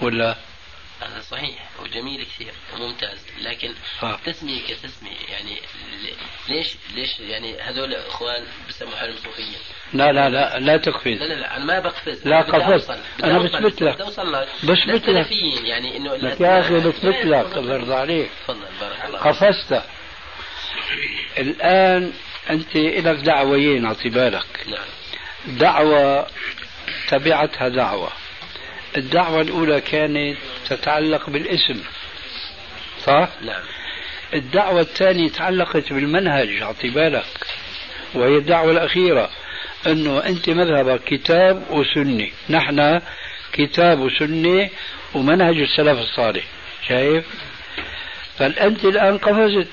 ولا؟ 0.00 0.36
هذا 1.04 1.20
صحيح 1.20 1.68
وجميل 1.82 2.24
كثير 2.24 2.52
وممتاز 2.74 3.18
لكن 3.42 3.74
آه. 4.02 4.18
تسمية 4.26 4.60
كتسمية 4.68 5.16
يعني 5.28 5.56
ليش 6.48 6.76
ليش 6.94 7.20
يعني 7.20 7.60
هذول 7.60 7.94
اخوان 7.94 8.44
بسموا 8.68 8.96
حالهم 8.96 9.16
صوفيين 9.16 9.54
لا 9.92 10.12
لا 10.12 10.28
لا 10.28 10.28
لا 10.30 10.58
لا 10.58 10.76
تقفز 10.76 11.22
لا 11.22 11.34
لا 11.34 11.56
أنا 11.56 11.64
ما 11.64 11.78
بقفز 11.80 12.28
لا 12.28 12.40
قفزت. 12.40 12.90
أوصل. 12.90 12.98
بثبت 13.44 13.82
لك. 13.82 14.02
بثبت 14.64 15.08
لك. 15.08 15.32
يعني 15.64 15.96
انه 15.96 16.16
لك 16.16 16.40
يا 16.40 16.62
الأسماء- 16.62 16.72
بثبت 16.86 17.04
لك 17.04 17.56
الله 17.56 17.74
يرضى 17.74 17.94
عليك 17.94 18.30
تفضل 18.44 18.60
بارك 18.80 19.04
الله 19.04 19.18
قفزت 19.18 19.82
الآن 21.38 22.12
أنت 22.50 22.76
لك 22.76 23.16
دعويين 23.16 23.84
أعطي 23.86 24.08
بالك 24.08 24.66
نعم 24.66 24.86
دعوة 25.58 26.26
تبعتها 27.08 27.68
دعوة 27.68 28.12
الدعوة 28.96 29.40
الأولى 29.40 29.80
كانت 29.80 30.36
تتعلق 30.68 31.30
بالاسم. 31.30 31.82
صح؟ 33.04 33.28
نعم. 33.42 33.62
الدعوة 34.34 34.80
الثانية 34.80 35.28
تعلقت 35.28 35.92
بالمنهج 35.92 36.62
أعطي 36.62 36.90
بالك. 36.90 37.24
وهي 38.14 38.36
الدعوة 38.36 38.72
الأخيرة 38.72 39.30
أنه 39.86 40.18
أنت 40.18 40.50
مذهبك 40.50 41.04
كتاب 41.04 41.62
وسنة 41.70 42.28
نحن 42.50 43.00
كتاب 43.52 44.00
وسنة 44.00 44.68
ومنهج 45.14 45.58
السلف 45.58 45.98
الصالح. 45.98 46.44
شايف؟ 46.88 47.24
فأنت 48.38 48.84
الآن 48.84 49.18
قفزت. 49.18 49.68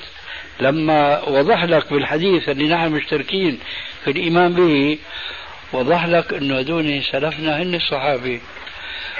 لما 0.59 1.21
وضح 1.29 1.63
لك 1.63 1.93
بالحديث 1.93 2.49
اللي 2.49 2.67
نحن 2.67 2.91
مشتركين 2.91 3.59
في 4.03 4.11
الإيمان 4.11 4.53
به 4.53 4.97
وضح 5.73 6.05
لك 6.05 6.33
أنه 6.33 6.59
هدول 6.59 7.03
سلفنا 7.11 7.61
هن 7.61 7.75
الصحابة. 7.75 8.41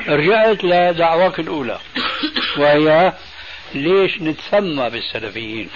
رجعت 0.07 0.63
لدعواك 0.63 1.39
الأولى. 1.39 1.79
وهي 2.57 3.13
ليش 3.73 4.21
نتسمى 4.21 4.89
بالسلفيين؟ 4.89 5.69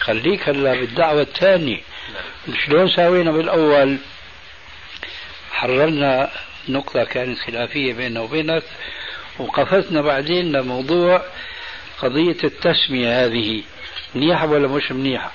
خليك 0.00 0.48
هلا 0.48 0.74
بالدعوة 0.74 1.22
الثانية. 1.22 1.80
شلون 2.66 2.88
سوينا 2.88 3.32
بالأول؟ 3.32 3.98
حررنا 5.52 6.30
نقطة 6.68 7.04
كانت 7.04 7.38
خلافية 7.38 7.94
بيننا 7.94 8.20
وبينك 8.20 8.62
وقفزنا 9.38 10.02
بعدين 10.02 10.52
لموضوع 10.52 11.22
قضية 11.98 12.36
التسمية 12.44 13.24
هذه. 13.24 13.62
منيحة 14.14 14.46
ولا 14.46 14.68
مش 14.68 14.92
منيحة؟ 14.92 15.32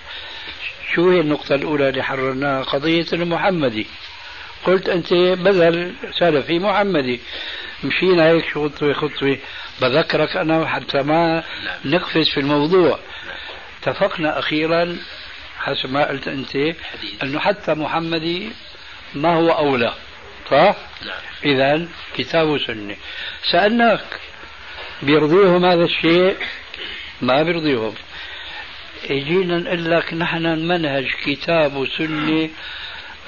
شو 0.93 1.09
هي 1.09 1.19
النقطة 1.19 1.55
الأولى 1.55 1.89
اللي 1.89 2.03
حررناها؟ 2.03 2.63
قضية 2.63 3.05
المحمدي. 3.13 3.88
قلت 4.66 4.89
أنت 4.89 5.14
بدل 5.14 5.93
سلفي 6.20 6.60
محمدي 6.60 7.20
مشينا 7.84 8.28
هيك 8.28 8.45
خطوة 8.45 8.93
خطوة. 8.93 9.38
بذكرك 9.82 10.38
أنا 10.38 10.68
حتى 10.68 10.97
ما 10.97 11.43
نقفز 11.86 12.30
في 12.30 12.39
الموضوع. 12.39 12.99
اتفقنا 13.82 14.39
أخيرا 14.39 14.97
حسب 15.60 15.91
ما 15.91 16.08
قلت 16.08 16.28
أنت 16.28 16.55
أنه 17.24 17.39
حتى 17.39 17.74
محمدي 17.74 18.49
ما 19.16 19.36
هو 19.36 19.49
أولى. 19.49 19.93
صح؟ 20.51 20.76
نعم. 21.05 21.18
إذا 21.45 21.88
كتاب 22.16 22.47
وسنة. 22.47 22.95
سألناك 23.51 24.05
بيرضيهم 25.03 25.66
هذا 25.66 25.84
الشيء؟ 25.84 26.38
ما 27.22 27.43
بيرضيهم. 27.43 27.93
يجينا 29.10 29.58
نقول 29.58 29.91
لك 29.91 30.14
نحن 30.14 30.43
منهج 30.43 31.08
كتاب 31.26 31.76
وسنة 31.76 32.49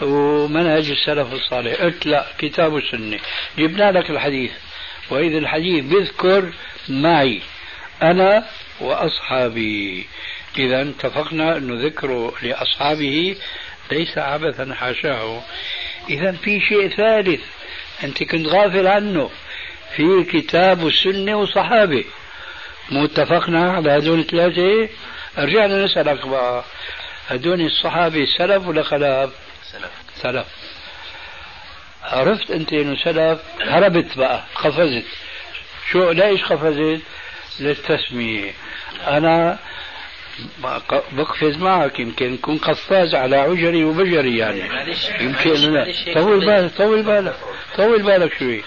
ومنهج 0.01 0.89
السلف 0.91 1.33
الصالح. 1.33 1.81
قلت 1.81 2.05
لا 2.05 2.25
كتاب 2.37 2.73
وسنة 2.73 3.19
جبنا 3.57 3.91
لك 3.91 4.09
الحديث. 4.09 4.51
وإذا 5.09 5.37
الحديث 5.37 5.85
بيذكر 5.85 6.49
معي 6.89 7.41
أنا 8.01 8.45
وأصحابي. 8.79 10.07
إذا 10.57 10.81
اتفقنا 10.81 11.57
أنه 11.57 11.85
ذكره 11.85 12.33
لأصحابه 12.41 13.35
ليس 13.91 14.17
عبثا 14.17 14.73
حاشاه. 14.73 15.41
إذا 16.09 16.31
في 16.31 16.59
شيء 16.59 16.87
ثالث 16.89 17.41
أنت 18.03 18.23
كنت 18.23 18.47
غافل 18.47 18.87
عنه. 18.87 19.29
في 19.95 20.23
كتاب 20.23 20.87
السنة 20.87 21.35
وصحابة 21.37 22.03
مو 22.91 23.05
اتفقنا 23.05 23.71
على 23.71 23.91
هذول 23.91 24.19
الثلاثة؟ 24.19 24.89
رجعنا 25.37 25.85
نسألك 25.85 26.27
بقى. 26.27 26.63
هدول 27.27 27.61
الصحابة 27.61 28.25
سلف 28.37 28.67
ولا 28.67 28.83
خلف؟ 28.83 29.48
سلف. 29.71 29.91
سلف. 30.15 30.45
عرفت 32.03 32.51
انت 32.51 32.73
انه 32.73 32.95
سلف 33.03 33.39
هربت 33.61 34.17
بقى 34.17 34.43
قفزت 34.55 35.05
شو 35.91 36.11
ليش 36.11 36.43
قفزت؟ 36.43 37.01
للتسمية. 37.59 38.51
أنا 39.07 39.57
بقفز 41.11 41.57
معك 41.57 41.99
يمكن 41.99 42.37
كن 42.37 42.57
قفاز 42.57 43.15
على 43.15 43.35
عجري 43.37 43.83
وبجري 43.83 44.37
يعني. 44.37 44.61
يمكن 45.19 45.53
لا 45.53 45.93
طول 46.13 46.45
بالك 46.45 46.71
طول 46.77 47.03
بالك 47.03 47.35
طول 47.77 48.03
بالك 48.03 48.33
شوي. 48.39 48.63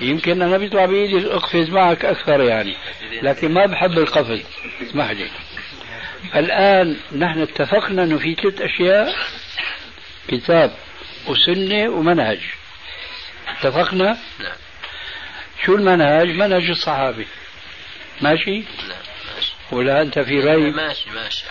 يمكن 0.00 0.42
أنا 0.42 0.58
بيطلع 0.58 0.84
بايدي 0.86 1.26
أقفز 1.26 1.70
معك 1.70 2.04
أكثر 2.04 2.40
يعني. 2.40 2.76
لكن 3.22 3.52
ما 3.52 3.66
بحب 3.66 3.98
القفز. 3.98 4.42
اسمح 4.82 5.10
لي. 5.10 5.28
الآن 6.36 6.96
نحن 7.16 7.42
اتفقنا 7.42 8.02
إنه 8.02 8.18
في 8.18 8.34
ثلاث 8.34 8.60
أشياء 8.60 9.14
كتاب 10.28 10.72
وسنة 11.28 11.88
ومنهج. 11.88 12.40
اتفقنا؟ 13.48 14.18
نعم. 14.40 14.56
شو 15.64 15.74
المنهج؟ 15.74 16.28
منهج 16.28 16.70
الصحابة. 16.70 17.26
ماشي؟ 18.20 18.58
نعم 18.58 19.02
ولا 19.72 20.02
أنت 20.02 20.18
في 20.18 20.40
ريب 20.40 20.74
ماشي 20.74 21.10
ماشي 21.10 21.44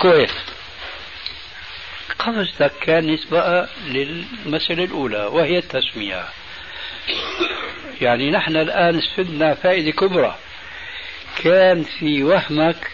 كويس 0.00 0.30
قفزتك 2.18 2.72
كان 2.82 3.12
نسبة 3.12 3.68
للمسألة 3.86 4.84
الأولى 4.84 5.24
وهي 5.24 5.58
التسمية. 5.58 6.24
يعني 8.00 8.30
نحن 8.30 8.56
الآن 8.56 8.98
استفدنا 8.98 9.54
فائدة 9.54 9.90
كبرى. 9.90 10.38
كان 11.44 11.82
في 11.82 12.22
وهمك 12.22 12.90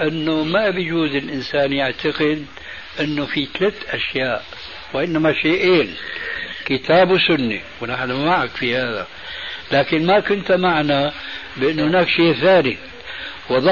أنه 0.00 0.44
ما 0.44 0.70
بيجوز 0.70 1.14
الإنسان 1.14 1.72
يعتقد 1.72 2.46
أنه 3.00 3.26
في 3.26 3.48
ثلاث 3.58 3.94
أشياء 3.94 4.44
وإنما 4.92 5.32
شيئين 5.42 5.94
كتاب 6.64 7.10
وسنة 7.10 7.60
ونحن 7.80 8.12
معك 8.12 8.50
في 8.50 8.76
هذا. 8.76 9.06
لكن 9.72 10.06
ما 10.06 10.20
كنت 10.20 10.52
معنا 10.52 11.12
بأن 11.56 11.80
هناك 11.80 12.08
شيء 12.08 12.34
ثالث 12.34 12.78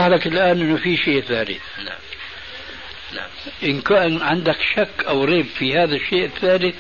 لك 0.09 0.27
الآن 0.27 0.61
أنه 0.61 0.77
في 0.77 0.97
شيء 0.97 1.21
ثالث. 1.21 1.63
نعم. 1.85 2.04
نعم. 3.15 3.29
إن 3.63 3.81
كان 3.81 4.23
عندك 4.23 4.57
شك 4.77 5.05
أو 5.09 5.25
ريب 5.25 5.47
في 5.47 5.79
هذا 5.79 5.97
الشيء 5.97 6.25
الثالث 6.25 6.75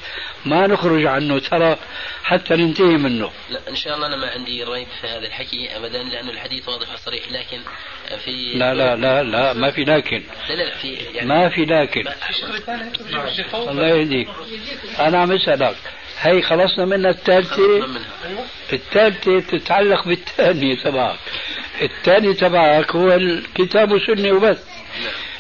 ما 0.45 0.67
نخرج 0.67 1.07
عنه 1.07 1.39
ترى 1.39 1.77
حتى 2.25 2.57
ننتهي 2.57 2.97
منه. 2.97 3.31
لا 3.51 3.61
إن 3.69 3.77
شاء 3.77 3.97
الله 3.97 4.07
أنا 4.07 4.17
ما 4.17 4.31
عندي 4.31 4.65
ريب 4.65 4.87
في 5.01 5.07
هذا 5.07 5.27
الحكي 5.27 5.77
أبدا 5.77 6.03
لأن 6.03 6.29
الحديث 6.29 6.69
واضح 6.69 6.93
وصريح 6.95 7.23
لكن 7.31 7.59
في 8.25 8.55
لا 8.55 8.75
لا 8.75 8.97
لا 8.97 9.23
لا 9.23 9.53
ما 9.53 9.71
في 9.71 9.85
لكن. 9.85 10.23
لا 10.49 10.55
لا 10.55 10.77
في 10.77 10.93
يعني 10.93 11.29
ما 11.29 11.49
في 11.49 11.65
لكن. 11.65 12.05
الله 13.55 13.87
يهديك. 13.87 14.29
أنا 15.01 15.19
عم 15.19 15.33
أسألك 15.33 15.77
هي 16.21 16.43
خلصنا 16.43 16.85
منها 16.85 17.11
الثالثة؟ 17.11 17.87
الثالثة 18.73 19.41
تتعلق 19.41 20.09
بالثانية 20.09 20.75
تبعك. 20.75 21.19
الثاني 21.83 22.35
تبعك 22.35 22.97
هو 22.97 23.13
الكتاب 23.13 23.93
والسنة 23.93 24.33
وبس. 24.33 24.74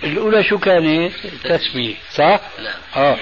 الأولى 0.04 0.44
شو 0.44 0.58
كانت؟ 0.58 1.12
التسمية 1.24 1.94
صح؟ 2.10 2.40
نعم. 2.58 3.04
آه. 3.04 3.18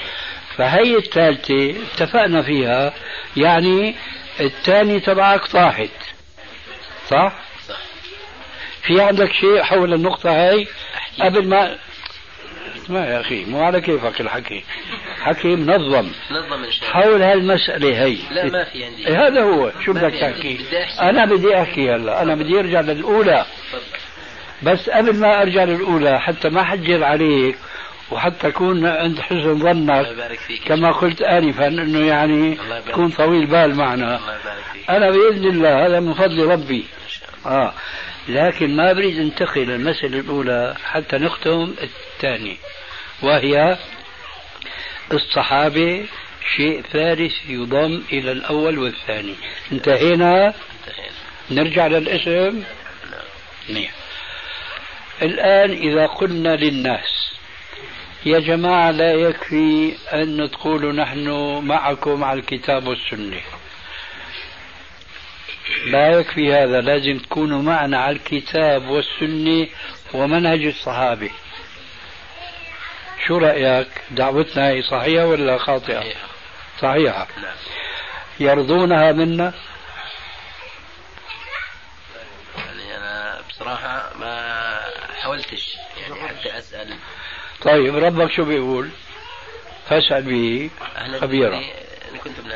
فهي 0.57 0.97
الثالثة 0.97 1.70
اتفقنا 1.70 2.43
فيها 2.43 2.93
يعني 3.37 3.95
الثاني 4.41 5.01
تبعك 5.01 5.47
طاحت 5.47 5.91
صح؟ 7.09 7.33
صح. 7.68 7.76
في 8.83 9.01
عندك 9.01 9.33
شيء 9.33 9.62
حول 9.62 9.95
النقطة 9.95 10.30
هاي؟ 10.30 10.66
قبل 11.20 11.49
ما 11.49 11.76
اسمع 12.76 13.07
يا 13.07 13.20
أخي 13.20 13.45
مو 13.45 13.62
على 13.62 13.80
كيفك 13.80 14.20
الحكي. 14.20 14.64
حكي 15.20 15.57
منظم. 15.57 16.11
منظم 16.30 16.64
إن 16.64 16.72
شاء 16.72 16.91
الله. 16.91 17.03
حول 17.03 17.22
هالمسألة 17.22 18.05
هي 18.05 18.16
لا 18.30 18.45
ما 18.45 18.64
في 18.64 18.85
عندي. 18.85 19.09
إيه 19.09 19.26
هذا 19.26 19.43
هو. 19.43 19.72
شو 19.85 19.93
بدك 19.93 20.14
تحكي؟ 20.20 20.61
أنا 21.01 21.24
بدي 21.24 21.62
أحكي 21.62 21.95
هلا. 21.95 22.22
أنا 22.22 22.35
بدي 22.35 22.61
أرجع 22.61 22.80
للأولى. 22.80 23.47
بس 24.62 24.90
قبل 24.90 25.16
ما 25.16 25.42
أرجع 25.42 25.64
للأولى 25.64 26.20
حتى 26.20 26.48
ما 26.48 26.64
حجر 26.64 27.04
عليك 27.04 27.56
وحتى 28.10 28.48
اكون 28.48 28.86
عند 28.86 29.20
حسن 29.20 29.58
ظنك 29.58 30.06
كما 30.64 30.92
قلت 30.92 31.22
انفا 31.22 31.66
إنه 31.66 32.06
يعني 32.06 32.58
تكون 32.86 33.10
طويل 33.10 33.46
بال 33.46 33.74
معنا. 33.74 34.20
أنا 34.90 35.10
بإذن 35.10 35.44
الله 35.44 35.86
هذا 35.86 36.00
من 36.00 36.14
فضل 36.14 36.46
ربي. 36.46 36.84
آه. 37.46 37.72
لكن 38.28 38.76
ما 38.76 38.92
بريد 38.92 39.18
انتقل 39.18 39.70
المسألة 39.70 40.20
الأولى 40.20 40.74
حتى 40.84 41.16
نختم 41.16 41.74
الثاني 41.82 42.56
وهي 43.22 43.76
الصحابة 45.12 46.06
شيء 46.56 46.82
ثالث 46.92 47.32
يضم 47.48 48.02
إلى 48.12 48.32
الأول 48.32 48.78
والثاني. 48.78 49.34
انتهينا؟ 49.72 50.54
نرجع 51.50 51.86
للاسم؟ 51.86 52.62
نعم. 53.68 54.01
الآن 55.22 55.70
إذا 55.70 56.06
قلنا 56.06 56.56
للناس 56.56 57.32
يا 58.26 58.38
جماعة 58.38 58.90
لا 58.90 59.12
يكفي 59.12 59.94
أن 60.12 60.50
تقولوا 60.50 60.92
نحن 60.92 61.28
معكم 61.66 62.24
على 62.24 62.40
الكتاب 62.40 62.86
والسنة. 62.86 63.40
لا 65.86 66.08
يكفي 66.10 66.54
هذا 66.54 66.80
لازم 66.80 67.18
تكونوا 67.18 67.62
معنا 67.62 67.98
على 67.98 68.16
الكتاب 68.16 68.88
والسنة 68.88 69.66
ومنهج 70.14 70.64
الصحابة. 70.64 71.30
شو 73.26 73.38
رأيك؟ 73.38 73.88
دعوتنا 74.10 74.68
هي 74.68 74.82
صحيحة 74.82 75.26
ولا 75.26 75.58
خاطئة؟ 75.58 76.04
صحيحة. 76.80 77.28
يرضونها 78.40 79.12
منا 79.12 79.52
يعني 82.90 83.42
أنا 83.62 83.74
بصراحة 83.74 84.10
ما 84.20 84.80
حاولتش 85.22 85.76
يعني 86.00 86.28
حتى 86.28 86.58
أسأل. 86.58 86.94
طيب 87.62 87.96
ربك 87.96 88.32
شو 88.32 88.44
بيقول؟ 88.44 88.90
فاسأل 89.88 90.22
به 90.22 90.70
خبيرا. 91.20 91.60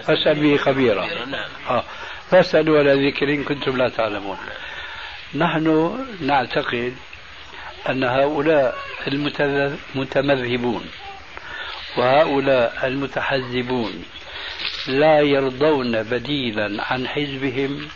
فاسأل 0.03 0.41
به 0.41 0.57
خبيرا. 0.57 1.07
نعم. 1.25 1.51
آه. 1.69 1.85
فاسألوا 2.31 2.79
على 2.79 3.09
ذكر 3.09 3.29
إن 3.29 3.45
كنتم 3.45 3.77
لا 3.77 3.89
تعلمون. 3.89 4.39
نحن 5.35 6.07
نعتقد 6.21 6.97
أن 7.89 8.05
هؤلاء 8.05 8.79
المتمذهبون 9.95 10.87
وهؤلاء 11.97 12.87
المتحزبون 12.87 14.05
لا 14.87 15.21
يرضون 15.21 16.03
بديلا 16.03 16.85
عن 16.85 17.09
حزبهم 17.09 17.89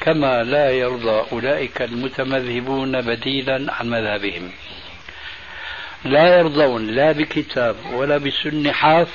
كما 0.00 0.42
لا 0.42 0.70
يرضى 0.70 1.24
أولئك 1.32 1.82
المتمذهبون 1.82 3.00
بديلا 3.00 3.74
عن 3.74 3.90
مذهبهم. 3.90 4.50
لا 6.04 6.38
يرضون 6.38 6.86
لا 6.86 7.12
بكتاب 7.12 7.76
ولا 7.92 8.18
بسنة 8.18 8.72
حاف. 8.72 9.08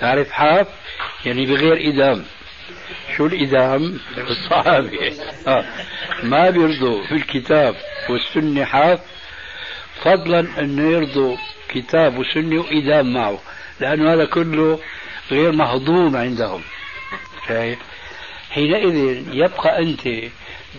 تعرف 0.00 0.30
حاف؟ 0.30 0.66
يعني 1.26 1.46
بغير 1.46 1.88
إدام. 1.88 2.24
شو 3.16 3.26
الإدام؟ 3.26 4.00
الصحابة. 4.18 5.12
آه. 5.46 5.64
ما 6.22 6.50
بيرضوا 6.50 7.06
في 7.06 7.14
الكتاب 7.14 7.74
والسنة 8.10 8.64
حاف. 8.64 9.00
فضلا 10.02 10.60
أنه 10.60 10.90
يرضوا 10.90 11.36
كتاب 11.68 12.18
وسنة 12.18 12.60
وإدام 12.60 13.12
معه 13.12 13.38
لأنه 13.80 14.14
هذا 14.14 14.24
كله 14.24 14.78
غير 15.30 15.52
مهضوم 15.52 16.16
عندهم. 16.16 16.62
شايف؟ 17.48 17.91
حينئذ 18.54 19.24
يبقى 19.32 19.78
أنت 19.82 20.08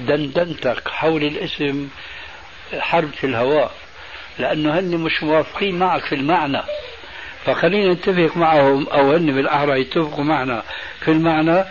دندنتك 0.07 0.87
حول 0.89 1.23
الاسم 1.23 1.87
حرب 2.79 3.09
في 3.09 3.23
الهواء 3.27 3.71
لأنه 4.39 4.79
هن 4.79 4.97
مش 4.97 5.23
موافقين 5.23 5.79
معك 5.79 6.01
في 6.05 6.15
المعنى. 6.15 6.61
فخلينا 7.45 7.93
نتفق 7.93 8.37
معهم 8.37 8.87
أو 8.87 9.11
هن 9.13 9.25
بالأحرى 9.35 9.81
يتفقوا 9.81 10.23
معنا 10.23 10.63
في 10.99 11.11
المعنى. 11.11 11.63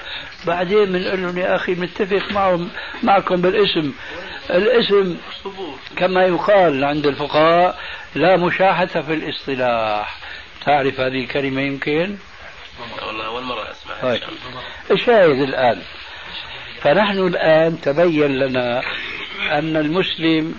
بعدين 0.46 0.84
بنقول 0.92 1.22
لهم 1.22 1.38
يا 1.38 1.56
أخي 1.56 1.74
متفق 1.74 2.32
معهم 2.32 2.68
معكم 3.02 3.36
بالاسم. 3.36 3.92
الاسم 4.50 5.16
كما 5.96 6.24
يقال 6.26 6.84
عند 6.84 7.06
الفقهاء 7.06 7.78
لا 8.14 8.36
مشاحة 8.36 8.86
في 8.86 9.14
الاصطلاح. 9.14 10.16
تعرف 10.66 11.00
هذه 11.00 11.20
الكلمة 11.24 11.60
يمكن؟ 11.62 12.16
والله 13.06 13.26
أول 13.26 13.42
مرة 13.42 13.70
أسمعها 13.70 14.02
طيب. 14.02 14.22
الشاهد 14.90 15.40
الآن. 15.40 15.82
فنحن 16.80 17.18
الآن 17.18 17.80
تبين 17.80 18.38
لنا 18.38 18.82
أن 19.50 19.76
المسلم 19.76 20.54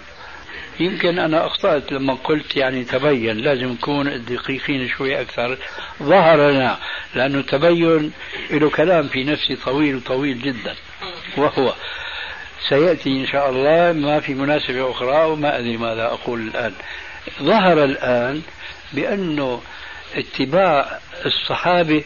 يمكن 0.79 1.19
أنا 1.19 1.47
أخطأت 1.47 1.91
لما 1.91 2.13
قلت 2.13 2.55
يعني 2.55 2.83
تبين 2.83 3.37
لازم 3.37 3.67
نكون 3.67 4.25
دقيقين 4.25 4.87
شوي 4.87 5.21
أكثر. 5.21 5.57
ظهر 6.03 6.51
لنا 6.51 6.79
لأنه 7.15 7.41
تبين 7.41 8.11
له 8.51 8.69
كلام 8.69 9.07
في 9.07 9.23
نفسي 9.23 9.55
طويل 9.55 10.01
طويل 10.01 10.41
جدا. 10.41 10.75
وهو 11.37 11.73
سيأتي 12.69 13.09
إن 13.09 13.27
شاء 13.27 13.49
الله 13.49 13.91
ما 13.91 14.19
في 14.19 14.33
مناسبة 14.33 14.91
أخرى 14.91 15.25
وما 15.25 15.59
أدري 15.59 15.77
ماذا 15.77 16.05
أقول 16.05 16.41
الآن. 16.41 16.73
ظهر 17.41 17.83
الآن 17.83 18.41
بأنه 18.93 19.61
اتباع 20.15 20.99
الصحابة 21.25 22.03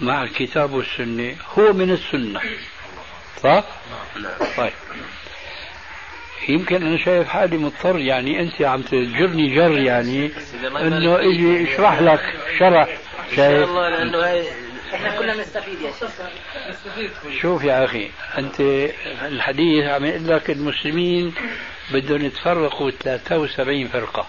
مع 0.00 0.22
الكتاب 0.22 0.72
والسنة 0.72 1.36
هو 1.58 1.72
من 1.72 1.90
السنة. 1.90 2.40
صح؟ 3.42 3.64
نعم. 4.16 4.32
طيب. 4.56 4.72
يمكن 6.48 6.86
أنا 6.86 7.04
شايف 7.04 7.28
حالي 7.28 7.56
مضطر 7.56 7.98
يعني 7.98 8.40
أنت 8.40 8.62
عم 8.62 8.82
تجرني 8.82 9.54
جر 9.54 9.78
يعني 9.78 10.30
إنه 10.64 11.16
إجي 11.18 11.74
اشرح 11.74 12.00
لك 12.00 12.34
شرح 12.58 12.88
شايف؟ 13.36 13.40
إن 13.40 13.64
شاء 13.64 13.64
الله 13.64 13.88
لأنه 13.88 14.18
هاي 14.18 14.44
إحنا 14.94 15.18
كنا 15.18 15.34
نستفيد 15.34 15.80
يا 15.80 15.92
شيخ. 16.00 16.10
شوف 17.40 17.64
يا 17.64 17.84
أخي 17.84 18.10
أنت 18.38 18.60
الحديث 19.22 19.84
عم 19.84 20.04
يقول 20.04 20.28
لك 20.28 20.50
المسلمين 20.50 21.34
بدهم 21.92 22.24
يتفرقوا 22.24 22.90
73 22.90 23.88
فرقة. 23.88 24.26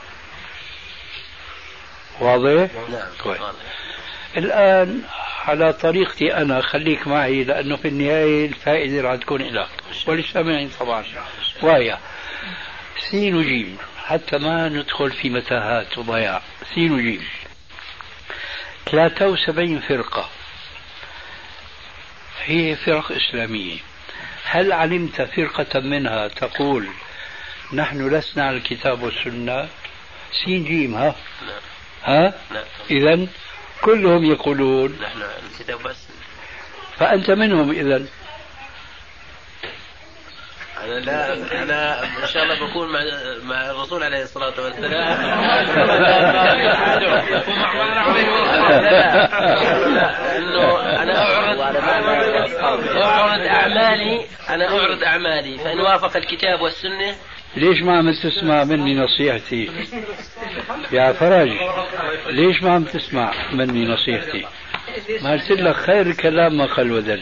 واضح؟ 2.22 2.72
نعم. 2.90 3.08
كويس. 3.24 3.42
الآن 4.38 5.02
على 5.46 5.74
طريقتي 5.74 6.38
أنا 6.38 6.62
خليك 6.62 7.08
معي 7.08 7.44
لأنه 7.44 7.76
في 7.76 7.88
النهاية 7.88 8.46
الفائدة 8.46 9.02
راح 9.02 9.16
تكون 9.16 9.42
لك 9.42 9.70
وللسامعين 10.08 10.70
طبعا. 10.80 11.04
وهي 11.62 11.98
سين 13.12 13.36
وجيم. 13.36 13.78
حتى 14.06 14.38
ما 14.38 14.70
ندخل 14.70 15.12
في 15.12 15.30
متاهات 15.30 15.98
وضياع. 15.98 16.42
سين 16.76 16.92
وجيم. 16.92 17.28
73 18.92 19.80
فرقة. 19.80 20.30
هي 22.46 22.76
فرق 22.76 23.12
إسلامية. 23.12 23.78
هل 24.44 24.72
علمت 24.72 25.22
فرقة 25.22 25.80
منها 25.80 26.28
تقول 26.28 26.88
نحن 27.74 28.10
لسنا 28.10 28.46
على 28.48 28.58
الكتاب 28.58 29.04
والسنة؟ 29.04 29.68
سين 30.46 30.64
جيم 30.64 30.96
ها؟ 30.96 31.16
ها؟ 32.04 32.34
إذا 32.92 33.28
كلهم 33.82 34.26
يقولون. 34.26 34.98
نحن 35.02 35.22
الكتاب 35.54 35.84
بس. 35.84 36.08
فأنت 36.98 37.32
منهم 37.32 37.72
إذا 37.72 38.06
أنا 40.84 41.00
لا 41.00 41.34
أنا 41.64 42.04
إن 42.04 42.28
شاء 42.28 42.44
الله 42.44 42.68
بكون 42.68 42.92
مع 42.92 43.00
مع 43.44 43.72
الرسول 43.72 44.04
عليه 44.04 44.24
الصلاة 44.24 44.62
والسلام. 44.62 44.92
لأنه 49.62 50.80
أنا 51.02 51.22
أعرض 51.22 51.60
أعرض 52.98 53.42
أعمالي 53.42 54.26
أنا 54.50 54.68
أعرض 54.70 55.04
أعمالي. 55.04 55.58
فإن 55.58 55.80
وافق 55.80 56.18
الكتاب 56.18 56.62
والسنة 56.62 57.16
ليش 57.56 57.82
ما 57.82 57.98
عم 57.98 58.12
تسمع 58.12 58.64
مني 58.64 58.96
نصيحتي؟ 58.96 59.70
يا 60.92 61.12
فرج 61.12 61.50
ليش 62.30 62.64
ما 62.64 62.72
عم 62.74 62.84
تسمع 62.84 63.34
مني 63.54 63.86
نصيحتي؟ 63.86 64.46
ما 65.22 65.32
قلت 65.32 65.52
لك 65.52 65.76
خير 65.76 66.02
الكلام 66.02 66.58
ما 66.58 66.66
قل 66.66 66.92
ودل 66.92 67.22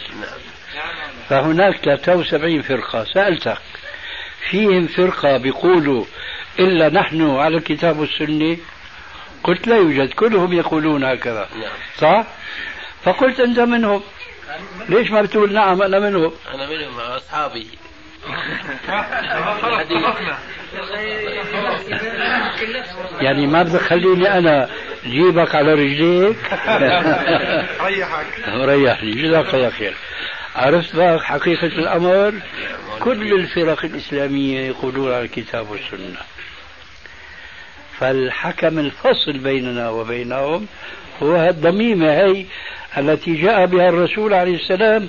فهناك 1.30 1.76
73 1.76 2.62
فرقة 2.62 3.04
سألتك. 3.04 3.58
فيهم 4.50 4.88
فرقة 4.88 5.38
بيقولوا 5.38 6.06
إلا 6.60 6.90
نحن 6.90 7.30
على 7.30 7.58
الكتاب 7.58 8.00
والسنة؟ 8.00 8.58
قلت 9.44 9.68
لا 9.68 9.76
يوجد 9.76 10.14
كلهم 10.14 10.54
يقولون 10.54 11.04
هكذا. 11.04 11.50
صح؟ 11.98 12.26
فقلت 13.04 13.40
أنت 13.40 13.60
منهم. 13.60 14.02
ليش 14.90 15.12
ما 15.12 15.22
بتقول 15.22 15.54
نعم 15.54 15.82
أنا 15.82 16.00
منهم؟ 16.00 16.32
أنا 16.54 16.70
منهم 16.70 17.00
أصحابي. 17.00 17.68
يعني 23.22 23.48
ما 23.48 23.64
بدك 23.64 23.82
خليني 23.82 24.38
أنا 24.38 24.70
جيبك 25.06 25.56
على 25.56 25.74
رجليك؟ 25.74 26.38
ريحك. 27.82 28.26
ريحني 28.48 29.12
جزاك 29.12 29.54
الله 29.54 29.70
خير. 29.70 29.94
عرفت 30.56 30.96
بقى 30.96 31.20
حقيقة 31.20 31.68
الأمر؟ 31.68 32.34
كل 33.00 33.34
الفرق 33.34 33.86
الإسلامية 33.86 34.68
يقولون 34.68 35.14
على 35.14 35.24
الكتاب 35.24 35.70
والسنة. 35.70 36.20
فالحكم 38.00 38.80
الفصل 38.80 39.38
بيننا 39.38 39.90
وبينهم 39.90 40.68
هو 41.24 41.36
الضميمة 41.36 42.12
هي 42.12 42.46
التي 42.98 43.36
جاء 43.36 43.66
بها 43.66 43.90
الرسول 43.90 44.34
عليه 44.34 44.56
السلام 44.56 45.08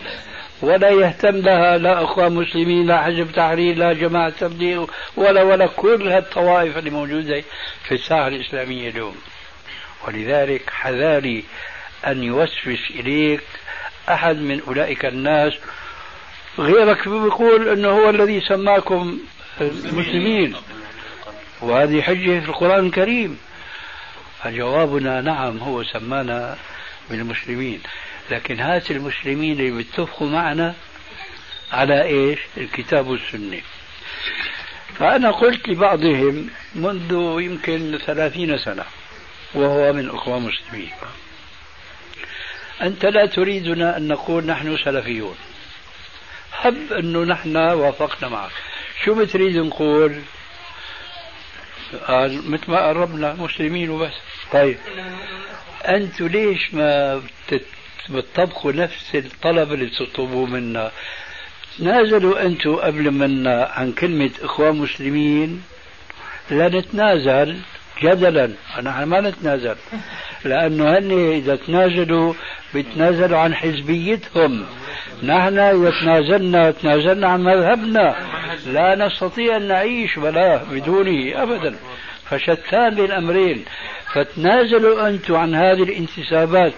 ولا 0.62 0.90
يهتم 0.90 1.36
لها 1.36 1.78
لا 1.78 2.04
اخوان 2.04 2.32
مسلمين 2.32 2.86
لا 2.86 3.02
حزب 3.02 3.32
تحرير 3.32 3.76
لا 3.76 3.92
جماعة 3.92 4.30
تبليغ 4.30 4.86
ولا 5.16 5.42
ولا 5.42 5.66
كل 5.66 6.08
هالطوائف 6.08 6.78
اللي 6.78 6.90
موجودة 6.90 7.42
في 7.84 7.94
الساحة 7.94 8.28
الإسلامية 8.28 8.88
اليوم. 8.88 9.16
ولذلك 10.06 10.70
حذاري 10.70 11.44
أن 12.06 12.22
يوسوس 12.22 12.90
إليك 12.90 13.42
أحد 14.08 14.36
من 14.36 14.60
أولئك 14.68 15.04
الناس. 15.04 15.52
غيرك 16.58 17.08
بيقول 17.08 17.68
إنه 17.68 17.88
هو 17.88 18.10
الذي 18.10 18.40
سماكم 18.40 19.18
مسلمين. 19.92 20.54
وهذه 21.60 22.02
حجة 22.02 22.40
في 22.40 22.48
القرآن 22.48 22.86
الكريم. 22.86 23.38
فجوابنا 24.42 25.20
نعم 25.20 25.58
هو 25.58 25.84
سمانا 25.84 26.56
بالمسلمين. 27.10 27.80
لكن 28.30 28.60
هات 28.60 28.90
المسلمين 28.90 29.60
اللي 29.60 29.70
بيتفقوا 29.70 30.28
معنا 30.28 30.74
على 31.72 32.02
إيش؟ 32.02 32.38
الكتاب 32.56 33.06
والسنة. 33.06 33.60
فأنا 34.98 35.30
قلت 35.30 35.68
لبعضهم 35.68 36.50
منذ 36.74 37.12
يمكن 37.40 37.98
ثلاثين 38.06 38.58
سنة 38.58 38.84
وهو 39.54 39.92
من 39.92 40.10
أخوة 40.10 40.38
مسلمين. 40.38 40.90
أنت 42.82 43.04
لا 43.06 43.26
تريدنا 43.26 43.96
أن 43.96 44.08
نقول 44.08 44.46
نحن 44.46 44.76
سلفيون. 44.84 45.36
حب 46.52 46.92
أنه 46.92 47.24
نحن 47.24 47.56
وافقنا 47.56 48.28
معك. 48.28 48.50
شو 49.04 49.14
بتريد 49.14 49.56
نقول؟ 49.56 50.20
قال 52.06 52.50
مثل 52.50 52.70
ما 52.70 52.88
قربنا 52.88 53.32
مسلمين 53.34 53.90
وبس. 53.90 54.14
طيب. 54.52 54.78
أنتوا 55.84 56.28
ليش 56.28 56.74
ما 56.74 57.22
بتطبقوا 58.08 58.72
نفس 58.72 59.14
الطلب 59.14 59.72
اللي 59.72 59.86
تطلبوه 59.86 60.46
منا. 60.46 60.90
تنازلوا 61.78 62.42
أنتم 62.42 62.76
قبل 62.76 63.10
منا 63.10 63.70
عن 63.72 63.92
كلمة 63.92 64.30
إخوان 64.42 64.76
مسلمين. 64.76 65.62
لا 66.50 66.68
نتنازل 66.68 67.56
جدلا 68.02 68.50
نحن 68.82 69.02
ما 69.02 69.20
نتنازل. 69.20 69.76
لأنه 70.44 70.98
هن 70.98 71.32
إذا 71.32 71.56
تنازلوا 71.56 72.34
بيتنازلوا 72.74 73.38
عن 73.38 73.54
حزبيتهم. 73.54 74.66
نحن 75.22 75.58
إذا 75.58 75.90
تنازلنا 75.90 76.70
تنازلنا 76.70 77.28
عن 77.28 77.42
مذهبنا. 77.42 78.16
لا 78.66 78.94
نستطيع 79.06 79.56
أن 79.56 79.68
نعيش 79.68 80.18
ولا 80.18 80.62
بدونه 80.70 81.42
أبدا. 81.42 81.76
فشتان 82.30 82.94
بين 82.94 83.04
الأمرين 83.04 83.64
فتنازلوا 84.12 85.08
أنتم 85.08 85.36
عن 85.36 85.54
هذه 85.54 85.82
الانتسابات 85.82 86.72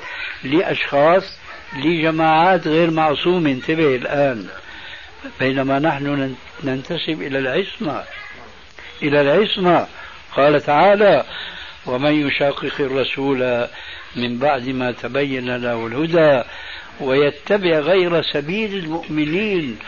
لأشخاص 0.45 1.39
لجماعات 1.77 2.69
غير 2.69 2.91
معصومة 2.91 3.51
انتبه 3.51 3.97
الآن. 3.97 4.47
بينما 5.41 5.79
نحن 5.79 6.35
ننتسب 6.65 7.23
إلى 7.23 7.39
العصمة. 7.39 8.05
إلى 9.03 9.21
العصمة. 9.21 9.87
قال 10.37 10.61
تعالى 10.61 11.25
ومن 11.87 12.27
يشاقق 12.27 12.81
الرسول 12.81 13.67
من 14.17 14.39
بعد 14.39 14.69
ما 14.69 14.93
تبين 14.93 15.57
له 15.57 15.87
الهدى 15.87 16.43
ويتبع 17.01 17.79
غير 17.79 18.23
سبيل 18.23 18.75
المؤمنين 18.75 19.79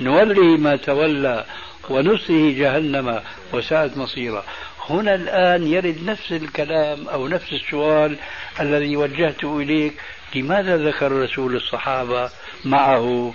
نوله 0.00 0.56
ما 0.56 0.76
تولى 0.76 1.44
ونصله 1.90 2.54
جهنم 2.58 3.20
وساءت 3.52 3.96
مصيرا. 3.96 4.44
هنا 4.90 5.14
الآن 5.14 5.66
يرد 5.66 6.04
نفس 6.04 6.32
الكلام 6.32 7.08
أو 7.08 7.28
نفس 7.28 7.52
السؤال 7.52 8.16
الذي 8.60 8.96
وجهته 8.96 9.58
إليك 9.60 9.94
لماذا 10.34 10.76
ذكر 10.76 11.06
الرسول 11.06 11.56
الصحابة 11.56 12.30
معه؟ 12.64 13.34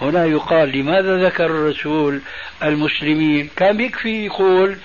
هنا 0.00 0.24
يقال 0.24 0.78
لماذا 0.78 1.26
ذكر 1.26 1.46
الرسول 1.46 2.20
المسلمين؟ 2.62 3.50
كان 3.56 3.80
يكفي 3.80 4.26
يقول 4.26 4.76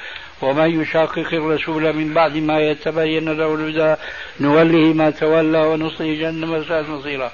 ومن 0.41 0.81
يشاقق 0.81 1.33
الرسول 1.33 1.93
من 1.93 2.13
بعد 2.13 2.37
ما 2.37 2.59
يتبين 2.59 3.29
له 3.37 3.55
الهدى 3.55 4.01
نوله 4.39 4.93
ما 4.93 5.09
تولى 5.09 5.57
ونصله 5.59 6.13
جهنم 6.13 6.53
وساءت 6.53 6.89
مصيرا. 6.89 7.31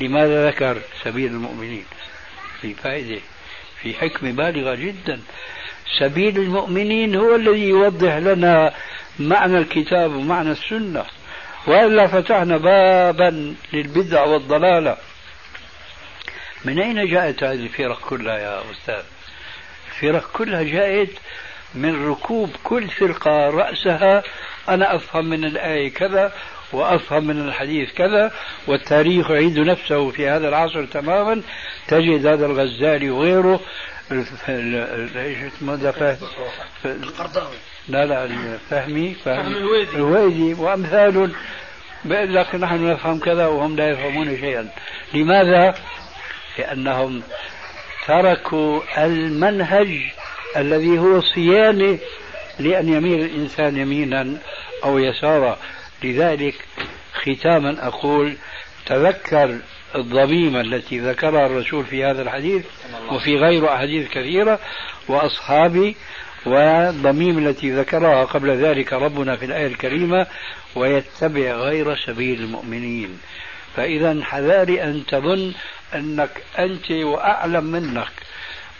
لماذا 0.00 0.48
ذكر 0.48 0.78
سبيل 1.04 1.30
المؤمنين؟ 1.30 1.84
في 2.60 2.74
فائدة 2.74 3.20
في 3.82 3.94
حكمة 3.94 4.30
بالغة 4.30 4.74
جدا. 4.74 5.20
سبيل 5.98 6.38
المؤمنين 6.38 7.14
هو 7.14 7.34
الذي 7.34 7.68
يوضح 7.68 8.16
لنا 8.16 8.74
معنى 9.18 9.58
الكتاب 9.58 10.14
ومعنى 10.14 10.50
السنة. 10.50 11.04
وإلا 11.66 12.06
فتحنا 12.06 12.56
بابا 12.56 13.54
للبدع 13.72 14.24
والضلالة. 14.24 14.96
من 16.64 16.78
أين 16.78 17.10
جاءت 17.10 17.44
هذه 17.44 17.54
الفرق 17.54 18.00
كلها 18.08 18.38
يا 18.38 18.60
أستاذ؟ 18.70 19.02
الفرق 19.88 20.30
كلها 20.32 20.62
جاءت 20.62 21.10
من 21.74 22.08
ركوب 22.08 22.50
كل 22.64 22.88
فرقة 22.88 23.50
رأسها 23.50 24.22
أنا 24.68 24.96
أفهم 24.96 25.24
من 25.24 25.44
الآية 25.44 25.92
كذا 25.92 26.32
وأفهم 26.72 27.26
من 27.26 27.48
الحديث 27.48 27.92
كذا 27.92 28.32
والتاريخ 28.66 29.30
يعيد 29.30 29.58
نفسه 29.58 30.10
في 30.10 30.28
هذا 30.28 30.48
العصر 30.48 30.84
تماما 30.84 31.42
تجد 31.88 32.26
هذا 32.26 32.46
الغزالي 32.46 33.10
وغيره 33.10 33.60
إيش 34.12 35.38
اسمه 35.42 35.76
ده 35.76 36.18
القرضاوي. 36.84 37.56
لا 37.88 38.06
لا 38.06 38.24
الفهمي 38.24 39.14
فهمي. 39.14 39.56
الويدي 39.94 40.54
وأمثال. 40.54 41.32
بيقول 42.04 42.34
لك 42.34 42.54
نحن 42.54 42.90
نفهم 42.90 43.18
كذا 43.18 43.46
وهم 43.46 43.76
لا 43.76 43.90
يفهمون 43.90 44.36
شيئا. 44.40 44.68
لماذا؟ 45.14 45.74
لأنهم 46.58 47.22
تركوا 48.06 49.04
المنهج 49.04 50.00
الذي 50.56 50.98
هو 50.98 51.20
صيانة 51.20 51.98
لأن 52.58 52.92
يميل 52.92 53.24
الإنسان 53.24 53.76
يمينا 53.76 54.36
أو 54.84 54.98
يسارا. 54.98 55.58
لذلك 56.02 56.54
ختاما 57.14 57.86
أقول 57.86 58.36
تذكر 58.86 59.58
الضميمة 59.94 60.60
التي 60.60 60.98
ذكرها 60.98 61.46
الرسول 61.46 61.84
في 61.84 62.04
هذا 62.04 62.22
الحديث 62.22 62.64
وفي 63.12 63.36
غير 63.36 63.74
أحاديث 63.74 64.08
كثيرة 64.08 64.58
وأصحابي 65.08 65.96
والضميم 66.46 67.38
التي 67.38 67.70
ذكرها 67.70 68.24
قبل 68.24 68.50
ذلك 68.50 68.92
ربنا 68.92 69.36
في 69.36 69.44
الآية 69.44 69.66
الكريمة 69.66 70.26
ويتبع 70.74 71.52
غير 71.52 71.96
سبيل 71.96 72.40
المؤمنين. 72.40 73.18
فإذا 73.76 74.24
حذاري 74.24 74.82
أن 74.82 75.06
تظن 75.06 75.52
أنك 75.94 76.30
أنت 76.58 76.90
وأعلم 76.90 77.64
منك 77.64 78.12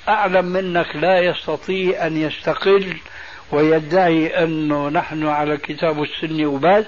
أعلم 0.08 0.44
منك 0.44 0.96
لا 0.96 1.20
يستطيع 1.20 2.06
أن 2.06 2.16
يستقل 2.16 2.96
ويدعي 3.52 4.42
أنه 4.42 4.88
نحن 4.88 5.26
على 5.26 5.54
الكتاب 5.54 5.98
والسنة 5.98 6.46
وبس. 6.46 6.86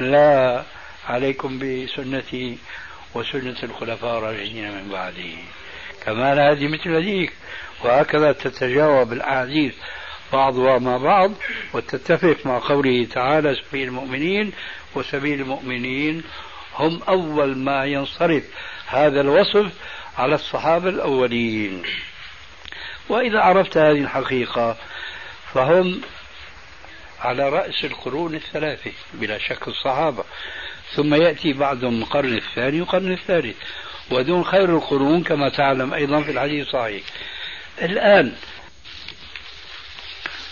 لا 0.00 0.62
عليكم 1.08 1.58
بسنتي 1.58 2.58
وسنة 3.16 3.56
الخلفاء 3.62 4.18
الراشدين 4.18 4.72
من 4.72 4.88
بعده. 4.88 5.32
كمان 6.04 6.38
هذه 6.38 6.68
مثل 6.68 6.90
هذيك. 6.90 7.32
وهكذا 7.84 8.32
تتجاوب 8.32 9.12
الأحاديث 9.12 9.74
بعضها 10.32 10.78
مع 10.78 10.96
بعض 10.96 11.32
وتتفق 11.74 12.36
مع 12.44 12.58
قوله 12.58 13.04
تعالى 13.04 13.54
سبيل 13.54 13.88
المؤمنين 13.88 14.52
وسبيل 14.94 15.40
المؤمنين. 15.40 16.22
هم 16.74 17.02
أول 17.08 17.56
ما 17.56 17.84
ينصرف 17.84 18.44
هذا 18.86 19.20
الوصف 19.20 19.72
على 20.18 20.34
الصحابة 20.34 20.88
الأولين. 20.88 21.82
وإذا 23.08 23.40
عرفت 23.40 23.76
هذه 23.76 24.00
الحقيقة 24.00 24.76
فهم 25.54 26.00
على 27.20 27.48
رأس 27.48 27.84
القرون 27.84 28.34
الثلاثة 28.34 28.92
بلا 29.14 29.38
شك 29.38 29.68
الصحابة. 29.68 30.24
ثم 30.94 31.14
يأتي 31.14 31.52
بعدهم 31.52 32.02
القرن 32.02 32.36
الثاني 32.36 32.80
والقرن 32.80 33.12
الثالث. 33.12 33.56
ودون 34.10 34.44
خير 34.44 34.76
القرون 34.76 35.22
كما 35.22 35.48
تعلم 35.48 35.94
أيضا 35.94 36.22
في 36.22 36.30
الحديث 36.30 36.66
الصحيح. 36.66 37.02
الآن 37.82 38.36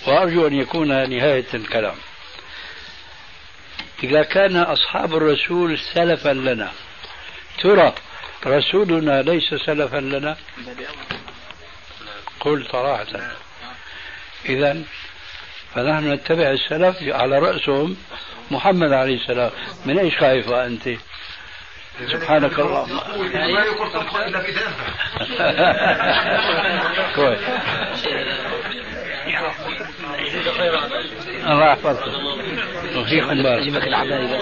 وأرجو 0.07 0.47
أن 0.47 0.55
يكون 0.55 0.89
نهاية 0.89 1.47
الكلام. 1.55 1.97
إذا 4.03 4.23
كان 4.23 4.57
أصحاب 4.57 5.17
الرسول 5.17 5.79
سلفا 5.79 6.29
لنا 6.29 6.73
ترى 7.63 7.95
رسولنا 8.47 9.23
ليس 9.23 9.55
سلفا 9.55 9.97
لنا؟ 9.97 10.37
قل 12.41 12.67
صراحة. 12.73 13.37
إذا 14.49 14.83
فنحن 15.75 16.13
نتبع 16.13 16.51
السلف 16.51 17.03
على 17.03 17.39
رأسهم 17.39 17.97
محمد 18.51 18.93
عليه 18.93 19.17
السلام 19.17 19.51
من 19.87 19.99
إيش 19.99 20.19
خايفة 20.19 20.67
أنت؟ 20.67 20.89
سبحانك 22.13 22.59
اللهم. 22.59 23.01
ما 23.33 23.61
يقول 23.65 23.91
صدق 23.93 24.17
الا 24.17 24.41
في 24.41 24.53
كويس. 27.15 27.41
الله 31.47 31.67
يحفظك. 31.67 32.03
وفيكم 32.97 33.43
بارك 33.43 33.61
اجيبك 33.61 33.87
العباية 33.87 34.39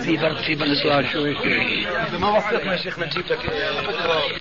في 0.00 0.16
برد 0.16 0.36
في 0.36 0.54
برد 0.54 0.72
سؤال. 0.82 1.08
شوي 1.12 1.36
ما 2.18 2.42
يا 2.64 2.76
شيخنا 2.76 3.06
نجيب 3.06 3.24
لك 3.30 4.40